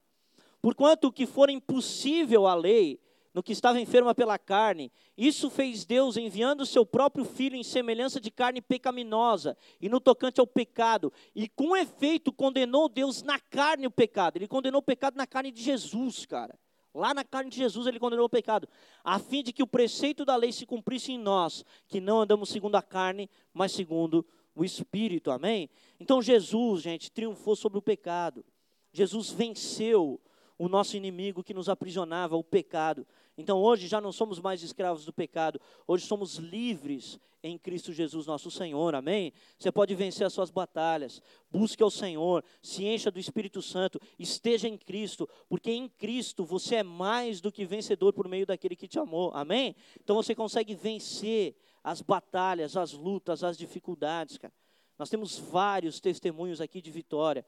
Porquanto 0.63 1.09
o 1.09 1.13
que 1.13 1.27
for 1.27 1.51
impossível 1.51 2.47
à 2.47 2.55
lei, 2.55 3.01
no 3.35 3.43
que 3.43 3.51
estava 3.51 3.81
enferma 3.81 4.15
pela 4.15 4.39
carne, 4.39 4.93
isso 5.19 5.51
fez 5.51 5.85
Deus 5.85 6.17
enviando 6.17 6.61
o 6.61 6.67
seu 6.67 6.87
próprio 6.87 7.25
filho 7.25 7.57
em 7.57 7.65
semelhança 7.65 8.21
de 8.21 8.31
carne 8.31 8.61
pecaminosa 8.61 9.57
e 9.81 9.89
no 9.89 9.99
tocante 9.99 10.39
ao 10.41 10.47
pecado, 10.47 11.13
e 11.35 11.49
com 11.49 11.77
efeito 11.77 12.33
condenou 12.33 12.89
Deus 12.89 13.25
na 13.25 13.41
carne 13.41 13.89
o 13.89 13.91
pecado. 13.91 14.37
Ele 14.37 14.47
condenou 14.47 14.79
o 14.79 14.85
pecado 14.85 15.17
na 15.17 15.27
carne 15.27 15.51
de 15.51 15.61
Jesus, 15.61 16.25
cara. 16.27 16.57
Lá 16.95 17.13
na 17.13 17.25
carne 17.25 17.51
de 17.51 17.57
Jesus 17.57 17.89
ele 17.89 17.99
condenou 17.99 18.27
o 18.27 18.31
pecado, 18.31 18.69
a 19.03 19.19
fim 19.19 19.43
de 19.43 19.53
que 19.53 19.65
o 19.65 19.67
preceito 19.67 20.25
da 20.25 20.37
lei 20.37 20.53
se 20.53 20.65
cumprisse 20.65 21.11
em 21.11 21.19
nós, 21.19 21.65
que 21.89 22.01
não 22.01 22.21
andamos 22.21 22.49
segundo 22.49 22.77
a 22.77 22.83
carne, 22.83 23.29
mas 23.53 23.73
segundo 23.73 24.25
o 24.55 24.65
Espírito. 24.65 25.33
Amém? 25.33 25.69
Então 25.99 26.23
Jesus, 26.23 26.83
gente, 26.83 27.11
triunfou 27.11 27.57
sobre 27.57 27.79
o 27.79 27.83
pecado. 27.83 28.45
Jesus 28.93 29.31
venceu 29.31 30.21
o 30.57 30.69
nosso 30.69 30.97
inimigo 30.97 31.43
que 31.43 31.53
nos 31.53 31.69
aprisionava, 31.69 32.37
o 32.37 32.45
pecado. 32.45 33.05
Então 33.37 33.61
hoje 33.61 33.89
já 33.89 34.01
não 34.01 34.13
somos 34.13 34.39
mais 34.39 34.63
escravos 34.63 35.05
do 35.05 35.13
pecado, 35.13 35.61
hoje 35.89 36.07
somos 36.07 36.37
livres 36.37 37.19
em 37.47 37.59
Cristo 37.59 37.93
Jesus, 37.93 38.27
nosso 38.27 38.51
Senhor, 38.51 38.95
amém? 38.95 39.31
Você 39.59 39.71
pode 39.71 39.95
vencer 39.95 40.27
as 40.27 40.33
suas 40.33 40.51
batalhas, 40.51 41.21
busque 41.51 41.83
ao 41.83 41.91
Senhor, 41.91 42.43
se 42.63 42.87
encha 42.87 43.11
do 43.11 43.21
Espírito 43.21 43.61
Santo, 43.61 44.01
esteja 44.19 44.67
em 44.67 44.79
Cristo, 44.79 45.29
porque 45.47 45.71
em 45.71 45.87
Cristo 45.87 46.43
você 46.43 46.77
é 46.77 46.83
mais 46.83 47.43
do 47.43 47.53
que 47.53 47.67
vencedor 47.67 48.15
por 48.15 48.27
meio 48.27 48.47
daquele 48.47 48.75
que 48.75 48.89
te 48.89 48.99
amou, 48.99 49.31
amém? 49.35 49.77
Então 50.03 50.17
você 50.17 50.35
consegue 50.35 50.75
vencer 50.75 51.55
as 51.83 52.01
batalhas, 52.01 52.79
as 52.79 52.93
lutas, 52.93 53.45
as 53.45 53.59
dificuldades, 53.59 54.39
cara. 54.39 54.53
Nós 54.99 55.11
temos 55.11 55.37
vários 55.37 56.01
testemunhos 56.01 56.61
aqui 56.63 56.81
de 56.81 56.91
vitória 56.91 57.45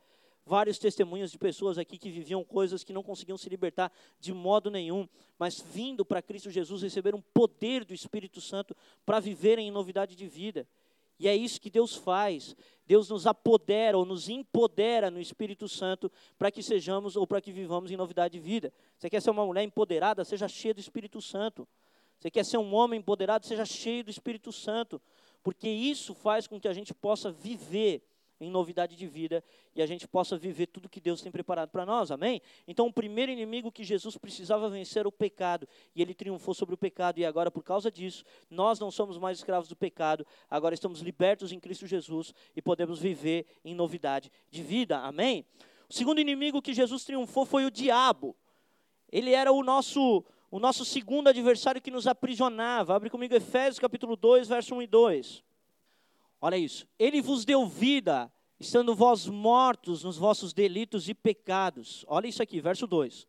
vários 0.47 0.79
testemunhos 0.79 1.33
de 1.33 1.39
pessoas 1.39 1.77
aqui 1.77 1.99
que 1.99 2.09
viviam 2.09 2.45
coisas 2.45 2.85
que 2.85 2.93
não 2.93 3.03
conseguiam 3.03 3.37
se 3.37 3.49
libertar 3.49 3.93
de 4.21 4.33
modo 4.33 4.71
nenhum, 4.71 5.09
mas 5.37 5.61
vindo 5.61 6.05
para 6.05 6.23
Cristo 6.23 6.51
Jesus 6.51 6.83
receberam 6.83 7.21
poder 7.35 7.85
do 7.85 7.93
Espírito 7.93 8.41
Santo 8.41 8.75
para 9.05 9.19
viverem 9.19 9.67
em 9.67 9.73
novidade 9.73 10.15
de 10.15 10.27
vida. 10.29 10.67
E 11.19 11.27
é 11.27 11.35
isso 11.35 11.61
que 11.61 11.71
Deus 11.71 11.97
faz. 11.97 12.55
Deus 12.87 13.09
nos 13.09 13.27
apodera 13.27 13.99
ou 13.99 14.05
nos 14.05 14.29
empodera 14.29 15.11
no 15.11 15.21
Espírito 15.21 15.69
Santo 15.69 16.13
para 16.39 16.51
que 16.51 16.63
sejamos 16.63 17.17
ou 17.17 17.27
para 17.27 17.41
que 17.41 17.51
vivamos 17.51 17.91
em 17.91 17.97
novidade 17.97 18.39
de 18.39 18.39
vida. 18.39 18.73
Você 18.97 19.11
quer 19.11 19.21
ser 19.21 19.31
uma 19.31 19.45
mulher 19.45 19.65
empoderada? 19.65 20.25
Seja 20.25 20.47
cheia 20.47 20.75
do 20.75 20.81
Espírito 20.81 21.21
Santo. 21.21 21.67
Você 22.19 22.31
quer 22.31 22.45
ser 22.45 22.59
um 22.59 22.75
homem 22.75 23.01
empoderado? 23.01 23.47
Seja 23.47 23.65
cheio 23.65 24.05
do 24.05 24.11
Espírito 24.11 24.53
Santo. 24.53 25.01
Porque 25.43 25.69
isso 25.69 26.15
faz 26.15 26.47
com 26.47 26.61
que 26.61 26.69
a 26.69 26.73
gente 26.73 26.95
possa 26.95 27.33
viver 27.33 28.03
em 28.41 28.51
novidade 28.51 28.97
de 28.97 29.07
vida 29.07 29.43
e 29.75 29.83
a 29.83 29.87
gente 29.87 30.07
possa 30.07 30.37
viver 30.37 30.67
tudo 30.67 30.89
que 30.89 31.01
Deus 31.01 31.23
tem 31.23 31.33
preparado 31.33 31.71
para 31.71 31.87
nós, 31.87 32.11
amém? 32.11 32.41
Então, 32.67 32.87
o 32.87 32.93
primeiro 32.93 33.33
inimigo 33.33 33.73
que 33.73 33.85
Jesus 33.85 34.17
precisava 34.17 34.69
vencer 34.69 35.01
era 35.01 35.09
o 35.09 35.13
pecado, 35.13 35.69
e 35.95 36.03
ele 36.03 36.15
triunfou 36.15 36.55
sobre 36.55 36.75
o 36.75 36.79
pecado, 36.79 37.19
e 37.19 37.25
agora, 37.25 37.51
por 37.51 37.63
causa 37.63 37.91
disso, 37.91 38.25
nós 38.51 38.79
não 38.79 38.91
somos 38.91 39.19
mais 39.19 39.39
escravos 39.39 39.69
do 39.69 39.77
pecado, 39.77 40.27
agora 40.51 40.75
estamos 40.75 41.01
libertos 41.01 41.53
em 41.53 41.61
Cristo 41.61 41.87
Jesus 41.87 42.35
e 42.55 42.63
podemos 42.63 42.99
viver 42.99 43.47
em 43.65 43.75
novidade 43.75 44.31
de 44.51 44.63
vida, 44.63 44.99
amém? 44.99 45.45
O 45.89 45.95
segundo 45.95 46.21
inimigo 46.21 46.61
que 46.61 46.75
Jesus 46.75 47.05
triunfou 47.05 47.47
foi 47.47 47.65
o 47.65 47.71
diabo, 47.71 48.37
ele 49.11 49.33
era 49.33 49.53
o 49.53 49.63
nosso. 49.63 50.25
O 50.49 50.61
nosso 50.61 50.85
segundo 50.85 51.29
adversário 51.29 51.83
que 51.83 51.91
nos 51.91 52.07
aprisionava. 52.07 52.95
Abre 52.95 53.11
comigo 53.11 53.35
Efésios 53.35 53.81
capítulo 53.81 54.15
2, 54.15 54.47
verso 54.47 54.77
1 54.77 54.83
e 54.83 54.87
2. 54.87 55.45
Olha 56.47 56.57
isso. 56.57 56.87
Ele 56.97 57.21
vos 57.21 57.45
deu 57.45 57.67
vida, 57.67 58.33
estando 58.61 58.95
vós 58.95 59.27
mortos 59.27 60.05
nos 60.05 60.17
vossos 60.17 60.53
delitos 60.53 61.09
e 61.09 61.13
pecados. 61.13 62.05
Olha 62.07 62.29
isso 62.29 62.41
aqui, 62.41 62.61
verso 62.61 62.87
2. 62.87 63.27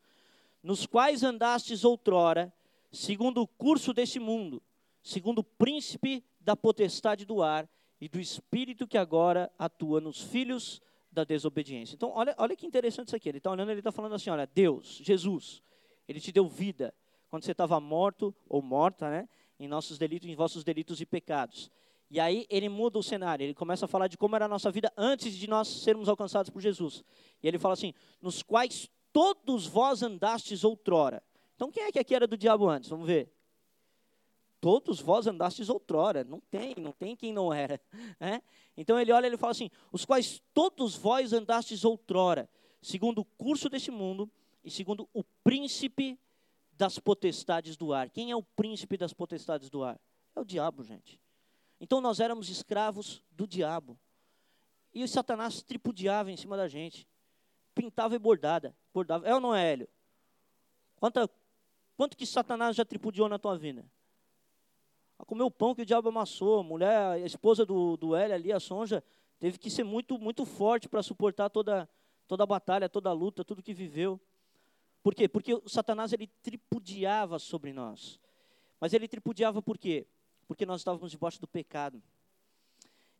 Nos 0.61 0.85
quais 0.85 1.23
andastes 1.23 1.83
outrora, 1.83 2.53
segundo 2.91 3.41
o 3.41 3.47
curso 3.47 3.91
desse 3.91 4.19
mundo, 4.19 4.61
segundo 5.01 5.39
o 5.39 5.43
príncipe 5.43 6.23
da 6.39 6.55
potestade 6.55 7.25
do 7.25 7.41
ar 7.41 7.67
e 7.99 8.07
do 8.07 8.19
espírito 8.19 8.85
que 8.85 8.99
agora 8.99 9.51
atua 9.57 9.99
nos 9.99 10.21
filhos 10.21 10.79
da 11.11 11.23
desobediência. 11.23 11.95
Então, 11.95 12.11
olha, 12.13 12.35
olha 12.37 12.55
que 12.55 12.67
interessante 12.67 13.07
isso 13.07 13.15
aqui. 13.15 13.29
Ele 13.29 13.39
está 13.39 13.49
olhando, 13.49 13.71
ele 13.71 13.79
está 13.79 13.91
falando 13.91 14.13
assim: 14.13 14.29
olha, 14.29 14.45
Deus, 14.45 15.01
Jesus, 15.01 15.63
ele 16.07 16.19
te 16.19 16.31
deu 16.31 16.47
vida 16.47 16.93
quando 17.29 17.43
você 17.43 17.51
estava 17.51 17.79
morto 17.79 18.31
ou 18.47 18.61
morta, 18.61 19.09
né? 19.09 19.27
Em 19.59 19.67
nossos 19.67 19.97
delitos, 19.97 20.29
em 20.29 20.35
vossos 20.35 20.63
delitos 20.63 21.01
e 21.01 21.05
pecados. 21.07 21.71
E 22.09 22.19
aí 22.19 22.45
ele 22.49 22.69
muda 22.69 22.97
o 22.97 23.03
cenário, 23.03 23.43
ele 23.43 23.53
começa 23.53 23.85
a 23.85 23.87
falar 23.87 24.07
de 24.07 24.17
como 24.17 24.35
era 24.35 24.45
a 24.45 24.47
nossa 24.47 24.71
vida 24.71 24.91
antes 24.95 25.33
de 25.33 25.47
nós 25.47 25.67
sermos 25.67 26.07
alcançados 26.07 26.49
por 26.49 26.61
Jesus. 26.61 27.03
E 27.43 27.47
ele 27.47 27.59
fala 27.59 27.73
assim: 27.73 27.93
nos 28.21 28.41
quais 28.41 28.89
todos 29.11 29.67
vós 29.67 30.01
andastes 30.01 30.63
outrora. 30.63 31.21
Então 31.55 31.71
quem 31.71 31.83
é 31.83 31.91
que 31.91 31.99
aqui 31.99 32.15
era 32.15 32.25
do 32.25 32.37
diabo 32.37 32.69
antes? 32.69 32.89
Vamos 32.89 33.07
ver. 33.07 33.33
Todos 34.61 35.01
vós 35.01 35.27
andastes 35.27 35.69
outrora. 35.69 36.23
Não 36.23 36.39
tem, 36.39 36.75
não 36.77 36.91
tem 36.91 37.15
quem 37.15 37.33
não 37.33 37.53
era. 37.53 37.79
Né? 38.19 38.41
Então 38.75 38.99
ele 38.99 39.11
olha 39.11 39.25
e 39.25 39.29
ele 39.29 39.37
fala 39.37 39.51
assim: 39.51 39.69
os 39.91 40.05
quais 40.05 40.41
todos 40.53 40.95
vós 40.95 41.33
andastes 41.33 41.83
outrora, 41.83 42.49
segundo 42.81 43.19
o 43.19 43.25
curso 43.25 43.69
deste 43.69 43.91
mundo 43.91 44.31
e 44.63 44.71
segundo 44.71 45.09
o 45.13 45.23
príncipe 45.43 46.17
das 46.71 46.99
potestades 46.99 47.75
do 47.75 47.91
ar. 47.91 48.09
Quem 48.09 48.31
é 48.31 48.35
o 48.35 48.43
príncipe 48.43 48.95
das 48.97 49.13
potestades 49.13 49.69
do 49.69 49.83
ar? 49.83 49.99
É 50.35 50.39
o 50.39 50.45
diabo, 50.45 50.83
gente. 50.83 51.19
Então 51.79 52.01
nós 52.01 52.19
éramos 52.19 52.49
escravos 52.49 53.23
do 53.31 53.47
diabo. 53.47 53.97
E 54.93 55.03
o 55.03 55.07
Satanás 55.07 55.61
tripudiava 55.61 56.31
em 56.31 56.37
cima 56.37 56.57
da 56.57 56.67
gente. 56.67 57.07
Pintava 57.75 58.15
e 58.15 58.19
bordada. 58.19 58.75
bordava. 58.93 59.27
É 59.27 59.33
ou 59.33 59.39
não 59.39 59.53
é, 59.53 59.73
Hélio? 59.73 59.87
Quanto, 60.95 61.29
quanto 61.95 62.17
que 62.17 62.25
Satanás 62.25 62.75
já 62.75 62.83
tripudiou 62.83 63.29
na 63.29 63.37
tua 63.37 63.55
vida? 63.57 63.85
A 65.19 65.25
comer 65.25 65.43
o 65.43 65.51
pão 65.51 65.75
que 65.75 65.83
o 65.83 65.85
diabo 65.85 66.09
amassou. 66.09 66.59
A 66.59 66.63
mulher, 66.63 67.11
a 67.11 67.19
esposa 67.19 67.65
do, 67.65 67.95
do 67.97 68.15
Hélio 68.15 68.35
ali, 68.35 68.51
a 68.51 68.59
Sonja, 68.59 69.03
teve 69.37 69.59
que 69.59 69.69
ser 69.69 69.83
muito, 69.83 70.17
muito 70.17 70.45
forte 70.45 70.89
para 70.89 71.03
suportar 71.03 71.49
toda, 71.49 71.87
toda 72.27 72.43
a 72.43 72.47
batalha, 72.47 72.89
toda 72.89 73.09
a 73.09 73.13
luta, 73.13 73.45
tudo 73.45 73.61
que 73.61 73.73
viveu. 73.73 74.19
Por 75.03 75.13
quê? 75.13 75.27
Porque 75.27 75.53
o 75.53 75.69
Satanás 75.69 76.11
ele 76.11 76.27
tripudiava 76.41 77.37
sobre 77.37 77.71
nós. 77.71 78.19
Mas 78.79 78.93
ele 78.93 79.07
tripudiava 79.07 79.61
por 79.61 79.77
quê? 79.77 80.07
Porque 80.47 80.65
nós 80.65 80.81
estávamos 80.81 81.11
debaixo 81.11 81.39
do 81.39 81.47
pecado. 81.47 82.01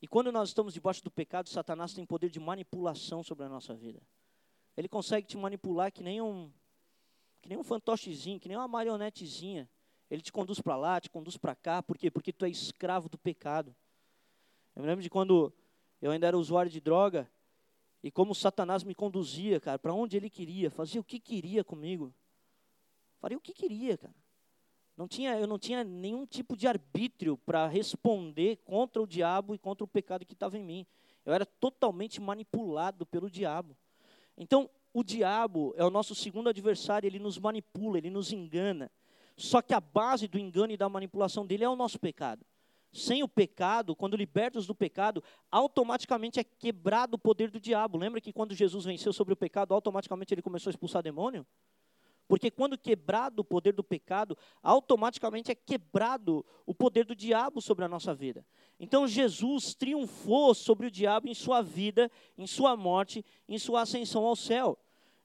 E 0.01 0.07
quando 0.07 0.31
nós 0.31 0.49
estamos 0.49 0.73
debaixo 0.73 1.03
do 1.03 1.11
pecado, 1.11 1.49
Satanás 1.49 1.93
tem 1.93 2.05
poder 2.05 2.29
de 2.29 2.39
manipulação 2.39 3.23
sobre 3.23 3.45
a 3.45 3.49
nossa 3.49 3.73
vida. 3.73 4.01
Ele 4.75 4.87
consegue 4.87 5.27
te 5.27 5.35
manipular 5.35 5.91
que 5.91 6.03
nem 6.03 6.21
um, 6.21 6.51
que 7.41 7.49
nem 7.49 7.57
um 7.57 7.63
fantochezinho, 7.63 8.39
que 8.39 8.47
nem 8.47 8.55
uma 8.55 8.67
marionetezinha. 8.67 9.69
Ele 10.09 10.21
te 10.21 10.31
conduz 10.31 10.61
para 10.61 10.77
lá, 10.77 11.01
te 11.01 11.09
conduz 11.09 11.35
para 11.35 11.55
cá. 11.55 11.81
Por 11.81 11.97
quê? 11.97 12.09
Porque 12.09 12.31
tu 12.31 12.45
é 12.45 12.49
escravo 12.49 13.09
do 13.09 13.17
pecado. 13.17 13.75
Eu 14.75 14.83
me 14.83 14.87
lembro 14.87 15.01
de 15.01 15.09
quando 15.09 15.51
eu 16.01 16.11
ainda 16.11 16.27
era 16.27 16.37
usuário 16.37 16.71
de 16.71 16.79
droga 16.79 17.29
e 18.03 18.11
como 18.11 18.35
Satanás 18.35 18.83
me 18.83 18.93
conduzia, 18.93 19.59
cara, 19.59 19.79
para 19.79 19.93
onde 19.93 20.15
ele 20.15 20.29
queria, 20.29 20.69
fazia 20.69 21.01
o 21.01 21.03
que 21.03 21.19
queria 21.19 21.63
comigo. 21.63 22.13
Faria 23.19 23.37
o 23.37 23.41
que 23.41 23.53
queria, 23.53 23.97
cara. 23.97 24.15
Não 24.97 25.07
tinha, 25.07 25.37
eu 25.37 25.45
não 25.45 25.59
tinha 25.59 25.83
nenhum 25.83 26.25
tipo 26.25 26.57
de 26.57 26.67
arbítrio 26.67 27.37
para 27.37 27.67
responder 27.67 28.57
contra 28.65 28.99
o 28.99 29.05
diabo 29.05 29.53
e 29.53 29.59
contra 29.59 29.83
o 29.83 29.87
pecado 29.87 30.25
que 30.25 30.33
estava 30.33 30.57
em 30.57 30.63
mim. 30.63 30.87
Eu 31.23 31.33
era 31.33 31.45
totalmente 31.45 32.19
manipulado 32.19 33.05
pelo 33.05 33.29
diabo. 33.29 33.77
Então, 34.35 34.67
o 34.91 35.03
diabo 35.03 35.75
é 35.77 35.85
o 35.85 35.91
nosso 35.91 36.15
segundo 36.15 36.49
adversário, 36.49 37.05
ele 37.05 37.19
nos 37.19 37.37
manipula, 37.37 37.99
ele 37.99 38.09
nos 38.09 38.31
engana. 38.31 38.91
Só 39.35 39.61
que 39.61 39.75
a 39.75 39.79
base 39.79 40.27
do 40.27 40.39
engano 40.39 40.73
e 40.73 40.77
da 40.77 40.89
manipulação 40.89 41.45
dele 41.45 41.63
é 41.63 41.69
o 41.69 41.75
nosso 41.75 41.99
pecado. 41.99 42.43
Sem 42.91 43.21
o 43.21 43.27
pecado, 43.27 43.95
quando 43.95 44.17
libertos 44.17 44.65
do 44.65 44.73
pecado, 44.73 45.23
automaticamente 45.51 46.39
é 46.39 46.43
quebrado 46.43 47.17
o 47.17 47.19
poder 47.19 47.51
do 47.51 47.59
diabo. 47.59 47.99
Lembra 47.99 48.19
que 48.19 48.33
quando 48.33 48.55
Jesus 48.55 48.85
venceu 48.85 49.13
sobre 49.13 49.33
o 49.33 49.37
pecado, 49.37 49.75
automaticamente 49.75 50.33
ele 50.33 50.41
começou 50.41 50.71
a 50.71 50.71
expulsar 50.71 51.03
demônio? 51.03 51.45
Porque 52.27 52.51
quando 52.51 52.77
quebrado 52.77 53.41
o 53.41 53.45
poder 53.45 53.73
do 53.73 53.83
pecado, 53.83 54.37
automaticamente 54.61 55.51
é 55.51 55.55
quebrado 55.55 56.45
o 56.65 56.73
poder 56.73 57.05
do 57.05 57.15
diabo 57.15 57.61
sobre 57.61 57.85
a 57.85 57.87
nossa 57.87 58.13
vida. 58.13 58.45
Então 58.79 59.07
Jesus 59.07 59.73
triunfou 59.73 60.53
sobre 60.53 60.87
o 60.87 60.91
diabo 60.91 61.27
em 61.27 61.33
sua 61.33 61.61
vida, 61.61 62.11
em 62.37 62.45
sua 62.45 62.75
morte, 62.75 63.23
em 63.47 63.57
sua 63.57 63.81
ascensão 63.81 64.25
ao 64.25 64.35
céu. 64.35 64.77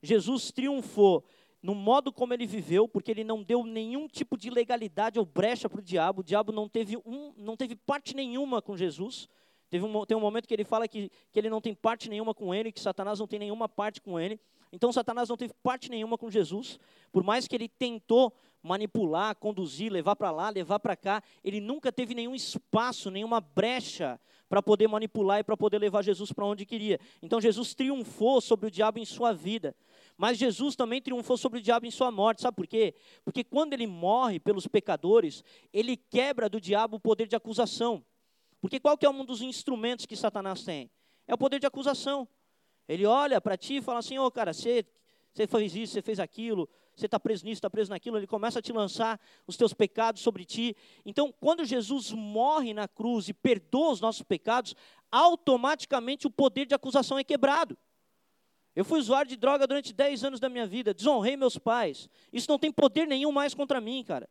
Jesus 0.03 0.51
triunfou 0.51 1.25
no 1.63 1.75
modo 1.75 2.13
como 2.13 2.35
ele 2.35 2.47
viveu, 2.47 2.89
porque 2.89 3.11
ele 3.11 3.23
não 3.23 3.43
deu 3.43 3.65
nenhum 3.65 4.09
tipo 4.09 4.37
de 4.37 4.51
legalidade 4.51 5.19
ou 5.19 5.25
brecha 5.25 5.69
para 5.69 5.79
o 5.79 5.83
diabo. 5.83 6.21
O 6.21 6.25
diabo 6.25 6.51
não 6.51 6.69
teve, 6.69 6.97
um, 7.07 7.33
não 7.37 7.57
teve 7.57 7.77
parte 7.77 8.17
nenhuma 8.17 8.61
com 8.61 8.77
Jesus. 8.77 9.29
Teve 9.73 9.87
um, 9.87 10.05
tem 10.05 10.15
um 10.15 10.21
momento 10.21 10.47
que 10.47 10.53
ele 10.53 10.65
fala 10.65 10.87
que, 10.87 11.11
que 11.33 11.41
ele 11.41 11.49
não 11.49 11.59
tem 11.59 11.75
parte 11.75 12.11
nenhuma 12.11 12.35
com 12.35 12.55
ele, 12.55 12.71
que 12.71 12.79
Satanás 12.79 13.19
não 13.19 13.27
tem 13.27 13.39
nenhuma 13.39 13.67
parte 13.67 14.03
com 14.03 14.21
ele. 14.21 14.39
Então 14.71 14.93
Satanás 14.93 15.31
não 15.31 15.37
teve 15.39 15.55
parte 15.63 15.91
nenhuma 15.91 16.19
com 16.19 16.31
Jesus, 16.31 16.79
por 17.11 17.23
mais 17.25 17.49
que 17.49 17.57
ele 17.57 17.71
tentou 17.71 18.35
manipular, 18.63 19.35
conduzir, 19.35 19.91
levar 19.91 20.15
para 20.15 20.31
lá, 20.31 20.51
levar 20.51 20.79
para 20.79 20.95
cá, 20.95 21.23
ele 21.43 21.59
nunca 21.59 21.91
teve 21.91 22.15
nenhum 22.15 22.35
espaço, 22.35 23.11
nenhuma 23.11 23.41
brecha 23.41 24.21
para 24.47 24.63
poder 24.63 24.87
manipular 24.89 25.41
e 25.41 25.43
para 25.43 25.57
poder 25.57 25.79
levar 25.79 26.03
Jesus 26.03 26.33
para 26.33 26.45
onde 26.45 26.67
queria. 26.67 27.01
Então 27.23 27.41
Jesus 27.41 27.75
triunfou 27.75 28.43
sobre 28.43 28.67
o 28.67 28.71
diabo 28.71 28.99
em 28.99 29.07
sua 29.07 29.33
vida. 29.33 29.75
Mas 30.19 30.37
Jesus 30.37 30.77
também 30.77 31.01
triunfou 31.01 31.39
sobre 31.39 31.61
o 31.61 31.63
diabo 31.63 31.87
em 31.87 31.91
sua 31.91 32.11
morte. 32.11 32.43
Sabe 32.43 32.57
por 32.59 32.67
quê? 32.67 32.95
Porque 33.25 33.43
quando 33.43 33.73
ele 33.73 33.87
morre 33.87 34.39
pelos 34.39 34.67
pecadores, 34.67 35.43
ele 35.73 35.97
quebra 35.97 36.47
do 36.51 36.61
diabo 36.61 36.99
o 36.99 37.01
poder 37.01 37.27
de 37.27 37.35
acusação. 37.35 38.05
Porque 38.63 38.79
qual 38.79 38.97
que 38.97 39.05
é 39.05 39.11
um 39.11 39.25
dos 39.25 39.43
instrumentos 39.43 40.07
que 40.07 40.15
Satanás 40.15 40.63
tem? 40.63 40.89
É 41.27 41.35
o 41.35 41.39
poder 41.39 41.59
de 41.59 41.67
acusação. 41.67 42.29
Ele 42.89 43.05
olha 43.05 43.41
para 43.41 43.57
ti 43.57 43.79
e 43.79 43.83
fala 43.83 43.99
assim: 43.99 44.17
Ô 44.19 44.27
oh, 44.27 44.31
cara, 44.31 44.53
você, 44.53 44.87
você 45.35 45.49
fez 45.49 45.75
isso, 45.75 45.93
você 45.95 46.01
fez 46.01 46.21
aquilo, 46.21 46.69
você 46.95 47.07
está 47.07 47.19
preso 47.19 47.45
nisso, 47.45 47.59
está 47.59 47.69
preso 47.69 47.91
naquilo. 47.91 48.19
Ele 48.19 48.27
começa 48.27 48.61
a 48.61 48.63
te 48.63 48.73
lançar 48.73 49.21
os 49.49 49.57
teus 49.57 49.75
pecados 49.75 50.23
sobre 50.23 50.45
ti. 50.45 50.77
Então, 51.05 51.35
quando 51.41 51.65
Jesus 51.65 52.13
morre 52.13 52.73
na 52.73 52.87
cruz 52.87 53.29
e 53.29 53.35
perdoa 53.35 53.91
os 53.91 54.01
nossos 54.01 54.23
pecados, 54.23 54.77
automaticamente 55.11 56.29
o 56.29 56.31
poder 56.31 56.65
de 56.65 56.75
acusação 56.75 57.19
é 57.19 57.25
quebrado. 57.25 57.77
Eu 58.77 58.85
fui 58.85 59.01
usuário 59.01 59.29
de 59.29 59.37
droga 59.37 59.67
durante 59.67 59.93
10 59.93 60.23
anos 60.23 60.41
da 60.41 60.49
minha 60.49 60.69
vida, 60.69 60.95
desonrei 60.95 61.37
meus 61.37 61.59
pais. 61.59 62.09
Isso 62.33 62.49
não 62.49 62.61
tem 62.61 62.71
poder 62.71 63.09
nenhum 63.09 63.33
mais 63.33 63.55
contra 63.55 63.81
mim, 63.81 64.05
cara. 64.05 64.29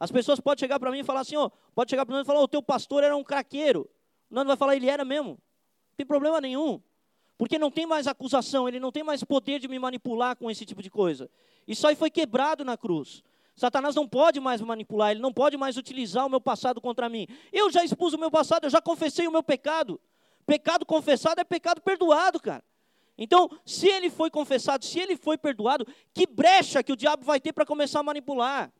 As 0.00 0.12
pessoas 0.12 0.38
podem 0.38 0.60
chegar 0.60 0.78
para 0.78 0.90
mim 0.90 1.00
e 1.00 1.04
falar 1.04 1.20
assim, 1.20 1.36
ó, 1.36 1.50
pode 1.74 1.90
chegar 1.90 2.06
para 2.06 2.14
mim 2.14 2.22
e 2.22 2.24
falar, 2.24 2.40
o 2.40 2.48
teu 2.48 2.62
pastor 2.62 3.02
era 3.02 3.16
um 3.16 3.24
craqueiro. 3.24 3.88
O 4.30 4.34
Nando 4.34 4.48
vai 4.48 4.56
falar, 4.56 4.76
ele 4.76 4.88
era 4.88 5.04
mesmo. 5.04 5.30
Não 5.30 5.96
tem 5.96 6.06
problema 6.06 6.40
nenhum. 6.40 6.80
Porque 7.36 7.58
não 7.58 7.70
tem 7.70 7.86
mais 7.86 8.06
acusação, 8.06 8.68
ele 8.68 8.80
não 8.80 8.92
tem 8.92 9.02
mais 9.02 9.22
poder 9.24 9.58
de 9.58 9.68
me 9.68 9.78
manipular 9.78 10.36
com 10.36 10.50
esse 10.50 10.64
tipo 10.64 10.82
de 10.82 10.90
coisa. 10.90 11.30
Isso 11.66 11.86
aí 11.86 11.94
foi 11.94 12.10
quebrado 12.10 12.64
na 12.64 12.76
cruz. 12.76 13.22
Satanás 13.54 13.94
não 13.94 14.06
pode 14.06 14.38
mais 14.38 14.60
manipular, 14.60 15.10
ele 15.10 15.20
não 15.20 15.32
pode 15.32 15.56
mais 15.56 15.76
utilizar 15.76 16.24
o 16.24 16.30
meu 16.30 16.40
passado 16.40 16.80
contra 16.80 17.08
mim. 17.08 17.26
Eu 17.52 17.70
já 17.70 17.84
expus 17.84 18.12
o 18.12 18.18
meu 18.18 18.30
passado, 18.30 18.64
eu 18.64 18.70
já 18.70 18.80
confessei 18.80 19.26
o 19.26 19.32
meu 19.32 19.42
pecado. 19.42 20.00
Pecado 20.46 20.86
confessado 20.86 21.40
é 21.40 21.44
pecado 21.44 21.80
perdoado, 21.80 22.40
cara. 22.40 22.64
Então, 23.16 23.50
se 23.66 23.88
ele 23.88 24.10
foi 24.10 24.30
confessado, 24.30 24.84
se 24.84 25.00
ele 25.00 25.16
foi 25.16 25.36
perdoado, 25.36 25.84
que 26.14 26.24
brecha 26.24 26.84
que 26.84 26.92
o 26.92 26.96
diabo 26.96 27.24
vai 27.24 27.40
ter 27.40 27.52
para 27.52 27.66
começar 27.66 27.98
a 27.98 28.04
manipular? 28.04 28.72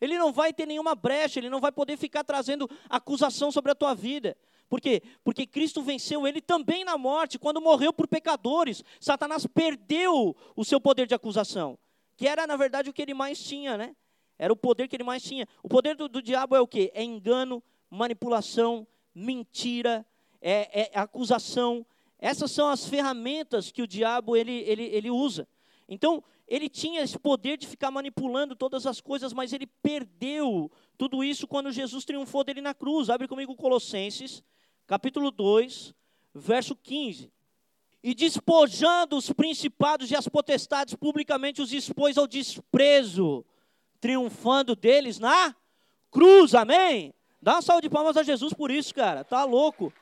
Ele 0.00 0.18
não 0.18 0.32
vai 0.32 0.52
ter 0.52 0.66
nenhuma 0.66 0.94
brecha, 0.94 1.40
ele 1.40 1.50
não 1.50 1.60
vai 1.60 1.72
poder 1.72 1.96
ficar 1.96 2.24
trazendo 2.24 2.68
acusação 2.88 3.50
sobre 3.50 3.72
a 3.72 3.74
tua 3.74 3.94
vida. 3.94 4.36
Por 4.68 4.80
quê? 4.80 5.02
Porque 5.24 5.46
Cristo 5.46 5.82
venceu 5.82 6.26
ele 6.26 6.40
também 6.40 6.84
na 6.84 6.98
morte, 6.98 7.38
quando 7.38 7.60
morreu 7.60 7.92
por 7.92 8.06
pecadores. 8.06 8.84
Satanás 9.00 9.46
perdeu 9.46 10.36
o 10.54 10.64
seu 10.64 10.80
poder 10.80 11.06
de 11.06 11.14
acusação, 11.14 11.78
que 12.16 12.28
era, 12.28 12.46
na 12.46 12.56
verdade, 12.56 12.90
o 12.90 12.92
que 12.92 13.02
ele 13.02 13.14
mais 13.14 13.42
tinha, 13.42 13.76
né? 13.76 13.96
Era 14.38 14.52
o 14.52 14.56
poder 14.56 14.86
que 14.86 14.94
ele 14.94 15.04
mais 15.04 15.22
tinha. 15.22 15.48
O 15.62 15.68
poder 15.68 15.96
do, 15.96 16.08
do 16.08 16.22
diabo 16.22 16.54
é 16.54 16.60
o 16.60 16.66
quê? 16.66 16.92
É 16.94 17.02
engano, 17.02 17.62
manipulação, 17.90 18.86
mentira, 19.14 20.06
é, 20.40 20.90
é 20.92 20.98
acusação. 20.98 21.84
Essas 22.18 22.50
são 22.50 22.68
as 22.68 22.86
ferramentas 22.86 23.72
que 23.72 23.82
o 23.82 23.86
diabo 23.86 24.36
ele, 24.36 24.52
ele, 24.52 24.84
ele 24.84 25.10
usa. 25.10 25.48
Então, 25.88 26.22
ele 26.46 26.68
tinha 26.68 27.02
esse 27.02 27.18
poder 27.18 27.56
de 27.56 27.66
ficar 27.66 27.90
manipulando 27.90 28.54
todas 28.54 28.86
as 28.86 29.00
coisas, 29.00 29.32
mas 29.32 29.52
ele 29.52 29.66
perdeu 29.66 30.70
tudo 30.96 31.24
isso 31.24 31.46
quando 31.46 31.72
Jesus 31.72 32.04
triunfou 32.04 32.44
dele 32.44 32.60
na 32.60 32.74
cruz. 32.74 33.08
Abre 33.08 33.26
comigo 33.26 33.56
Colossenses, 33.56 34.42
capítulo 34.86 35.30
2, 35.30 35.94
verso 36.34 36.76
15. 36.76 37.32
E 38.02 38.14
despojando 38.14 39.16
os 39.16 39.32
principados 39.32 40.10
e 40.10 40.16
as 40.16 40.28
potestades, 40.28 40.94
publicamente 40.94 41.60
os 41.60 41.72
expôs 41.72 42.16
ao 42.16 42.26
desprezo, 42.26 43.44
triunfando 44.00 44.76
deles 44.76 45.18
na 45.18 45.54
cruz, 46.10 46.54
amém? 46.54 47.12
Dá 47.40 47.54
uma 47.54 47.62
salva 47.62 47.82
de 47.82 47.90
palmas 47.90 48.16
a 48.16 48.22
Jesus 48.22 48.52
por 48.52 48.70
isso, 48.70 48.94
cara, 48.94 49.24
tá 49.24 49.44
louco. 49.44 49.92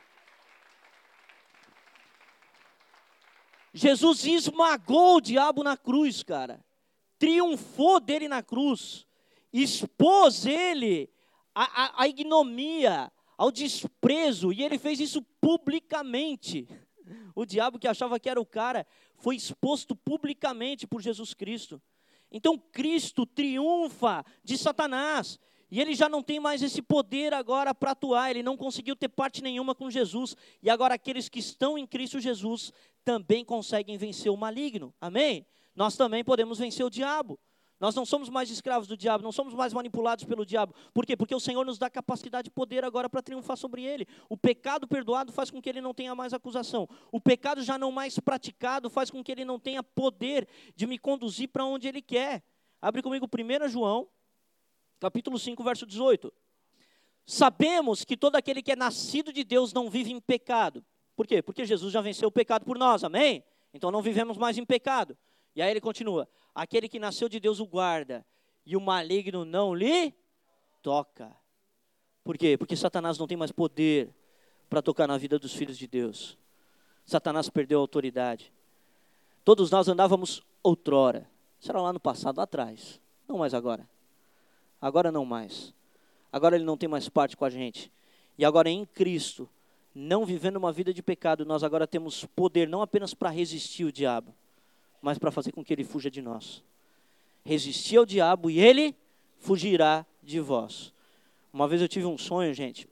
Jesus 3.77 4.25
esmagou 4.25 5.17
o 5.17 5.21
diabo 5.21 5.63
na 5.63 5.77
cruz, 5.77 6.23
cara, 6.23 6.65
triunfou 7.19 8.01
dele 8.01 8.27
na 8.27 8.43
cruz, 8.43 9.07
expôs 9.53 10.47
ele 10.47 11.11
à, 11.55 11.85
à, 11.85 12.03
à 12.03 12.09
ignomia, 12.09 13.13
ao 13.37 13.53
desprezo, 13.53 14.51
e 14.51 14.63
ele 14.63 14.79
fez 14.79 14.99
isso 14.99 15.21
publicamente. 15.41 16.67
O 17.35 17.45
diabo 17.45 17.79
que 17.79 17.87
achava 17.87 18.19
que 18.19 18.31
era 18.31 18.41
o 18.41 18.47
cara 18.47 18.87
foi 19.19 19.37
exposto 19.37 19.95
publicamente 19.95 20.87
por 20.87 21.03
Jesus 21.03 21.35
Cristo. 21.35 21.81
Então 22.33 22.59
Cristo 22.59 23.27
triunfa 23.27 24.25
de 24.43 24.57
Satanás. 24.57 25.39
E 25.71 25.81
ele 25.81 25.95
já 25.95 26.09
não 26.09 26.23
tem 26.23 26.39
mais 26.39 26.63
esse 26.63 26.81
poder 26.81 27.35
agora 27.35 27.75
para 27.75 27.91
atuar, 27.91 28.31
ele 28.31 28.43
não 28.43 28.57
conseguiu 28.57 28.95
ter 28.95 29.09
parte 29.09 29.43
nenhuma 29.43 29.75
com 29.75 29.91
Jesus. 29.91 30.37
E 30.63 30.71
agora 30.71 30.95
aqueles 30.95 31.29
que 31.29 31.41
estão 31.41 31.77
em 31.77 31.87
Cristo 31.87 32.21
Jesus 32.21 32.73
também 33.05 33.45
conseguem 33.45 33.97
vencer 33.97 34.31
o 34.31 34.37
maligno. 34.37 34.95
Amém? 35.01 35.47
Nós 35.75 35.97
também 35.97 36.25
podemos 36.25 36.59
vencer 36.59 36.85
o 36.85 36.91
diabo. 36.91 37.39
Nós 37.79 37.95
não 37.95 38.07
somos 38.07 38.31
mais 38.31 38.51
escravos 38.51 38.89
do 38.89 38.97
diabo, 38.97 39.23
não 39.23 39.33
somos 39.33 39.53
mais 39.53 39.73
manipulados 39.73 40.25
pelo 40.25 40.47
diabo. 40.47 40.75
Por 40.95 41.05
quê? 41.05 41.15
Porque 41.15 41.35
o 41.35 41.41
Senhor 41.41 41.65
nos 41.65 41.77
dá 41.77 41.91
capacidade 41.91 42.49
e 42.49 42.51
poder 42.51 42.85
agora 42.85 43.09
para 43.09 43.21
triunfar 43.21 43.57
sobre 43.57 43.83
ele. 43.83 44.07
O 44.31 44.37
pecado 44.37 44.89
perdoado 44.89 45.31
faz 45.31 45.51
com 45.51 45.61
que 45.61 45.69
ele 45.69 45.83
não 45.83 45.93
tenha 45.93 46.15
mais 46.15 46.33
acusação. 46.33 46.89
O 47.13 47.21
pecado 47.21 47.63
já 47.63 47.77
não 47.77 47.93
mais 47.93 48.19
praticado 48.19 48.89
faz 48.89 49.11
com 49.11 49.23
que 49.23 49.31
ele 49.31 49.45
não 49.45 49.61
tenha 49.61 49.83
poder 49.83 50.49
de 50.75 50.87
me 50.87 50.99
conduzir 50.99 51.49
para 51.49 51.67
onde 51.67 51.87
ele 51.87 52.01
quer. 52.01 52.43
Abre 52.81 53.03
comigo 53.03 53.27
1 53.27 53.69
João, 53.69 54.09
capítulo 55.01 55.39
5, 55.39 55.63
verso 55.63 55.87
18. 55.87 56.33
Sabemos 57.25 58.05
que 58.05 58.17
todo 58.17 58.37
aquele 58.37 58.63
que 58.63 58.73
é 58.73 58.77
nascido 58.77 59.33
de 59.33 59.43
Deus 59.43 59.73
não 59.73 59.91
vive 59.91 60.13
em 60.13 60.21
pecado. 60.21 60.85
Por 61.17 61.27
quê? 61.27 61.43
Porque 61.43 61.65
Jesus 61.65 61.93
já 61.93 62.01
venceu 62.01 62.29
o 62.29 62.33
pecado 62.33 62.65
por 62.65 62.79
nós, 62.79 63.03
amém? 63.03 63.43
Então 63.75 63.91
não 63.91 64.01
vivemos 64.01 64.37
mais 64.37 64.57
em 64.59 64.65
pecado. 64.65 65.17
E 65.55 65.63
aí 65.63 65.71
ele 65.71 65.81
continua: 65.81 66.29
aquele 66.55 66.89
que 66.89 66.99
nasceu 66.99 67.29
de 67.29 67.41
Deus 67.41 67.59
o 67.59 67.67
guarda, 67.67 68.25
e 68.65 68.77
o 68.77 68.81
maligno 68.81 69.45
não 69.45 69.75
lhe 69.75 70.15
toca. 70.83 71.37
Por 72.23 72.37
quê? 72.37 72.57
Porque 72.57 72.77
Satanás 72.77 73.19
não 73.19 73.27
tem 73.27 73.37
mais 73.37 73.53
poder 73.53 74.15
para 74.69 74.83
tocar 74.83 75.07
na 75.07 75.17
vida 75.17 75.39
dos 75.39 75.55
filhos 75.55 75.79
de 75.79 75.87
Deus. 75.87 76.39
Satanás 77.05 77.49
perdeu 77.49 77.79
a 77.79 77.83
autoridade. 77.83 78.53
Todos 79.45 79.71
nós 79.71 79.89
andávamos 79.89 80.43
outrora. 80.63 81.31
Será 81.61 81.81
lá 81.81 81.93
no 81.93 82.01
passado, 82.01 82.39
lá 82.39 82.43
atrás. 82.45 83.01
Não 83.29 83.39
mais 83.39 83.55
agora. 83.55 83.89
Agora 84.81 85.11
não 85.11 85.25
mais. 85.25 85.75
Agora 86.33 86.57
ele 86.57 86.65
não 86.65 86.77
tem 86.77 86.89
mais 86.89 87.09
parte 87.09 87.37
com 87.37 87.45
a 87.45 87.51
gente. 87.51 87.91
E 88.39 88.45
agora 88.45 88.69
em 88.69 88.85
Cristo, 88.85 89.49
não 89.95 90.27
vivendo 90.27 90.57
uma 90.57 90.73
vida 90.73 90.93
de 90.93 91.03
pecado, 91.03 91.45
nós 91.45 91.65
agora 91.65 91.87
temos 91.87 92.25
poder 92.25 92.69
não 92.69 92.83
apenas 92.83 93.15
para 93.15 93.31
resistir 93.31 93.85
o 93.85 93.93
diabo, 93.93 94.35
mas 95.01 95.19
para 95.19 95.31
fazer 95.31 95.53
com 95.53 95.65
que 95.65 95.73
ele 95.73 95.85
fuja 95.85 96.11
de 96.11 96.21
nós. 96.21 96.63
Resistir 97.45 97.97
ao 97.97 98.05
diabo 98.05 98.51
e 98.51 98.59
ele 98.59 98.95
fugirá 99.39 100.05
de 100.23 100.41
vós. 100.41 100.93
Uma 101.53 101.67
vez 101.67 101.81
eu 101.81 101.89
tive 101.89 102.05
um 102.05 102.19
sonho, 102.19 102.53
gente, 102.53 102.87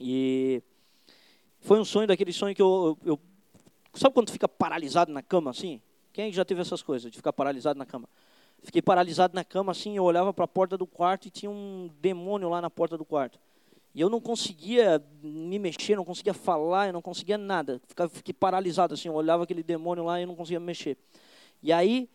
e 0.00 0.62
foi 1.60 1.78
um 1.78 1.84
sonho 1.84 2.06
daquele 2.06 2.32
sonho 2.32 2.54
que 2.54 2.62
eu, 2.62 2.96
eu, 3.04 3.20
eu 3.92 3.98
sabe 3.98 4.14
quando 4.14 4.30
fica 4.30 4.48
paralisado 4.48 5.12
na 5.12 5.22
cama 5.22 5.50
assim? 5.50 5.80
Quem 6.12 6.32
já 6.32 6.44
teve 6.44 6.60
essas 6.60 6.82
coisas 6.82 7.10
de 7.10 7.16
ficar 7.16 7.32
paralisado 7.32 7.78
na 7.78 7.84
cama? 7.84 8.08
Fiquei 8.64 8.80
paralisado 8.80 9.34
na 9.34 9.44
cama 9.44 9.72
assim, 9.72 9.96
eu 9.96 10.04
olhava 10.04 10.32
para 10.32 10.46
a 10.46 10.48
porta 10.48 10.76
do 10.76 10.86
quarto 10.86 11.28
e 11.28 11.30
tinha 11.30 11.50
um 11.50 11.90
demônio 12.00 12.48
lá 12.48 12.62
na 12.62 12.70
porta 12.70 12.96
do 12.96 13.04
quarto. 13.04 13.38
E 13.94 14.00
eu 14.00 14.08
não 14.08 14.20
conseguia 14.20 15.04
me 15.22 15.58
mexer, 15.58 15.94
não 15.94 16.04
conseguia 16.04 16.32
falar, 16.34 16.86
eu 16.86 16.92
não 16.94 17.02
conseguia 17.02 17.36
nada. 17.36 17.80
Ficava, 17.86 18.08
fiquei 18.08 18.32
paralisado 18.32 18.94
assim, 18.94 19.08
eu 19.08 19.14
olhava 19.14 19.44
aquele 19.44 19.62
demônio 19.62 20.02
lá 20.02 20.18
e 20.18 20.22
eu 20.22 20.26
não 20.26 20.34
conseguia 20.34 20.58
me 20.58 20.66
mexer. 20.66 20.96
E 21.62 21.72
aí, 21.72 22.08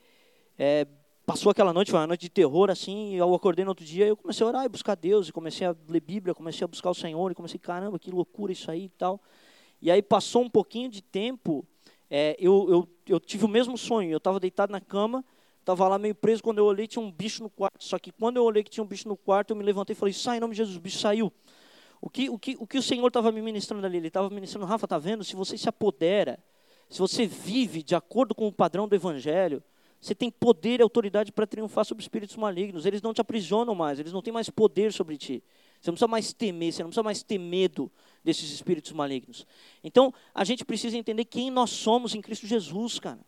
é, 0.57 0.87
passou 1.23 1.51
aquela 1.51 1.71
noite, 1.71 1.91
foi 1.91 1.99
uma 1.99 2.07
noite 2.07 2.21
de 2.21 2.29
terror 2.29 2.71
assim, 2.71 3.13
eu 3.13 3.33
acordei 3.35 3.63
no 3.63 3.69
outro 3.69 3.85
dia 3.85 4.07
eu 4.07 4.17
comecei 4.17 4.43
a 4.43 4.49
orar 4.49 4.65
e 4.65 4.69
buscar 4.69 4.95
Deus, 4.95 5.29
e 5.29 5.31
comecei 5.31 5.67
a 5.67 5.75
ler 5.87 6.01
Bíblia, 6.01 6.33
comecei 6.33 6.65
a 6.65 6.67
buscar 6.67 6.89
o 6.89 6.95
Senhor, 6.95 7.31
e 7.31 7.35
comecei, 7.35 7.59
caramba, 7.59 7.99
que 7.99 8.09
loucura 8.09 8.51
isso 8.51 8.71
aí 8.71 8.85
e 8.85 8.89
tal. 8.89 9.21
E 9.79 9.91
aí 9.91 10.01
passou 10.01 10.41
um 10.41 10.49
pouquinho 10.49 10.89
de 10.89 11.03
tempo, 11.03 11.63
é, 12.09 12.35
eu, 12.39 12.67
eu, 12.67 12.89
eu 13.07 13.19
tive 13.19 13.45
o 13.45 13.47
mesmo 13.47 13.77
sonho, 13.77 14.09
eu 14.09 14.17
estava 14.17 14.39
deitado 14.39 14.71
na 14.71 14.81
cama, 14.81 15.23
Estava 15.59 15.87
lá 15.87 15.99
meio 15.99 16.15
preso, 16.15 16.41
quando 16.41 16.57
eu 16.57 16.65
olhei 16.65 16.87
tinha 16.87 17.03
um 17.03 17.11
bicho 17.11 17.43
no 17.43 17.49
quarto. 17.49 17.83
Só 17.83 17.99
que 17.99 18.11
quando 18.11 18.37
eu 18.37 18.43
olhei 18.43 18.63
que 18.63 18.69
tinha 18.69 18.83
um 18.83 18.87
bicho 18.87 19.07
no 19.07 19.15
quarto, 19.15 19.51
eu 19.51 19.55
me 19.55 19.63
levantei 19.63 19.93
e 19.93 19.95
falei, 19.95 20.13
sai 20.13 20.37
em 20.37 20.39
nome 20.39 20.53
de 20.53 20.57
Jesus, 20.57 20.77
o 20.77 20.79
bicho 20.79 20.97
saiu. 20.97 21.31
O 22.01 22.09
que 22.09 22.29
o, 22.29 22.39
que, 22.39 22.55
o, 22.59 22.65
que 22.65 22.77
o 22.77 22.81
Senhor 22.81 23.07
estava 23.07 23.31
me 23.31 23.41
ministrando 23.41 23.85
ali? 23.85 23.97
Ele 23.97 24.07
estava 24.07 24.29
ministrando, 24.29 24.65
Rafa, 24.65 24.85
está 24.85 24.97
vendo? 24.97 25.23
Se 25.23 25.35
você 25.35 25.57
se 25.57 25.67
apodera, 25.67 26.39
se 26.89 26.99
você 26.99 27.25
vive 27.25 27.83
de 27.83 27.93
acordo 27.93 28.33
com 28.33 28.47
o 28.47 28.51
padrão 28.51 28.87
do 28.87 28.95
Evangelho, 28.95 29.61
você 29.99 30.15
tem 30.15 30.31
poder 30.31 30.79
e 30.79 30.83
autoridade 30.83 31.31
para 31.31 31.45
triunfar 31.45 31.83
sobre 31.83 32.01
espíritos 32.01 32.37
malignos. 32.37 32.85
Eles 32.85 33.01
não 33.01 33.13
te 33.13 33.19
aprisionam 33.19 33.75
mais, 33.75 33.99
eles 33.99 34.13
não 34.13 34.21
têm 34.21 34.31
mais 34.31 34.49
poder 34.49 34.93
sobre 34.93 35.17
ti. 35.17 35.43
Você 35.79 35.91
não 35.91 35.95
precisa 35.95 36.07
mais 36.07 36.33
temer, 36.33 36.71
você 36.71 36.83
não 36.83 36.89
precisa 36.89 37.03
mais 37.03 37.21
ter 37.21 37.37
medo 37.37 37.91
desses 38.23 38.49
espíritos 38.51 38.93
malignos. 38.93 39.45
Então, 39.83 40.13
a 40.33 40.43
gente 40.45 40.63
precisa 40.63 40.97
entender 40.97 41.25
quem 41.25 41.51
nós 41.51 41.69
somos 41.69 42.15
em 42.15 42.21
Cristo 42.21 42.47
Jesus, 42.47 42.97
cara. 42.97 43.19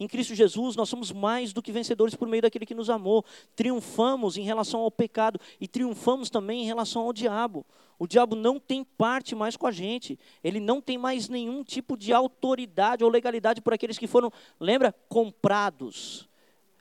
Em 0.00 0.08
Cristo 0.08 0.34
Jesus, 0.34 0.74
nós 0.74 0.88
somos 0.88 1.12
mais 1.12 1.52
do 1.52 1.62
que 1.62 1.70
vencedores 1.70 2.14
por 2.14 2.26
meio 2.26 2.42
daquele 2.42 2.66
que 2.66 2.74
nos 2.74 2.90
amou. 2.90 3.24
Triunfamos 3.54 4.36
em 4.36 4.42
relação 4.42 4.80
ao 4.80 4.90
pecado 4.90 5.38
e 5.60 5.68
triunfamos 5.68 6.28
também 6.28 6.62
em 6.62 6.66
relação 6.66 7.02
ao 7.02 7.12
diabo. 7.12 7.64
O 7.98 8.06
diabo 8.06 8.34
não 8.34 8.58
tem 8.58 8.82
parte 8.82 9.34
mais 9.34 9.56
com 9.56 9.66
a 9.66 9.70
gente. 9.70 10.18
Ele 10.42 10.58
não 10.58 10.80
tem 10.80 10.98
mais 10.98 11.28
nenhum 11.28 11.62
tipo 11.62 11.96
de 11.96 12.12
autoridade 12.12 13.04
ou 13.04 13.10
legalidade 13.10 13.60
por 13.60 13.72
aqueles 13.72 13.96
que 13.96 14.08
foram, 14.08 14.32
lembra, 14.58 14.92
comprados. 15.08 16.28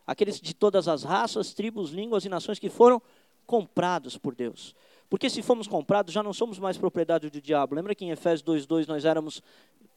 Aqueles 0.07 0.41
de 0.41 0.55
todas 0.55 0.87
as 0.87 1.03
raças, 1.03 1.53
tribos, 1.53 1.91
línguas 1.91 2.25
e 2.25 2.29
nações 2.29 2.57
que 2.57 2.69
foram 2.69 2.99
comprados 3.45 4.17
por 4.17 4.33
Deus. 4.33 4.73
Porque 5.09 5.29
se 5.29 5.41
fomos 5.41 5.67
comprados, 5.67 6.13
já 6.13 6.23
não 6.23 6.33
somos 6.33 6.57
mais 6.57 6.77
propriedade 6.77 7.29
do 7.29 7.41
diabo. 7.41 7.75
Lembra 7.75 7.93
que 7.93 8.03
em 8.03 8.11
Efésios 8.11 8.41
2:2 8.41 8.87
nós 8.87 9.05
éramos 9.05 9.43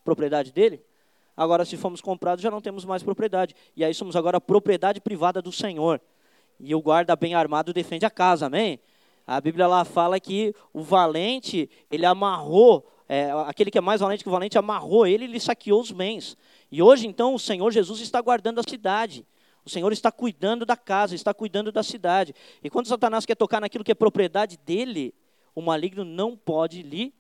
propriedade 0.05 0.53
dele? 0.53 0.83
Agora, 1.37 1.65
se 1.65 1.77
fomos 1.77 2.01
comprados, 2.01 2.43
já 2.43 2.51
não 2.51 2.61
temos 2.61 2.85
mais 2.85 3.03
propriedade. 3.03 3.55
E 3.77 3.85
aí 3.85 3.93
somos 3.93 4.15
agora 4.15 4.41
propriedade 4.41 5.01
privada 5.01 5.43
do 5.43 5.51
Senhor. 5.51 6.01
E 6.61 6.75
o 6.75 6.81
guarda 6.81 7.17
bem 7.17 7.35
armado 7.35 7.73
defende 7.73 8.07
a 8.07 8.11
casa, 8.11 8.47
amém? 8.47 8.79
A 9.27 9.41
Bíblia 9.41 9.67
lá 9.67 9.85
fala 9.85 10.21
que 10.21 10.55
o 10.73 10.83
valente, 10.83 11.69
ele 11.91 12.07
amarrou, 12.07 12.87
é, 13.09 13.31
aquele 13.47 13.71
que 13.71 13.79
é 13.79 13.81
mais 13.81 14.01
valente 14.01 14.23
que 14.23 14.29
o 14.29 14.33
valente, 14.33 14.59
amarrou 14.59 15.07
ele 15.07 15.25
e 15.25 15.29
lhe 15.29 15.41
saqueou 15.41 15.81
os 15.81 15.91
bens. 15.91 16.37
E 16.71 16.83
hoje, 16.83 17.07
então, 17.07 17.35
o 17.35 17.39
Senhor 17.39 17.71
Jesus 17.73 18.01
está 18.01 18.21
guardando 18.21 18.61
a 18.61 18.63
cidade. 18.63 19.27
O 19.65 19.71
Senhor 19.71 19.91
está 19.93 20.13
cuidando 20.13 20.67
da 20.67 20.77
casa, 20.77 21.15
está 21.15 21.33
cuidando 21.33 21.73
da 21.73 21.83
cidade. 21.83 22.35
E 22.63 22.69
quando 22.69 22.87
Satanás 22.87 23.25
quer 23.25 23.35
tocar 23.35 23.61
naquilo 23.61 23.83
que 23.83 23.93
é 23.93 23.95
propriedade 23.95 24.59
dele, 24.59 25.15
o 25.55 25.63
maligno 25.63 26.05
não 26.05 26.37
pode 26.37 26.83
lhe 26.83 27.15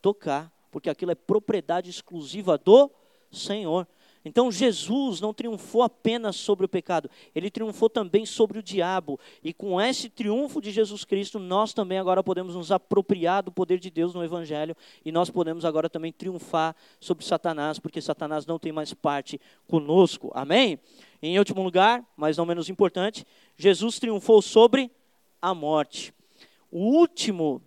tocar, 0.00 0.52
porque 0.70 0.88
aquilo 0.88 1.10
é 1.10 1.16
propriedade 1.16 1.90
exclusiva 1.90 2.56
do 2.56 2.88
Senhor. 3.30 3.86
Então 4.24 4.50
Jesus 4.50 5.20
não 5.20 5.32
triunfou 5.32 5.82
apenas 5.82 6.36
sobre 6.36 6.66
o 6.66 6.68
pecado, 6.68 7.08
ele 7.34 7.50
triunfou 7.50 7.88
também 7.88 8.26
sobre 8.26 8.58
o 8.58 8.62
diabo. 8.62 9.18
E 9.42 9.52
com 9.52 9.80
esse 9.80 10.10
triunfo 10.10 10.60
de 10.60 10.70
Jesus 10.70 11.04
Cristo, 11.04 11.38
nós 11.38 11.72
também 11.72 11.98
agora 11.98 12.22
podemos 12.22 12.54
nos 12.54 12.70
apropriar 12.70 13.42
do 13.42 13.52
poder 13.52 13.78
de 13.78 13.90
Deus 13.90 14.14
no 14.14 14.22
Evangelho 14.22 14.76
e 15.04 15.12
nós 15.12 15.30
podemos 15.30 15.64
agora 15.64 15.88
também 15.88 16.12
triunfar 16.12 16.74
sobre 17.00 17.24
Satanás, 17.24 17.78
porque 17.78 18.00
Satanás 18.02 18.44
não 18.44 18.58
tem 18.58 18.72
mais 18.72 18.92
parte 18.92 19.40
conosco. 19.66 20.30
Amém? 20.34 20.78
Em 21.22 21.38
último 21.38 21.62
lugar, 21.62 22.04
mas 22.16 22.36
não 22.36 22.44
menos 22.44 22.68
importante, 22.68 23.26
Jesus 23.56 23.98
triunfou 23.98 24.42
sobre 24.42 24.90
a 25.40 25.54
morte. 25.54 26.12
O 26.70 26.80
último 26.80 27.62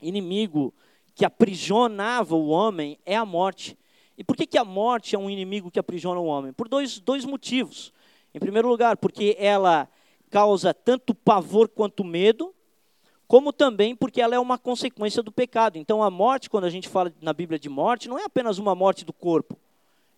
inimigo 0.00 0.72
que 1.14 1.24
aprisionava 1.24 2.34
o 2.34 2.48
homem 2.48 2.98
é 3.04 3.16
a 3.16 3.24
morte. 3.26 3.76
E 4.20 4.22
por 4.22 4.36
que, 4.36 4.46
que 4.46 4.58
a 4.58 4.64
morte 4.66 5.16
é 5.16 5.18
um 5.18 5.30
inimigo 5.30 5.70
que 5.70 5.78
aprisiona 5.78 6.20
o 6.20 6.26
homem? 6.26 6.52
Por 6.52 6.68
dois, 6.68 7.00
dois 7.00 7.24
motivos. 7.24 7.90
Em 8.34 8.38
primeiro 8.38 8.68
lugar, 8.68 8.98
porque 8.98 9.34
ela 9.38 9.88
causa 10.28 10.74
tanto 10.74 11.14
pavor 11.14 11.70
quanto 11.70 12.04
medo, 12.04 12.54
como 13.26 13.50
também 13.50 13.96
porque 13.96 14.20
ela 14.20 14.34
é 14.34 14.38
uma 14.38 14.58
consequência 14.58 15.22
do 15.22 15.32
pecado. 15.32 15.78
Então, 15.78 16.02
a 16.02 16.10
morte, 16.10 16.50
quando 16.50 16.64
a 16.64 16.70
gente 16.70 16.86
fala 16.86 17.10
na 17.22 17.32
Bíblia 17.32 17.58
de 17.58 17.70
morte, 17.70 18.10
não 18.10 18.18
é 18.18 18.24
apenas 18.24 18.58
uma 18.58 18.74
morte 18.74 19.06
do 19.06 19.12
corpo, 19.14 19.56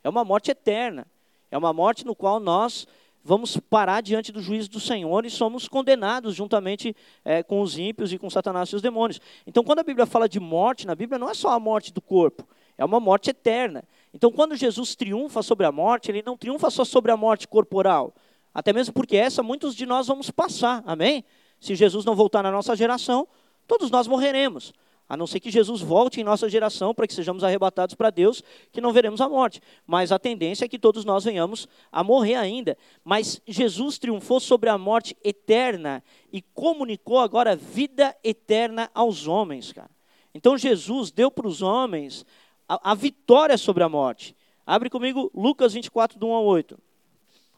é 0.03 0.09
uma 0.09 0.25
morte 0.25 0.51
eterna. 0.51 1.07
É 1.49 1.57
uma 1.57 1.73
morte 1.73 2.05
no 2.05 2.17
qual 2.17 2.41
nós 2.41 2.89
vamos 3.23 3.57
parar 3.57 4.01
diante 4.01 4.33
do 4.33 4.43
juízo 4.43 4.69
do 4.69 4.81
Senhor 4.81 5.25
e 5.25 5.31
somos 5.31 5.69
condenados 5.69 6.35
juntamente 6.35 6.97
é, 7.25 7.41
com 7.41 7.61
os 7.61 7.79
ímpios 7.79 8.13
e 8.13 8.19
com 8.19 8.29
Satanás 8.29 8.69
e 8.71 8.75
os 8.75 8.83
demônios. 8.83 9.21
Então, 9.47 9.63
quando 9.63 9.79
a 9.79 9.85
Bíblia 9.85 10.07
fala 10.07 10.29
de 10.29 10.41
morte, 10.41 10.89
na 10.89 10.97
Bíblia 10.97 11.21
não 11.21 11.31
é 11.31 11.35
só 11.35 11.51
a 11.51 11.61
morte 11.61 11.93
do 11.93 12.01
corpo, 12.01 12.45
é 12.77 12.85
uma 12.85 12.99
morte 12.99 13.31
eterna. 13.31 13.85
Então, 14.15 14.31
quando 14.31 14.55
Jesus 14.55 14.95
triunfa 14.95 15.43
sobre 15.43 15.67
a 15.67 15.73
morte, 15.73 16.11
ele 16.11 16.23
não 16.25 16.37
triunfa 16.37 16.71
só 16.71 16.85
sobre 16.85 17.11
a 17.11 17.17
morte 17.17 17.49
corporal, 17.49 18.15
até 18.53 18.73
mesmo 18.73 18.93
porque 18.93 19.17
essa 19.17 19.43
muitos 19.43 19.75
de 19.75 19.87
nós 19.87 20.07
vamos 20.07 20.31
passar, 20.31 20.83
amém? 20.87 21.25
Se 21.59 21.75
Jesus 21.75 22.05
não 22.05 22.15
voltar 22.15 22.43
na 22.43 22.51
nossa 22.51 22.77
geração, 22.77 23.27
todos 23.67 23.91
nós 23.91 24.07
morreremos. 24.07 24.73
A 25.09 25.17
não 25.17 25.27
ser 25.27 25.41
que 25.41 25.51
Jesus 25.51 25.83
volte 25.83 26.21
em 26.21 26.25
nossa 26.25 26.49
geração 26.49 26.95
para 26.95 27.07
que 27.07 27.13
sejamos 27.13 27.45
arrebatados 27.45 27.95
para 27.95 28.09
Deus, 28.09 28.43
que 28.71 28.81
não 28.81 28.93
veremos 28.93 29.21
a 29.21 29.29
morte. 29.29 29.61
Mas 29.87 30.11
a 30.11 30.19
tendência 30.19 30.65
é 30.65 30.69
que 30.69 30.79
todos 30.79 31.05
nós 31.05 31.25
venhamos 31.25 31.69
a 31.91 32.03
morrer 32.03 32.37
ainda. 32.37 32.79
Mas 33.05 33.41
Jesus 33.47 33.99
triunfou 33.99 34.41
sobre 34.41 34.71
a 34.71 34.79
morte 34.79 35.15
eterna 35.23 36.03
e 36.33 36.41
comunicou 36.41 37.19
agora 37.19 37.55
vida 37.55 38.17
eterna 38.25 38.91
aos 38.95 39.27
homens, 39.27 39.71
cara. 39.73 39.91
Então 40.35 40.57
Jesus 40.57 41.11
deu 41.11 41.31
para 41.31 41.47
os 41.47 41.61
homens 41.61 42.25
a, 42.69 42.93
a 42.93 42.95
vitória 42.95 43.57
sobre 43.57 43.83
a 43.83 43.89
morte. 43.89 44.37
Abre 44.67 44.89
comigo 44.89 45.31
Lucas 45.35 45.73
24, 45.73 46.19
do 46.19 46.29
1 46.29 46.33
ao 46.33 46.45
8. 46.45 46.79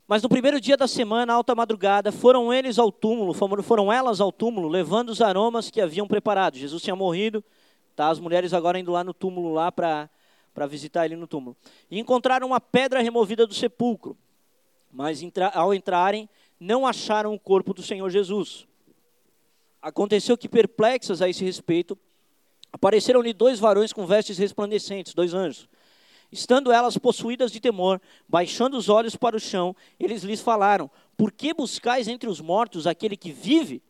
Mas 0.06 0.22
no 0.22 0.28
primeiro 0.28 0.60
dia 0.60 0.76
da 0.76 0.86
semana, 0.86 1.32
alta 1.32 1.54
madrugada, 1.54 2.12
foram 2.12 2.52
eles 2.52 2.78
ao 2.78 2.92
túmulo, 2.92 3.32
foram 3.62 3.90
elas 3.92 4.20
ao 4.20 4.30
túmulo, 4.30 4.68
levando 4.68 5.08
os 5.08 5.22
aromas 5.22 5.70
que 5.70 5.80
haviam 5.80 6.06
preparado. 6.06 6.58
Jesus 6.58 6.82
tinha 6.82 6.94
morrido, 6.94 7.42
tá? 7.96 8.08
as 8.08 8.18
mulheres 8.18 8.52
agora 8.52 8.78
indo 8.78 8.92
lá 8.92 9.02
no 9.02 9.14
túmulo 9.14 9.52
lá 9.52 9.72
para 9.72 10.10
visitar 10.68 11.06
ele 11.06 11.16
no 11.16 11.26
túmulo. 11.26 11.56
E 11.90 11.98
encontraram 11.98 12.46
uma 12.46 12.60
pedra 12.60 13.00
removida 13.00 13.46
do 13.46 13.54
sepulcro. 13.54 14.16
Mas 14.92 15.22
entra, 15.22 15.48
ao 15.48 15.72
entrarem, 15.72 16.28
não 16.60 16.86
acharam 16.86 17.34
o 17.34 17.40
corpo 17.40 17.72
do 17.72 17.82
Senhor 17.82 18.08
Jesus. 18.10 18.66
Aconteceu 19.80 20.36
que, 20.36 20.48
perplexas 20.48 21.22
a 21.22 21.28
esse 21.28 21.44
respeito, 21.44 21.98
Apareceram-lhe 22.74 23.32
dois 23.32 23.60
varões 23.60 23.92
com 23.92 24.04
vestes 24.04 24.36
resplandecentes, 24.36 25.14
dois 25.14 25.32
anjos. 25.32 25.68
Estando 26.32 26.72
elas 26.72 26.98
possuídas 26.98 27.52
de 27.52 27.60
temor, 27.60 28.00
baixando 28.28 28.76
os 28.76 28.88
olhos 28.88 29.14
para 29.14 29.36
o 29.36 29.40
chão, 29.40 29.76
eles 29.98 30.24
lhes 30.24 30.40
falaram: 30.40 30.90
Por 31.16 31.30
que 31.30 31.54
buscais 31.54 32.08
entre 32.08 32.28
os 32.28 32.40
mortos 32.40 32.88
aquele 32.88 33.16
que 33.16 33.30
vive? 33.30 33.80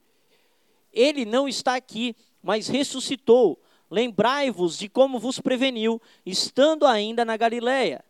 Ele 0.92 1.24
não 1.24 1.48
está 1.48 1.74
aqui, 1.76 2.14
mas 2.42 2.68
ressuscitou. 2.68 3.58
Lembrai-vos 3.90 4.76
de 4.76 4.90
como 4.90 5.18
vos 5.18 5.40
preveniu, 5.40 5.98
estando 6.26 6.84
ainda 6.84 7.24
na 7.24 7.38
Galiléia. 7.38 8.04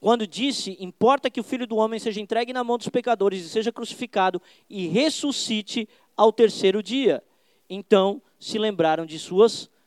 Quando 0.00 0.26
disse: 0.26 0.76
Importa 0.80 1.30
que 1.30 1.38
o 1.38 1.44
filho 1.44 1.64
do 1.64 1.76
homem 1.76 2.00
seja 2.00 2.20
entregue 2.20 2.52
na 2.52 2.64
mão 2.64 2.76
dos 2.76 2.88
pecadores 2.88 3.44
e 3.44 3.48
seja 3.48 3.70
crucificado 3.70 4.42
e 4.68 4.88
ressuscite 4.88 5.88
ao 6.16 6.32
terceiro 6.32 6.82
dia. 6.82 7.22
Então 7.70 8.20
se 8.40 8.58
lembraram 8.58 9.06
de 9.06 9.16
suas 9.16 9.52
palavras. 9.62 9.77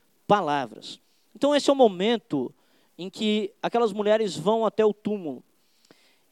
Então, 1.35 1.55
esse 1.55 1.69
é 1.69 1.73
o 1.73 1.75
momento 1.75 2.53
em 2.97 3.09
que 3.09 3.51
aquelas 3.61 3.91
mulheres 3.91 4.37
vão 4.37 4.65
até 4.65 4.85
o 4.85 4.93
túmulo. 4.93 5.43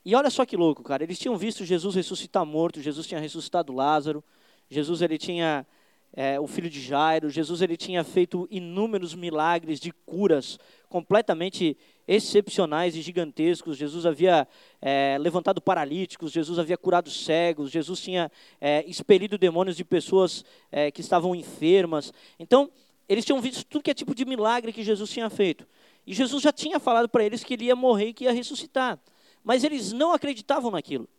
E 0.05 0.15
olha 0.15 0.29
só 0.29 0.45
que 0.45 0.55
louco, 0.55 0.83
cara. 0.83 1.03
Eles 1.03 1.19
tinham 1.19 1.37
visto 1.37 1.65
Jesus 1.65 1.95
ressuscitar 1.95 2.45
morto, 2.45 2.81
Jesus 2.81 3.05
tinha 3.07 3.19
ressuscitado 3.19 3.73
Lázaro, 3.73 4.23
Jesus 4.69 5.01
ele 5.01 5.17
tinha 5.17 5.65
é, 6.13 6.39
o 6.39 6.47
filho 6.47 6.69
de 6.69 6.81
Jairo. 6.81 7.29
Jesus 7.29 7.61
ele 7.61 7.75
tinha 7.75 8.03
feito 8.03 8.47
inúmeros 8.49 9.13
milagres 9.13 9.79
de 9.79 9.91
curas 9.91 10.59
completamente 10.87 11.77
excepcionais 12.07 12.95
e 12.95 13.01
gigantescos. 13.01 13.77
Jesus 13.77 14.05
havia 14.05 14.47
é, 14.81 15.17
levantado 15.19 15.61
paralíticos, 15.61 16.31
Jesus 16.31 16.57
havia 16.57 16.77
curado 16.77 17.09
cegos, 17.09 17.69
Jesus 17.69 18.01
tinha 18.01 18.31
é, 18.59 18.83
expelido 18.87 19.37
demônios 19.37 19.77
de 19.77 19.83
pessoas 19.83 20.43
é, 20.71 20.89
que 20.89 21.01
estavam 21.01 21.35
enfermas. 21.35 22.11
Então, 22.39 22.71
eles 23.09 23.25
tinham 23.25 23.41
visto 23.41 23.65
tudo 23.65 23.81
que 23.81 23.89
é 23.89 23.93
tipo 23.93 24.13
de 24.13 24.23
milagre 24.23 24.71
que 24.71 24.83
Jesus 24.83 25.09
tinha 25.09 25.29
feito. 25.31 25.67
E 26.05 26.13
Jesus 26.13 26.43
já 26.43 26.53
tinha 26.53 26.79
falado 26.79 27.09
para 27.09 27.23
eles 27.25 27.43
que 27.43 27.55
ele 27.55 27.65
ia 27.65 27.75
morrer 27.75 28.09
e 28.09 28.13
que 28.13 28.25
ia 28.25 28.31
ressuscitar. 28.31 28.99
Mas 29.43 29.63
eles 29.63 29.91
não 29.91 30.13
acreditavam 30.13 30.69
naquilo. 30.69 31.09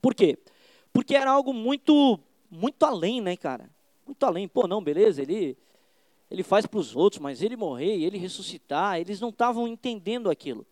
Por 0.00 0.14
quê? 0.14 0.38
Porque 0.90 1.14
era 1.14 1.30
algo 1.30 1.52
muito, 1.52 2.18
muito 2.50 2.84
além, 2.84 3.20
né, 3.20 3.36
cara? 3.36 3.68
Muito 4.06 4.24
além. 4.24 4.48
Pô, 4.48 4.66
não, 4.66 4.82
beleza, 4.82 5.20
ele, 5.20 5.56
ele 6.30 6.42
faz 6.42 6.64
para 6.64 6.80
os 6.80 6.96
outros, 6.96 7.20
mas 7.20 7.42
ele 7.42 7.56
morrer, 7.56 8.02
ele 8.02 8.16
ressuscitar, 8.16 8.98
eles 8.98 9.20
não 9.20 9.28
estavam 9.28 9.68
entendendo 9.68 10.30
aquilo. 10.30 10.66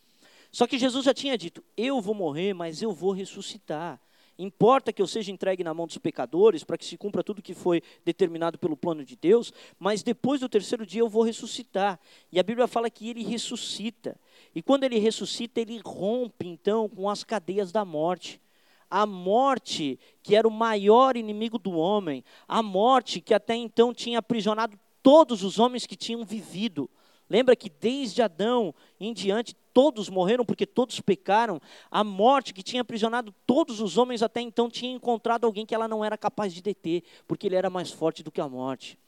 Só 0.51 0.66
que 0.66 0.78
Jesus 0.78 1.05
já 1.05 1.12
tinha 1.12 1.36
dito: 1.36 1.62
Eu 1.76 2.01
vou 2.01 2.14
morrer, 2.14 2.55
mas 2.55 2.80
eu 2.80 2.93
vou 2.93 3.12
ressuscitar. 3.12 4.01
Importa 4.43 4.91
que 4.91 5.03
eu 5.03 5.07
seja 5.07 5.30
entregue 5.30 5.62
na 5.62 5.74
mão 5.74 5.86
dos 5.86 5.99
pecadores, 5.99 6.64
para 6.64 6.78
que 6.78 6.84
se 6.86 6.97
cumpra 6.97 7.22
tudo 7.22 7.43
que 7.43 7.53
foi 7.53 7.82
determinado 8.07 8.59
pelo 8.59 8.74
plano 8.74 9.05
de 9.05 9.14
Deus, 9.14 9.53
mas 9.78 10.03
depois 10.03 10.41
do 10.41 10.49
terceiro 10.49 10.86
dia 10.86 11.03
eu 11.03 11.11
vou 11.11 11.22
ressuscitar. 11.22 12.01
E 12.32 12.41
a 12.41 12.43
Bíblia 12.43 12.66
fala 12.66 12.88
que 12.88 13.11
ele 13.11 13.22
ressuscita. 13.22 14.18
E 14.55 14.62
quando 14.62 14.84
ele 14.84 14.99
ressuscita, 14.99 15.61
ele 15.61 15.78
rompe 15.84 16.47
então 16.47 16.88
com 16.88 17.11
as 17.11 17.22
cadeias 17.22 17.70
da 17.70 17.84
morte. 17.84 18.41
A 18.88 19.05
morte, 19.05 20.01
que 20.22 20.34
era 20.34 20.49
o 20.49 20.51
maior 20.51 21.18
inimigo 21.18 21.59
do 21.59 21.72
homem, 21.72 22.24
a 22.49 22.62
morte 22.62 23.20
que 23.20 23.34
até 23.34 23.55
então 23.55 23.93
tinha 23.93 24.20
aprisionado 24.20 24.80
todos 25.03 25.45
os 25.45 25.59
homens 25.59 25.86
que 25.86 25.97
tinham 25.97 26.24
vivido. 26.24 26.88
Lembra 27.28 27.55
que 27.55 27.68
desde 27.68 28.22
Adão 28.22 28.74
em 28.99 29.12
diante 29.12 29.55
todos 29.73 30.09
morreram 30.09 30.45
porque 30.45 30.66
todos 30.66 31.01
pecaram. 31.01 31.61
A 31.91 32.05
morte 32.05 32.55
que 32.55 32.62
tinha 32.62 32.83
aprisionado 32.83 33.35
todos 33.47 33.81
os 33.81 33.97
homens 33.97 34.23
até 34.23 34.41
então 34.41 34.68
tinha 34.71 34.93
encontrado 34.93 35.45
alguém 35.45 35.66
que 35.66 35.75
ela 35.75 35.89
não 35.89 36.05
era 36.05 36.16
capaz 36.16 36.53
de 36.53 36.62
deter, 36.62 37.03
porque 37.27 37.47
ele 37.47 37.57
era 37.57 37.71
mais 37.71 37.91
forte 37.91 38.23
do 38.23 38.31
que 38.31 38.41
a 38.41 38.49
morte, 38.49 38.99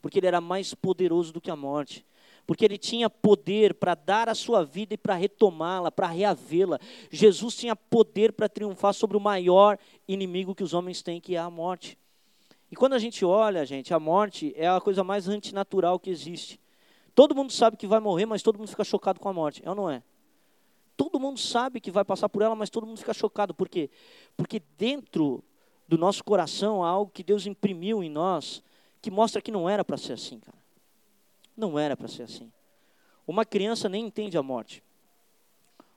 porque 0.00 0.18
ele 0.18 0.26
era 0.26 0.40
mais 0.40 0.74
poderoso 0.74 1.32
do 1.32 1.40
que 1.40 1.50
a 1.50 1.56
morte, 1.56 2.04
porque 2.46 2.64
ele 2.64 2.78
tinha 2.78 3.10
poder 3.10 3.74
para 3.74 3.94
dar 3.94 4.28
a 4.28 4.34
sua 4.34 4.64
vida 4.64 4.94
e 4.94 4.98
para 4.98 5.14
retomá-la, 5.14 5.90
para 5.90 6.06
reavê-la. 6.06 6.78
Jesus 7.10 7.56
tinha 7.56 7.76
poder 7.76 8.32
para 8.32 8.48
triunfar 8.48 8.94
sobre 8.94 9.16
o 9.16 9.20
maior 9.20 9.78
inimigo 10.06 10.54
que 10.54 10.64
os 10.64 10.72
homens 10.72 11.02
têm, 11.02 11.20
que 11.20 11.34
é 11.34 11.38
a 11.38 11.50
morte. 11.50 11.98
E 12.70 12.76
quando 12.76 12.92
a 12.92 12.98
gente 12.98 13.24
olha, 13.24 13.64
gente, 13.64 13.94
a 13.94 13.98
morte 13.98 14.52
é 14.56 14.68
a 14.68 14.80
coisa 14.80 15.02
mais 15.02 15.28
antinatural 15.28 15.98
que 15.98 16.10
existe. 16.10 16.60
Todo 17.18 17.34
mundo 17.34 17.52
sabe 17.52 17.76
que 17.76 17.84
vai 17.84 17.98
morrer, 17.98 18.26
mas 18.26 18.44
todo 18.44 18.60
mundo 18.60 18.68
fica 18.68 18.84
chocado 18.84 19.18
com 19.18 19.28
a 19.28 19.32
morte. 19.32 19.60
É 19.64 19.68
ou 19.68 19.74
não 19.74 19.90
é? 19.90 20.04
Todo 20.96 21.18
mundo 21.18 21.40
sabe 21.40 21.80
que 21.80 21.90
vai 21.90 22.04
passar 22.04 22.28
por 22.28 22.42
ela, 22.42 22.54
mas 22.54 22.70
todo 22.70 22.86
mundo 22.86 22.96
fica 22.96 23.12
chocado. 23.12 23.52
Por 23.52 23.68
quê? 23.68 23.90
Porque 24.36 24.62
dentro 24.78 25.42
do 25.88 25.98
nosso 25.98 26.22
coração 26.22 26.84
há 26.84 26.88
algo 26.88 27.10
que 27.10 27.24
Deus 27.24 27.44
imprimiu 27.44 28.04
em 28.04 28.08
nós 28.08 28.62
que 29.02 29.10
mostra 29.10 29.42
que 29.42 29.50
não 29.50 29.68
era 29.68 29.84
para 29.84 29.96
ser 29.96 30.12
assim, 30.12 30.38
cara. 30.38 30.56
Não 31.56 31.76
era 31.76 31.96
para 31.96 32.06
ser 32.06 32.22
assim. 32.22 32.52
Uma 33.26 33.44
criança 33.44 33.88
nem 33.88 34.06
entende 34.06 34.38
a 34.38 34.42
morte. 34.44 34.80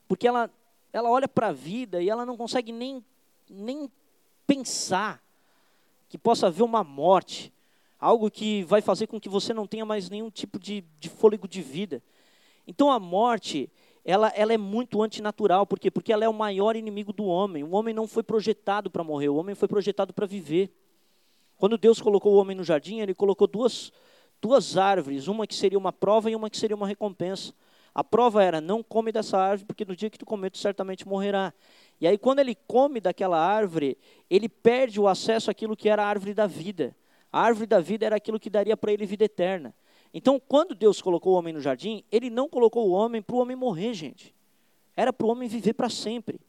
Porque 0.08 0.28
ela, 0.28 0.50
ela 0.92 1.08
olha 1.08 1.28
para 1.28 1.50
a 1.50 1.54
vida 1.54 2.02
e 2.02 2.10
ela 2.10 2.26
não 2.26 2.36
consegue 2.36 2.72
nem, 2.72 3.06
nem 3.48 3.92
pensar 4.48 5.22
que 6.10 6.18
possa 6.18 6.48
haver 6.48 6.64
uma 6.64 6.84
morte 6.84 7.54
algo 8.02 8.32
que 8.32 8.64
vai 8.64 8.82
fazer 8.82 9.06
com 9.06 9.20
que 9.22 9.30
você 9.30 9.54
não 9.54 9.68
tenha 9.68 9.86
mais 9.86 10.10
nenhum 10.10 10.32
tipo 10.32 10.58
de, 10.58 10.84
de 11.00 11.08
fôlego 11.08 11.48
de 11.48 11.62
vida. 11.62 12.02
Então 12.66 12.92
a 12.92 13.00
morte, 13.00 13.70
ela, 14.04 14.30
ela 14.30 14.52
é 14.52 14.58
muito 14.58 15.04
antinatural, 15.04 15.68
por 15.68 15.80
quê? 15.80 15.92
Porque 15.92 16.12
ela 16.12 16.26
é 16.26 16.30
o 16.30 16.34
maior 16.34 16.76
inimigo 16.76 17.14
do 17.14 17.26
homem. 17.26 17.64
O 17.64 17.72
homem 17.72 17.94
não 17.94 18.08
foi 18.08 18.24
projetado 18.24 18.90
para 18.90 19.04
morrer, 19.04 19.30
o 19.30 19.36
homem 19.36 19.54
foi 19.54 19.68
projetado 19.68 20.12
para 20.14 20.26
viver. 20.26 20.74
Quando 21.58 21.78
Deus 21.78 22.02
colocou 22.02 22.34
o 22.34 22.38
homem 22.38 22.58
no 22.58 22.64
jardim, 22.64 23.02
ele 23.02 23.14
colocou 23.14 23.46
duas, 23.46 23.94
duas 24.42 24.78
árvores, 24.78 25.28
uma 25.28 25.46
que 25.46 25.54
seria 25.54 25.78
uma 25.78 25.94
prova 25.94 26.32
e 26.32 26.36
uma 26.36 26.50
que 26.50 26.58
seria 26.58 26.76
uma 26.76 26.88
recompensa. 26.88 27.54
A 27.94 28.04
prova 28.04 28.44
era, 28.44 28.60
não 28.60 28.82
come 28.82 29.12
dessa 29.12 29.38
árvore, 29.38 29.68
porque 29.68 29.86
no 29.86 29.96
dia 29.96 30.10
que 30.10 30.18
tu 30.18 30.26
comer, 30.26 30.50
tu 30.50 30.58
certamente 30.58 31.08
morrerá. 31.08 31.54
E 32.00 32.08
aí, 32.08 32.18
quando 32.18 32.40
ele 32.40 32.56
come 32.66 33.00
daquela 33.00 33.38
árvore, 33.38 33.96
ele 34.28 34.50
perde 34.50 35.00
o 35.00 35.08
acesso 35.08 35.52
àquilo 35.52 35.78
que 35.78 35.88
era 35.88 36.04
a 36.04 36.08
árvore 36.08 36.34
da 36.34 36.48
vida. 36.48 36.96
A 37.32 37.42
árvore 37.42 37.66
da 37.66 37.80
vida 37.80 38.06
era 38.06 38.16
aquilo 38.16 38.40
que 38.40 38.50
daria 38.50 38.76
para 38.76 38.92
ele 38.92 39.06
vida 39.06 39.26
eterna. 39.26 39.74
Então, 40.14 40.40
quando 40.40 40.76
Deus 40.76 41.02
colocou 41.02 41.34
o 41.34 41.36
homem 41.38 41.54
no 41.54 41.62
jardim, 41.62 42.04
ele 42.12 42.30
não 42.30 42.50
colocou 42.50 42.90
o 42.90 42.92
homem 42.92 43.22
para 43.22 43.36
o 43.36 43.40
homem 43.40 43.56
morrer, 43.56 43.94
gente. 43.94 44.36
Era 44.96 45.14
para 45.14 45.26
o 45.26 45.30
homem 45.30 45.48
viver 45.48 45.74
para 45.74 45.90
sempre. 45.90 46.40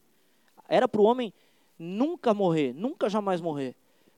Era 0.67 0.87
para 0.87 0.99
o 0.99 1.05
homem 1.05 1.33
nunca 1.79 2.33
morrer, 2.33 2.73
nunca 2.73 3.09
jamais 3.09 3.39
morrer. 3.39 3.75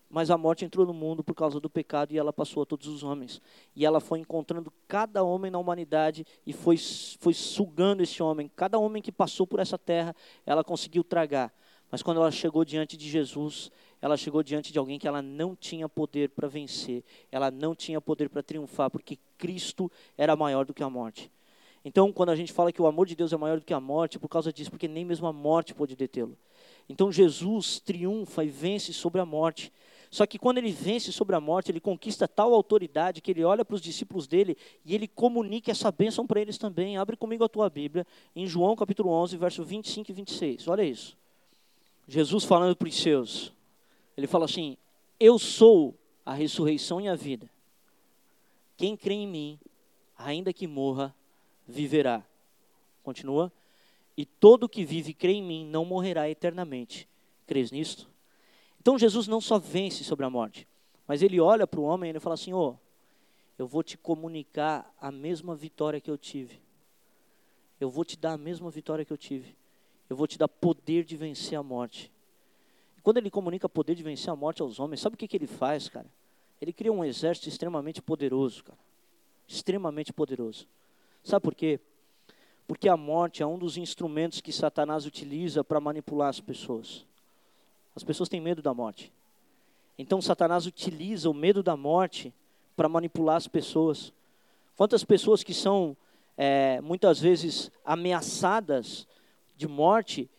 Mas 0.09 0.32
a 0.32 0.38
morte 0.38 0.63
entrou 0.63 0.86
no 0.86 0.93
mundo 0.93 1.24
por 1.24 1.34
causa 1.34 1.59
do 1.59 1.70
pecado 1.70 2.13
e 2.13 2.18
ela 2.18 2.32
passou 2.32 2.63
a 2.63 2.66
todos 2.66 2.88
os 2.88 3.03
homens. 3.03 3.41
E 3.76 3.86
ela 3.86 3.99
foi 3.99 4.20
encontrando 4.20 4.72
cada 4.88 5.24
homem 5.24 5.51
na 5.51 5.59
humanidade 5.59 6.26
e 6.45 6.53
foi, 6.53 6.78
foi 7.20 7.34
sugando 7.34 8.01
esse 8.01 8.22
homem. 8.24 8.49
Cada 8.55 8.80
homem 8.80 9.01
que 9.01 9.11
passou 9.11 9.45
por 9.45 9.59
essa 9.59 9.78
terra, 9.78 10.16
ela 10.45 10.63
conseguiu 10.63 11.03
tragar. 11.03 11.53
Mas 11.96 12.04
quando 12.04 12.18
ela 12.18 12.30
chegou 12.30 12.66
diante 12.66 12.98
de 12.98 13.10
Jesus, 13.10 13.72
ela 14.02 14.18
chegou 14.18 14.43
diante 14.43 14.74
de 14.74 14.78
alguém 14.78 15.00
que 15.00 15.08
ela 15.08 15.22
não 15.22 15.56
tinha 15.56 15.88
poder 15.88 16.28
para 16.28 16.46
vencer, 16.46 17.06
ela 17.32 17.50
não 17.50 17.74
tinha 17.74 18.02
poder 18.02 18.28
para 18.28 18.43
triunfar, 18.43 18.91
porque 18.91 19.18
Cristo 19.38 19.89
era 20.18 20.36
maior 20.36 20.66
do 20.66 20.74
que 20.74 20.84
a 20.84 20.89
morte. 20.89 21.32
Então, 21.86 22.12
quando 22.12 22.32
a 22.32 22.36
gente 22.36 22.52
fala 22.52 22.74
que 22.74 22.82
o 22.82 22.86
amor 22.86 23.08
de 23.08 23.16
Deus 23.16 23.32
é 23.32 23.38
maior 23.38 23.62
do 23.62 23.66
que 23.66 23.74
a 23.74 23.80
morte, 23.80 24.18
é 24.18 24.20
por 24.20 24.28
causa 24.28 24.52
disso, 24.52 24.70
porque 24.70 24.89
nem 24.89 25.06
mesmo 25.06 25.26
a 25.26 25.32
morte 25.32 25.74
pode 25.74 25.96
detê-lo. 25.96 26.38
Então, 26.89 27.10
Jesus 27.14 27.80
triunfa 27.80 28.43
e 28.43 28.50
vence 28.50 28.91
sobre 28.91 29.22
a 29.22 29.26
morte. 29.26 29.72
Só 30.12 30.26
que 30.26 30.38
quando 30.38 30.58
ele 30.58 30.74
vence 30.74 31.14
sobre 31.14 31.34
a 31.34 31.39
morte, 31.39 31.72
ele 31.72 31.80
conquista 31.80 32.28
tal 32.28 32.54
autoridade 32.54 33.22
que 33.22 33.32
ele 33.32 33.46
olha 33.46 33.64
para 33.64 33.76
os 33.76 33.82
discípulos 33.82 34.28
dele 34.28 34.58
e 34.84 34.93
ele 34.93 35.08
comunica 35.08 35.72
essa 35.72 35.89
bênção 35.93 36.28
para 36.28 36.41
eles 36.41 36.58
também. 36.58 36.98
Abre 36.98 37.16
comigo 37.16 37.46
a 37.46 37.48
tua 37.48 37.70
Bíblia, 37.70 38.06
em 38.36 38.46
João 38.46 38.76
capítulo 38.76 39.12
11, 39.12 39.38
verso 39.38 39.64
25 39.64 40.12
e 40.12 40.14
26. 40.14 40.68
Olha 40.68 40.84
isso. 40.84 41.16
Jesus 42.08 42.43
falando 42.43 42.76
para 42.76 42.88
os 42.88 42.95
seus: 42.95 43.53
ele 44.16 44.28
fala 44.28 44.45
assim: 44.45 44.78
Eu 45.20 45.38
sou 45.38 45.95
a 46.26 46.34
ressurreição 46.34 47.01
e 47.01 47.08
a 47.08 47.16
vida. 47.16 47.49
Quem 48.78 48.95
crê 48.95 49.14
em 49.14 49.28
mim, 49.28 49.60
ainda 50.18 50.53
que 50.53 50.68
morra, 50.68 51.16
viverá. 51.68 52.24
Continua. 53.03 53.51
E 54.18 54.26
todo 54.26 54.70
que 54.70 54.86
vive 54.86 55.12
e 55.12 55.14
crê 55.14 55.34
em 55.34 55.43
mim 55.43 55.66
não 55.66 55.84
morrerá 55.84 56.30
eternamente. 56.30 57.08
Crês 57.45 57.72
nisto? 57.72 58.10
Então 58.80 58.97
Jesus 58.97 59.28
não 59.28 59.41
só 59.41 59.60
vence 59.60 60.03
sobre 60.03 60.26
a 60.26 60.30
morte, 60.30 60.68
mas 61.08 61.22
ele 61.22 61.39
olha 61.39 61.68
para 61.68 61.80
o 61.80 61.84
homem 61.84 62.10
e 62.10 62.12
ele 62.12 62.20
fala 62.20 62.36
assim: 62.36 62.53
Ô, 62.53 62.70
oh, 62.72 62.76
eu 63.58 63.68
vou 63.68 63.84
te 63.84 63.97
comunicar 63.97 64.93
a 64.99 65.12
mesma 65.12 65.56
vitória 65.56 65.99
que 65.99 66.10
eu 66.10 66.18
tive. 66.18 66.60
Eu 67.80 67.89
vou 67.89 68.06
te 68.06 68.18
dar 68.18 68.34
a 68.34 68.38
mesma 68.38 68.70
vitória 68.70 69.03
que 69.03 69.12
eu 69.12 69.18
tive. 69.18 69.56
Eu 70.10 70.16
vou 70.16 70.28
te 70.28 70.38
dar 70.38 70.47
poder 70.47 71.03
de 71.03 71.16
vencer 71.18 71.58
a 71.58 71.64
morte. 71.64 72.12
Quando 73.03 73.18
ele 73.18 73.30
comunica 73.30 73.70
poder 73.70 73.95
de 73.95 74.03
vencer 74.03 74.32
a 74.32 74.36
morte 74.36 74.62
aos 74.62 74.80
homens, 74.80 75.01
sabe 75.01 75.16
o 75.16 75.18
que, 75.18 75.28
que 75.28 75.38
ele 75.38 75.47
faz, 75.47 75.89
cara? 75.89 76.08
Ele 76.62 76.74
cria 76.74 76.91
um 76.91 77.03
exército 77.03 77.49
extremamente 77.49 78.01
poderoso, 78.01 78.64
cara. 78.64 78.80
Extremamente 79.47 80.12
poderoso. 80.12 80.68
Sabe 81.24 81.43
por 81.43 81.53
quê? 81.53 81.80
Porque 82.68 82.89
a 82.89 82.97
morte 82.97 83.43
é 83.43 83.45
um 83.45 83.58
dos 83.58 83.78
instrumentos 83.78 84.41
que 84.41 84.51
Satanás 84.51 85.06
utiliza 85.06 85.64
para 85.64 85.80
manipular 85.80 86.30
as 86.30 86.39
pessoas. 86.39 87.06
As 87.95 88.03
pessoas 88.03 88.28
têm 88.28 88.41
medo 88.41 88.62
da 88.62 88.74
morte. 88.74 89.12
Então 89.97 90.22
Satanás 90.22 90.66
utiliza 90.66 91.30
o 91.30 91.34
medo 91.34 91.62
da 91.62 91.78
morte 91.78 92.34
para 92.76 92.89
manipular 92.89 93.38
as 93.38 93.47
pessoas. 93.47 94.12
Quantas 94.76 95.03
pessoas 95.03 95.43
que 95.43 95.53
são 95.53 95.95
é, 96.38 96.82
muitas 96.82 97.20
vezes 97.20 97.72
ameaçadas 97.86 99.08
de 99.56 99.68
morte 99.68 100.30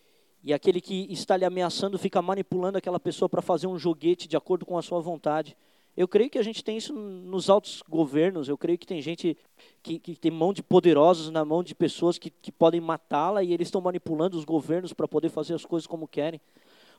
e 0.46 0.52
aquele 0.52 0.80
que 0.80 1.12
está 1.12 1.36
lhe 1.36 1.44
ameaçando 1.44 1.98
fica 1.98 2.22
manipulando 2.22 2.78
aquela 2.78 3.00
pessoa 3.00 3.28
para 3.28 3.42
fazer 3.42 3.66
um 3.66 3.76
joguete 3.76 4.28
de 4.28 4.36
acordo 4.36 4.64
com 4.64 4.78
a 4.78 4.82
sua 4.82 5.00
vontade. 5.00 5.56
Eu 5.96 6.06
creio 6.06 6.30
que 6.30 6.38
a 6.38 6.42
gente 6.42 6.62
tem 6.62 6.76
isso 6.76 6.92
nos 6.92 7.50
altos 7.50 7.82
governos. 7.88 8.48
Eu 8.48 8.56
creio 8.56 8.78
que 8.78 8.86
tem 8.86 9.02
gente 9.02 9.36
que, 9.82 9.98
que 9.98 10.14
tem 10.14 10.30
mão 10.30 10.52
de 10.52 10.62
poderosos 10.62 11.30
na 11.30 11.44
mão 11.44 11.64
de 11.64 11.74
pessoas 11.74 12.16
que, 12.16 12.30
que 12.30 12.52
podem 12.52 12.80
matá-la 12.80 13.42
e 13.42 13.52
eles 13.52 13.66
estão 13.66 13.80
manipulando 13.80 14.38
os 14.38 14.44
governos 14.44 14.92
para 14.92 15.08
poder 15.08 15.30
fazer 15.30 15.54
as 15.54 15.64
coisas 15.64 15.86
como 15.86 16.06
querem. 16.06 16.40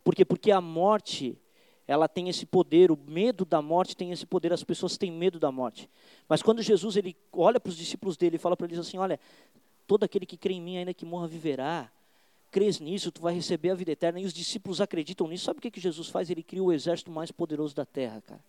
Por 0.04 0.14
quê? 0.14 0.26
Porque 0.26 0.52
a 0.52 0.60
morte, 0.60 1.38
ela 1.88 2.10
tem 2.10 2.28
esse 2.28 2.46
poder, 2.46 2.92
o 2.92 2.98
medo 3.08 3.46
da 3.46 3.62
morte 3.62 3.96
tem 3.96 4.12
esse 4.12 4.26
poder, 4.26 4.52
as 4.52 4.64
pessoas 4.64 4.98
têm 4.98 5.10
medo 5.12 5.40
da 5.40 5.54
morte. 5.54 5.90
Mas 6.28 6.42
quando 6.42 6.62
Jesus 6.62 6.98
ele 6.98 7.16
olha 7.32 7.62
para 7.62 7.70
os 7.70 7.78
discípulos 7.78 8.18
dele 8.18 8.36
e 8.36 8.40
fala 8.40 8.58
para 8.58 8.68
eles 8.68 8.80
assim: 8.80 8.98
Olha, 8.98 9.18
todo 9.86 10.04
aquele 10.04 10.26
que 10.26 10.36
crê 10.36 10.56
em 10.56 10.62
mim, 10.62 10.78
ainda 10.78 10.94
que 10.94 11.06
morra, 11.06 11.28
viverá 11.28 11.90
crês 12.52 12.80
nisso, 12.80 13.12
tu 13.12 13.22
vai 13.22 13.34
receber 13.34 13.72
a 13.72 13.76
vida 13.76 13.92
eterna. 13.92 14.20
E 14.20 14.26
os 14.26 14.34
discípulos 14.34 14.82
acreditam 14.82 15.28
nisso. 15.28 15.46
Sabe 15.46 15.60
o 15.60 15.62
que, 15.62 15.80
Jesus 15.80 16.10
faz? 16.10 16.30
Ele 16.30 16.44
cria 16.44 16.64
o 16.64 16.72
exército 16.72 17.12
mais 17.12 17.32
poderoso 17.32 17.76
da 17.76 17.86
terra, 17.86 18.22
cara. 18.22 18.44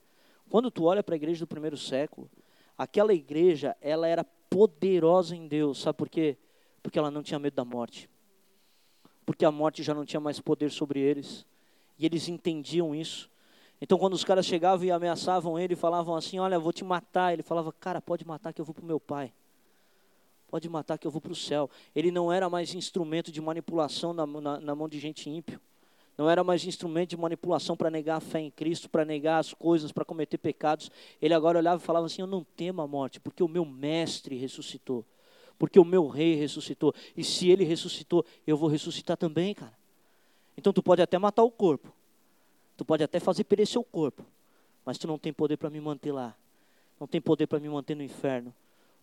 Quando 0.48 0.70
tu 0.70 0.84
olha 0.84 1.02
para 1.02 1.14
a 1.14 1.16
igreja 1.16 1.40
do 1.40 1.46
primeiro 1.46 1.76
século, 1.76 2.30
aquela 2.76 3.12
igreja, 3.12 3.76
ela 3.80 4.06
era 4.06 4.24
poderosa 4.24 5.36
em 5.36 5.46
Deus, 5.46 5.80
sabe 5.80 5.98
por 5.98 6.08
quê? 6.08 6.38
Porque 6.82 6.98
ela 6.98 7.10
não 7.10 7.22
tinha 7.22 7.38
medo 7.38 7.54
da 7.54 7.64
morte. 7.64 8.08
Porque 9.26 9.44
a 9.44 9.50
morte 9.50 9.82
já 9.82 9.92
não 9.92 10.06
tinha 10.06 10.20
mais 10.20 10.40
poder 10.40 10.70
sobre 10.70 11.00
eles. 11.00 11.44
E 11.98 12.06
eles 12.06 12.28
entendiam 12.28 12.94
isso. 12.94 13.30
Então, 13.80 13.98
quando 13.98 14.14
os 14.14 14.24
caras 14.24 14.46
chegavam 14.46 14.86
e 14.86 14.90
ameaçavam 14.90 15.58
ele, 15.58 15.76
falavam 15.76 16.16
assim: 16.16 16.38
Olha, 16.38 16.58
vou 16.58 16.72
te 16.72 16.82
matar. 16.82 17.32
Ele 17.32 17.42
falava: 17.42 17.72
Cara, 17.72 18.00
pode 18.00 18.26
matar 18.26 18.52
que 18.52 18.60
eu 18.60 18.64
vou 18.64 18.74
para 18.74 18.84
o 18.84 18.86
meu 18.86 18.98
pai. 18.98 19.32
Pode 20.48 20.66
matar 20.68 20.96
que 20.96 21.06
eu 21.06 21.10
vou 21.10 21.20
para 21.20 21.32
o 21.32 21.36
céu. 21.36 21.70
Ele 21.94 22.10
não 22.10 22.32
era 22.32 22.48
mais 22.48 22.74
instrumento 22.74 23.30
de 23.30 23.40
manipulação 23.40 24.14
na, 24.14 24.26
na, 24.26 24.58
na 24.58 24.74
mão 24.74 24.88
de 24.88 24.98
gente 24.98 25.28
ímpio. 25.28 25.60
Não 26.16 26.28
era 26.28 26.42
mais 26.42 26.64
instrumento 26.64 27.10
de 27.10 27.16
manipulação 27.16 27.76
para 27.76 27.90
negar 27.90 28.16
a 28.16 28.20
fé 28.20 28.40
em 28.40 28.50
Cristo, 28.50 28.88
para 28.88 29.04
negar 29.04 29.38
as 29.38 29.52
coisas, 29.52 29.92
para 29.92 30.04
cometer 30.04 30.38
pecados. 30.38 30.90
Ele 31.20 31.34
agora 31.34 31.58
olhava 31.58 31.80
e 31.80 31.84
falava 31.84 32.06
assim: 32.06 32.22
Eu 32.22 32.26
não 32.26 32.42
temo 32.56 32.80
a 32.80 32.88
morte, 32.88 33.20
porque 33.20 33.42
o 33.42 33.46
meu 33.46 33.64
mestre 33.64 34.36
ressuscitou. 34.36 35.04
Porque 35.58 35.78
o 35.78 35.84
meu 35.84 36.08
rei 36.08 36.34
ressuscitou. 36.34 36.94
E 37.16 37.22
se 37.22 37.50
ele 37.50 37.62
ressuscitou, 37.62 38.24
eu 38.46 38.56
vou 38.56 38.68
ressuscitar 38.68 39.16
também, 39.16 39.54
cara. 39.54 39.76
Então 40.56 40.72
tu 40.72 40.82
pode 40.82 41.02
até 41.02 41.18
matar 41.18 41.42
o 41.42 41.50
corpo. 41.50 41.92
Tu 42.76 42.84
pode 42.84 43.04
até 43.04 43.20
fazer 43.20 43.44
perecer 43.44 43.80
o 43.80 43.84
corpo. 43.84 44.24
Mas 44.84 44.98
tu 44.98 45.06
não 45.06 45.18
tem 45.18 45.32
poder 45.32 45.56
para 45.56 45.68
me 45.68 45.80
manter 45.80 46.10
lá. 46.10 46.34
Não 46.98 47.06
tem 47.06 47.20
poder 47.20 47.46
para 47.46 47.60
me 47.60 47.68
manter 47.68 47.94
no 47.94 48.02
inferno 48.02 48.52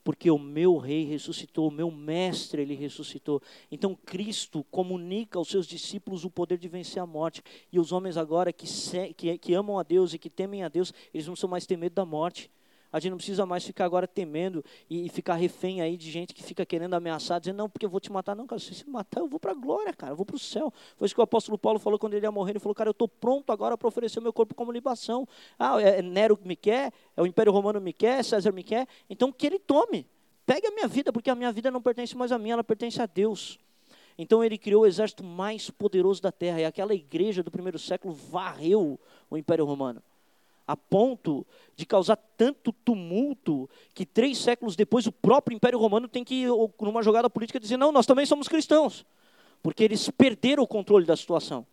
porque 0.05 0.29
o 0.29 0.37
meu 0.37 0.77
rei 0.77 1.03
ressuscitou, 1.03 1.67
o 1.67 1.71
meu 1.71 1.89
mestre 1.89 2.61
ele 2.61 2.75
ressuscitou. 2.75 3.41
Então 3.71 3.97
Cristo 4.05 4.63
comunica 4.69 5.39
aos 5.39 5.47
seus 5.47 5.65
discípulos 5.65 6.23
o 6.23 6.29
poder 6.29 6.59
de 6.59 6.67
vencer 6.67 7.01
a 7.01 7.07
morte. 7.07 7.41
E 7.71 7.79
os 7.79 7.91
homens 7.91 8.15
agora 8.15 8.53
que, 8.53 8.67
que, 9.17 9.35
que 9.39 9.53
amam 9.55 9.79
a 9.79 9.83
Deus 9.83 10.13
e 10.13 10.19
que 10.19 10.29
temem 10.29 10.63
a 10.63 10.69
Deus, 10.69 10.93
eles 11.11 11.25
não 11.25 11.33
precisam 11.33 11.49
mais 11.49 11.65
ter 11.65 11.75
medo 11.75 11.95
da 11.95 12.05
morte. 12.05 12.51
A 12.91 12.99
gente 12.99 13.11
não 13.11 13.17
precisa 13.17 13.45
mais 13.45 13.63
ficar 13.63 13.85
agora 13.85 14.07
temendo 14.07 14.63
e, 14.89 15.05
e 15.05 15.09
ficar 15.09 15.35
refém 15.35 15.81
aí 15.81 15.97
de 15.97 16.09
gente 16.09 16.33
que 16.33 16.43
fica 16.43 16.65
querendo 16.65 16.93
ameaçar, 16.93 17.39
dizendo, 17.39 17.57
não, 17.57 17.69
porque 17.69 17.85
eu 17.85 17.89
vou 17.89 17.99
te 17.99 18.11
matar. 18.11 18.35
Não, 18.35 18.47
cara, 18.47 18.59
se 18.59 18.73
você 18.73 18.85
me 18.85 18.91
matar, 18.91 19.19
eu 19.19 19.27
vou 19.27 19.39
para 19.39 19.51
a 19.51 19.55
glória, 19.55 19.93
cara, 19.93 20.13
eu 20.13 20.15
vou 20.15 20.25
para 20.25 20.35
o 20.35 20.39
céu. 20.39 20.73
Foi 20.95 21.05
isso 21.05 21.15
que 21.15 21.19
o 21.19 21.23
apóstolo 21.23 21.57
Paulo 21.57 21.79
falou 21.79 21.99
quando 21.99 22.13
ele 22.13 22.25
ia 22.25 22.31
morrer. 22.31 22.51
Ele 22.51 22.59
falou, 22.59 22.75
cara, 22.75 22.89
eu 22.89 22.91
estou 22.91 23.07
pronto 23.07 23.51
agora 23.51 23.77
para 23.77 23.87
oferecer 23.87 24.19
o 24.19 24.21
meu 24.21 24.31
corpo 24.31 24.55
como 24.55 24.71
libação. 24.71 25.27
Ah, 25.59 25.81
é, 25.81 25.99
é 25.99 26.01
Nero 26.01 26.39
me 26.43 26.55
quer, 26.55 26.93
é 27.17 27.21
o 27.21 27.25
Império 27.25 27.51
Romano 27.51 27.81
me 27.81 27.91
quer, 27.91 28.23
César 28.23 28.51
me 28.51 28.63
quer. 28.63 28.87
Então 29.09 29.31
que 29.31 29.45
ele 29.45 29.59
tome. 29.59 30.07
Pegue 30.45 30.67
a 30.67 30.71
minha 30.71 30.87
vida, 30.87 31.11
porque 31.11 31.29
a 31.29 31.35
minha 31.35 31.51
vida 31.51 31.71
não 31.71 31.81
pertence 31.81 32.15
mais 32.15 32.31
a 32.31 32.37
mim, 32.37 32.51
ela 32.51 32.63
pertence 32.63 33.01
a 33.01 33.07
Deus. 33.07 33.57
Então 34.17 34.43
ele 34.43 34.57
criou 34.57 34.83
o 34.83 34.85
exército 34.85 35.23
mais 35.23 35.69
poderoso 35.69 36.21
da 36.21 36.31
terra. 36.31 36.61
E 36.61 36.65
aquela 36.65 36.93
igreja 36.93 37.43
do 37.43 37.51
primeiro 37.51 37.77
século 37.79 38.13
varreu 38.13 38.99
o 39.29 39.37
Império 39.37 39.65
Romano 39.65 40.01
a 40.67 40.75
ponto 40.75 41.45
de 41.75 41.85
causar 41.85 42.17
tanto 42.37 42.71
tumulto 42.71 43.69
que 43.93 44.05
três 44.05 44.37
séculos 44.37 44.75
depois 44.75 45.05
o 45.05 45.11
próprio 45.11 45.55
Império 45.55 45.77
Romano 45.77 46.07
tem 46.07 46.23
que, 46.23 46.45
numa 46.81 47.03
jogada 47.03 47.29
política, 47.29 47.59
dizer: 47.59 47.77
não, 47.77 47.91
nós 47.91 48.05
também 48.05 48.25
somos 48.25 48.47
cristãos, 48.47 49.05
porque 49.61 49.83
eles 49.83 50.09
perderam 50.09 50.63
o 50.63 50.67
controle 50.67 51.05
da 51.05 51.15
situação. 51.15 51.65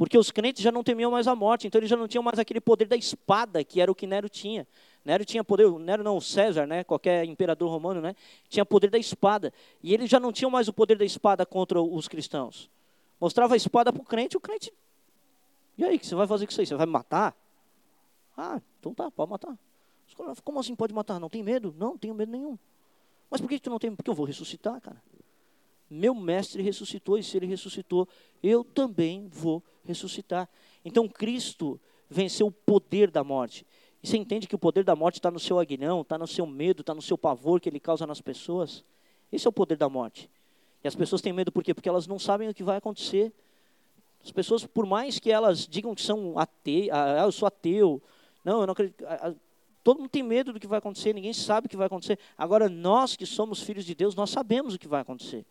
Porque 0.00 0.16
os 0.16 0.30
crentes 0.30 0.62
já 0.62 0.72
não 0.72 0.82
temiam 0.82 1.10
mais 1.10 1.28
a 1.28 1.36
morte, 1.36 1.66
então 1.66 1.78
eles 1.78 1.90
já 1.90 1.96
não 1.96 2.08
tinham 2.08 2.22
mais 2.22 2.38
aquele 2.38 2.58
poder 2.58 2.86
da 2.86 2.96
espada, 2.96 3.62
que 3.62 3.82
era 3.82 3.92
o 3.92 3.94
que 3.94 4.06
Nero 4.06 4.30
tinha. 4.30 4.66
Nero 5.04 5.26
tinha 5.26 5.44
poder, 5.44 5.70
Nero 5.72 6.02
não, 6.02 6.18
César, 6.18 6.66
né, 6.66 6.82
qualquer 6.84 7.26
imperador 7.26 7.70
romano, 7.70 8.00
né, 8.00 8.16
tinha 8.48 8.64
poder 8.64 8.88
da 8.88 8.96
espada. 8.96 9.52
E 9.82 9.92
eles 9.92 10.08
já 10.08 10.18
não 10.18 10.32
tinham 10.32 10.50
mais 10.50 10.68
o 10.68 10.72
poder 10.72 10.96
da 10.96 11.04
espada 11.04 11.44
contra 11.44 11.82
os 11.82 12.08
cristãos. 12.08 12.70
Mostrava 13.20 13.52
a 13.52 13.58
espada 13.58 13.92
para 13.92 14.00
o 14.00 14.04
crente, 14.06 14.38
o 14.38 14.40
crente. 14.40 14.72
E 15.76 15.84
aí, 15.84 15.96
o 15.96 15.98
que 15.98 16.06
você 16.06 16.14
vai 16.14 16.26
fazer 16.26 16.46
com 16.46 16.52
isso 16.52 16.62
aí? 16.62 16.66
Você 16.66 16.74
vai 16.74 16.86
me 16.86 16.92
matar? 16.92 17.36
Ah, 18.36 18.60
então 18.78 18.94
tá, 18.94 19.10
pode 19.10 19.30
matar. 19.30 19.58
Como 20.44 20.58
assim 20.58 20.74
pode 20.74 20.92
matar? 20.92 21.20
Não 21.20 21.28
tem 21.28 21.42
medo? 21.42 21.74
Não, 21.78 21.96
tenho 21.96 22.14
medo 22.14 22.32
nenhum. 22.32 22.58
Mas 23.30 23.40
por 23.40 23.48
que 23.48 23.60
tu 23.60 23.70
não 23.70 23.78
tem? 23.78 23.94
Porque 23.94 24.10
eu 24.10 24.14
vou 24.14 24.26
ressuscitar, 24.26 24.80
cara. 24.80 25.00
Meu 25.88 26.14
mestre 26.14 26.62
ressuscitou, 26.62 27.18
e 27.18 27.22
se 27.22 27.36
ele 27.36 27.46
ressuscitou, 27.46 28.08
eu 28.42 28.62
também 28.62 29.28
vou 29.28 29.62
ressuscitar. 29.84 30.48
Então 30.84 31.08
Cristo 31.08 31.80
venceu 32.08 32.46
o 32.46 32.52
poder 32.52 33.10
da 33.10 33.22
morte. 33.24 33.66
E 34.02 34.08
você 34.08 34.16
entende 34.16 34.46
que 34.46 34.54
o 34.54 34.58
poder 34.58 34.84
da 34.84 34.96
morte 34.96 35.16
está 35.16 35.30
no 35.30 35.38
seu 35.38 35.58
aguilhão, 35.58 36.00
está 36.00 36.16
no 36.16 36.26
seu 36.26 36.46
medo, 36.46 36.80
está 36.80 36.94
no 36.94 37.02
seu 37.02 37.18
pavor 37.18 37.60
que 37.60 37.68
ele 37.68 37.80
causa 37.80 38.06
nas 38.06 38.20
pessoas? 38.20 38.84
Esse 39.30 39.46
é 39.46 39.50
o 39.50 39.52
poder 39.52 39.76
da 39.76 39.88
morte. 39.88 40.30
E 40.82 40.88
as 40.88 40.94
pessoas 40.94 41.20
têm 41.20 41.32
medo 41.32 41.52
por 41.52 41.62
quê? 41.62 41.74
Porque 41.74 41.88
elas 41.88 42.06
não 42.06 42.18
sabem 42.18 42.48
o 42.48 42.54
que 42.54 42.64
vai 42.64 42.78
acontecer. 42.78 43.32
As 44.24 44.32
pessoas, 44.32 44.66
por 44.66 44.86
mais 44.86 45.18
que 45.18 45.30
elas 45.30 45.66
digam 45.66 45.94
que 45.94 46.02
são 46.02 46.38
ateus, 46.38 46.88
ah, 46.90 47.22
eu 47.24 47.32
sou 47.32 47.46
ateu, 47.46 48.02
não, 48.44 48.60
eu 48.60 48.66
não 48.66 48.72
acredito. 48.72 49.04
Todo 49.82 49.98
mundo 49.98 50.10
tem 50.10 50.22
medo 50.22 50.52
do 50.52 50.60
que 50.60 50.66
vai 50.66 50.78
acontecer, 50.78 51.14
ninguém 51.14 51.32
sabe 51.32 51.66
o 51.66 51.70
que 51.70 51.76
vai 51.76 51.86
acontecer. 51.86 52.18
Agora, 52.36 52.68
nós 52.68 53.16
que 53.16 53.24
somos 53.24 53.62
filhos 53.62 53.84
de 53.84 53.94
Deus, 53.94 54.14
nós 54.14 54.30
sabemos 54.30 54.74
o 54.74 54.78
que 54.78 54.88
vai 54.88 55.00
acontecer. 55.00 55.46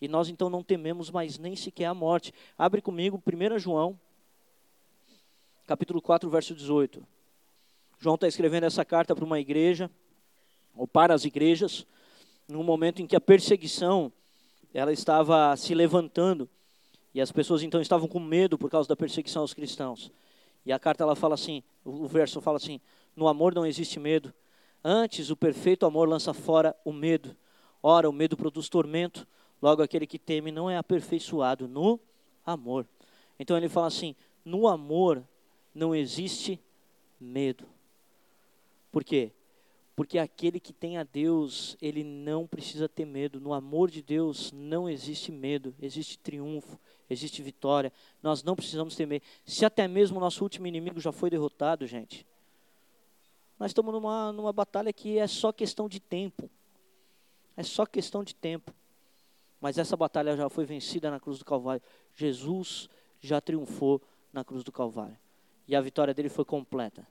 E 0.00 0.06
nós 0.06 0.28
então 0.28 0.48
não 0.48 0.62
tememos 0.62 1.10
mais 1.10 1.38
nem 1.38 1.56
sequer 1.56 1.86
a 1.86 1.94
morte. 1.94 2.32
Abre 2.56 2.80
comigo 2.80 3.20
1 3.26 3.58
João, 3.58 3.98
capítulo 5.66 6.00
4, 6.00 6.28
verso 6.30 6.54
18. 6.54 7.04
João 7.98 8.14
está 8.14 8.28
escrevendo 8.28 8.64
essa 8.64 8.84
carta 8.84 9.14
para 9.14 9.24
uma 9.24 9.40
igreja, 9.40 9.90
ou 10.74 10.86
para 10.86 11.14
as 11.14 11.24
igrejas, 11.24 11.86
num 12.46 12.62
momento 12.62 13.00
em 13.00 13.06
que 13.06 13.16
a 13.16 13.20
perseguição 13.20 14.12
ela 14.72 14.92
estava 14.92 15.56
se 15.56 15.74
levantando 15.74 16.48
e 17.14 17.20
as 17.20 17.32
pessoas 17.32 17.62
então 17.62 17.80
estavam 17.80 18.06
com 18.06 18.20
medo 18.20 18.58
por 18.58 18.70
causa 18.70 18.88
da 18.88 18.94
perseguição 18.94 19.42
aos 19.42 19.54
cristãos. 19.54 20.12
E 20.66 20.72
a 20.72 20.78
carta 20.80 21.04
ela 21.04 21.14
fala 21.14 21.34
assim, 21.34 21.62
o 21.84 22.08
verso 22.08 22.40
fala 22.40 22.56
assim: 22.56 22.80
no 23.14 23.28
amor 23.28 23.54
não 23.54 23.64
existe 23.64 24.00
medo. 24.00 24.34
Antes 24.84 25.30
o 25.30 25.36
perfeito 25.36 25.86
amor 25.86 26.08
lança 26.08 26.34
fora 26.34 26.76
o 26.84 26.92
medo. 26.92 27.36
Ora, 27.80 28.10
o 28.10 28.12
medo 28.12 28.36
produz 28.36 28.68
tormento. 28.68 29.26
Logo 29.62 29.80
aquele 29.80 30.06
que 30.06 30.18
teme 30.18 30.50
não 30.50 30.68
é 30.68 30.76
aperfeiçoado 30.76 31.68
no 31.68 32.00
amor. 32.44 32.84
Então 33.38 33.56
ele 33.56 33.68
fala 33.68 33.86
assim: 33.86 34.16
no 34.44 34.66
amor 34.66 35.22
não 35.72 35.94
existe 35.94 36.60
medo. 37.20 37.64
Por 38.90 39.04
quê? 39.04 39.32
Porque 39.94 40.18
aquele 40.18 40.58
que 40.60 40.72
tem 40.72 40.98
a 40.98 41.04
Deus, 41.04 41.76
ele 41.80 42.02
não 42.02 42.46
precisa 42.46 42.88
ter 42.88 43.06
medo. 43.06 43.40
No 43.40 43.54
amor 43.54 43.90
de 43.90 44.02
Deus 44.02 44.52
não 44.52 44.88
existe 44.88 45.30
medo, 45.30 45.74
existe 45.80 46.18
triunfo, 46.18 46.78
existe 47.08 47.42
vitória. 47.42 47.92
Nós 48.22 48.42
não 48.42 48.56
precisamos 48.56 48.94
temer. 48.96 49.22
Se 49.44 49.64
até 49.64 49.86
mesmo 49.86 50.18
o 50.18 50.20
nosso 50.20 50.42
último 50.42 50.66
inimigo 50.66 51.00
já 51.00 51.12
foi 51.12 51.30
derrotado, 51.30 51.86
gente, 51.86 52.26
nós 53.58 53.70
estamos 53.70 53.92
numa, 53.92 54.32
numa 54.32 54.52
batalha 54.52 54.92
que 54.92 55.18
é 55.18 55.26
só 55.26 55.52
questão 55.52 55.88
de 55.88 56.00
tempo. 56.00 56.50
É 57.56 57.62
só 57.62 57.86
questão 57.86 58.22
de 58.22 58.34
tempo. 58.34 58.72
Mas 59.60 59.78
essa 59.78 59.96
batalha 59.96 60.36
já 60.36 60.48
foi 60.48 60.66
vencida 60.66 61.10
na 61.10 61.18
cruz 61.18 61.38
do 61.38 61.44
Calvário. 61.44 61.82
Jesus 62.14 62.88
já 63.20 63.40
triunfou 63.40 64.02
na 64.32 64.44
cruz 64.44 64.62
do 64.62 64.70
Calvário. 64.70 65.16
E 65.66 65.74
a 65.74 65.80
vitória 65.80 66.12
dele 66.12 66.28
foi 66.28 66.44
completa. 66.44 67.06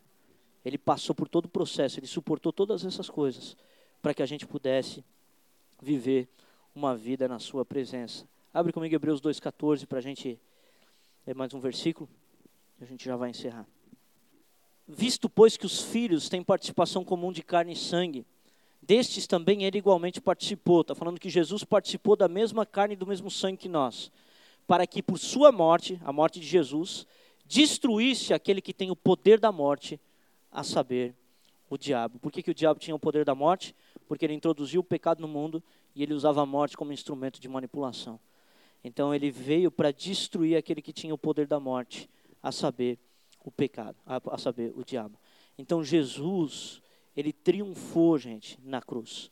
Ele 0.63 0.77
passou 0.77 1.13
por 1.13 1.27
todo 1.27 1.45
o 1.45 1.49
processo, 1.49 1.99
ele 1.99 2.07
suportou 2.07 2.51
todas 2.51 2.85
essas 2.85 3.09
coisas 3.09 3.55
para 4.01 4.13
que 4.13 4.23
a 4.23 4.25
gente 4.25 4.47
pudesse 4.47 5.03
viver 5.81 6.27
uma 6.73 6.95
vida 6.95 7.27
na 7.27 7.39
sua 7.39 7.65
presença. 7.65 8.27
Abre 8.55 8.71
comigo 8.71 8.95
Hebreus 8.95 9.19
2,14 9.19 9.85
para 9.85 9.97
a 9.97 10.01
gente 10.01 10.39
ler 11.27 11.35
mais 11.35 11.53
um 11.53 11.59
versículo. 11.59 12.09
E 12.79 12.85
a 12.85 12.87
gente 12.87 13.03
já 13.03 13.17
vai 13.17 13.31
encerrar. 13.31 13.67
Visto, 14.87 15.27
pois, 15.27 15.57
que 15.57 15.65
os 15.65 15.81
filhos 15.81 16.29
têm 16.29 16.41
participação 16.41 17.03
comum 17.03 17.33
de 17.33 17.43
carne 17.43 17.73
e 17.73 17.75
sangue, 17.75 18.25
destes 18.81 19.27
também 19.27 19.65
ele 19.65 19.77
igualmente 19.77 20.21
participou. 20.21 20.79
Está 20.79 20.95
falando 20.95 21.19
que 21.19 21.29
Jesus 21.29 21.65
participou 21.65 22.15
da 22.15 22.29
mesma 22.29 22.65
carne 22.65 22.93
e 22.93 22.95
do 22.95 23.05
mesmo 23.05 23.29
sangue 23.29 23.57
que 23.57 23.67
nós, 23.67 24.09
para 24.65 24.87
que 24.87 25.03
por 25.03 25.19
sua 25.19 25.51
morte, 25.51 25.99
a 26.05 26.13
morte 26.13 26.39
de 26.39 26.47
Jesus, 26.47 27.05
destruísse 27.45 28.33
aquele 28.33 28.61
que 28.61 28.73
tem 28.73 28.89
o 28.89 28.95
poder 28.95 29.37
da 29.37 29.51
morte, 29.51 29.99
a 30.49 30.63
saber, 30.63 31.13
o 31.69 31.77
diabo. 31.77 32.19
Por 32.19 32.31
que, 32.31 32.41
que 32.41 32.51
o 32.51 32.55
diabo 32.55 32.79
tinha 32.79 32.95
o 32.95 32.99
poder 32.99 33.25
da 33.25 33.35
morte? 33.35 33.75
Porque 34.07 34.23
ele 34.23 34.33
introduziu 34.33 34.79
o 34.79 34.83
pecado 34.83 35.19
no 35.19 35.27
mundo 35.27 35.61
e 35.93 36.01
ele 36.01 36.13
usava 36.13 36.41
a 36.41 36.45
morte 36.45 36.77
como 36.77 36.93
instrumento 36.93 37.37
de 37.37 37.49
manipulação. 37.49 38.17
Então 38.85 39.15
ele 39.15 39.31
veio 39.31 39.71
para 39.71 39.91
destruir 39.91 40.55
aquele 40.55 40.79
que 40.79 40.93
tinha 40.93 41.11
o 41.11 41.17
poder 41.17 41.47
da 41.47 41.59
morte, 41.59 42.07
a 42.41 42.51
saber, 42.51 42.99
o 43.43 43.49
pecado, 43.49 43.97
a, 44.05 44.21
a 44.31 44.37
saber, 44.37 44.71
o 44.75 44.85
diabo. 44.85 45.17
Então 45.57 45.83
Jesus, 45.83 46.83
ele 47.17 47.33
triunfou, 47.33 48.15
gente, 48.19 48.59
na 48.63 48.83
cruz. 48.83 49.31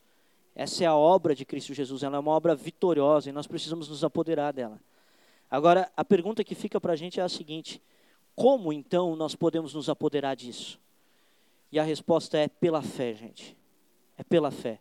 Essa 0.56 0.86
é 0.86 0.88
a 0.88 0.96
obra 0.96 1.36
de 1.36 1.46
Cristo 1.46 1.72
Jesus, 1.72 2.02
ela 2.02 2.18
é 2.18 2.20
uma 2.20 2.32
obra 2.32 2.56
vitoriosa 2.56 3.30
e 3.30 3.32
nós 3.32 3.46
precisamos 3.46 3.88
nos 3.88 4.04
apoderar 4.04 4.52
dela. 4.54 4.80
Agora, 5.52 5.92
a 5.96 6.04
pergunta 6.04 6.44
que 6.44 6.56
fica 6.56 6.82
para 6.82 6.94
a 6.94 6.96
gente 6.96 7.20
é 7.20 7.24
a 7.24 7.30
seguinte: 7.30 7.80
como 8.36 8.74
então 8.74 9.16
nós 9.16 9.36
podemos 9.36 9.76
nos 9.76 9.88
apoderar 9.88 10.36
disso? 10.36 10.80
E 11.72 11.78
a 11.78 11.84
resposta 11.84 12.40
é 12.40 12.48
pela 12.48 12.82
fé, 12.82 13.14
gente. 13.14 13.56
É 14.18 14.24
pela 14.24 14.50
fé. 14.50 14.80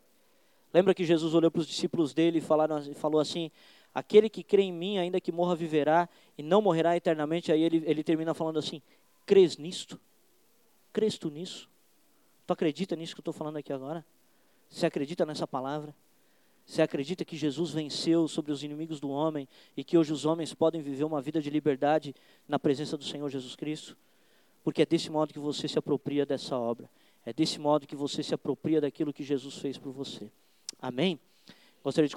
Lembra 0.73 0.95
que 0.95 1.05
Jesus 1.05 1.35
olhou 1.35 1.51
para 1.51 1.61
os 1.61 1.67
discípulos 1.67 2.15
dele 2.15 2.39
e 2.39 2.95
falou 2.95 3.21
assim: 3.21 3.51
Aquele 3.95 4.29
que 4.31 4.43
crê 4.43 4.63
em 4.63 4.73
mim, 4.73 4.99
ainda 4.99 5.21
que 5.21 5.31
morra, 5.31 5.55
viverá 5.55 6.09
e 6.37 6.43
não 6.43 6.63
morrerá 6.63 6.97
eternamente. 6.97 7.53
Aí 7.53 7.63
ele, 7.63 7.83
ele 7.87 8.03
termina 8.03 8.33
falando 8.33 8.59
assim: 8.59 8.81
Crês 9.27 9.57
nisto? 9.57 10.01
Crês 10.93 11.19
tu 11.19 11.31
nisso? 11.31 11.69
Tu 12.47 12.53
acredita 12.53 12.97
nisso 12.97 13.15
que 13.15 13.21
eu 13.21 13.23
estou 13.23 13.35
falando 13.35 13.57
aqui 13.57 13.73
agora? 13.73 14.05
Você 14.69 14.87
acredita 14.87 15.27
nessa 15.27 15.47
palavra? 15.47 15.95
Você 16.65 16.81
acredita 16.81 17.25
que 17.25 17.37
Jesus 17.37 17.71
venceu 17.71 18.29
sobre 18.29 18.53
os 18.53 18.63
inimigos 18.63 19.01
do 19.01 19.11
homem 19.11 19.49
e 19.77 19.85
que 19.85 19.99
hoje 19.99 20.13
os 20.13 20.25
homens 20.25 20.55
podem 20.55 20.81
viver 20.81 21.05
uma 21.05 21.21
vida 21.21 21.41
de 21.41 21.51
liberdade 21.51 22.15
na 22.49 22.59
presença 22.59 22.97
do 22.97 23.05
Senhor 23.05 23.29
Jesus 23.29 23.57
Cristo? 23.57 23.97
Porque 24.63 24.83
é 24.83 24.87
desse 24.87 25.11
modo 25.11 25.33
que 25.33 25.39
você 25.39 25.67
se 25.67 25.79
apropria 25.79 26.25
dessa 26.25 26.57
obra. 26.57 26.89
É 27.27 27.33
desse 27.33 27.59
modo 27.59 27.87
que 27.87 27.97
você 27.97 28.23
se 28.23 28.35
apropria 28.35 28.81
daquilo 28.81 29.13
que 29.13 29.23
Jesus 29.23 29.57
fez 29.59 29.77
por 29.77 29.93
você. 29.93 30.31
Amém? 30.81 31.19
Gostaria 31.83 32.07
de 32.07 32.11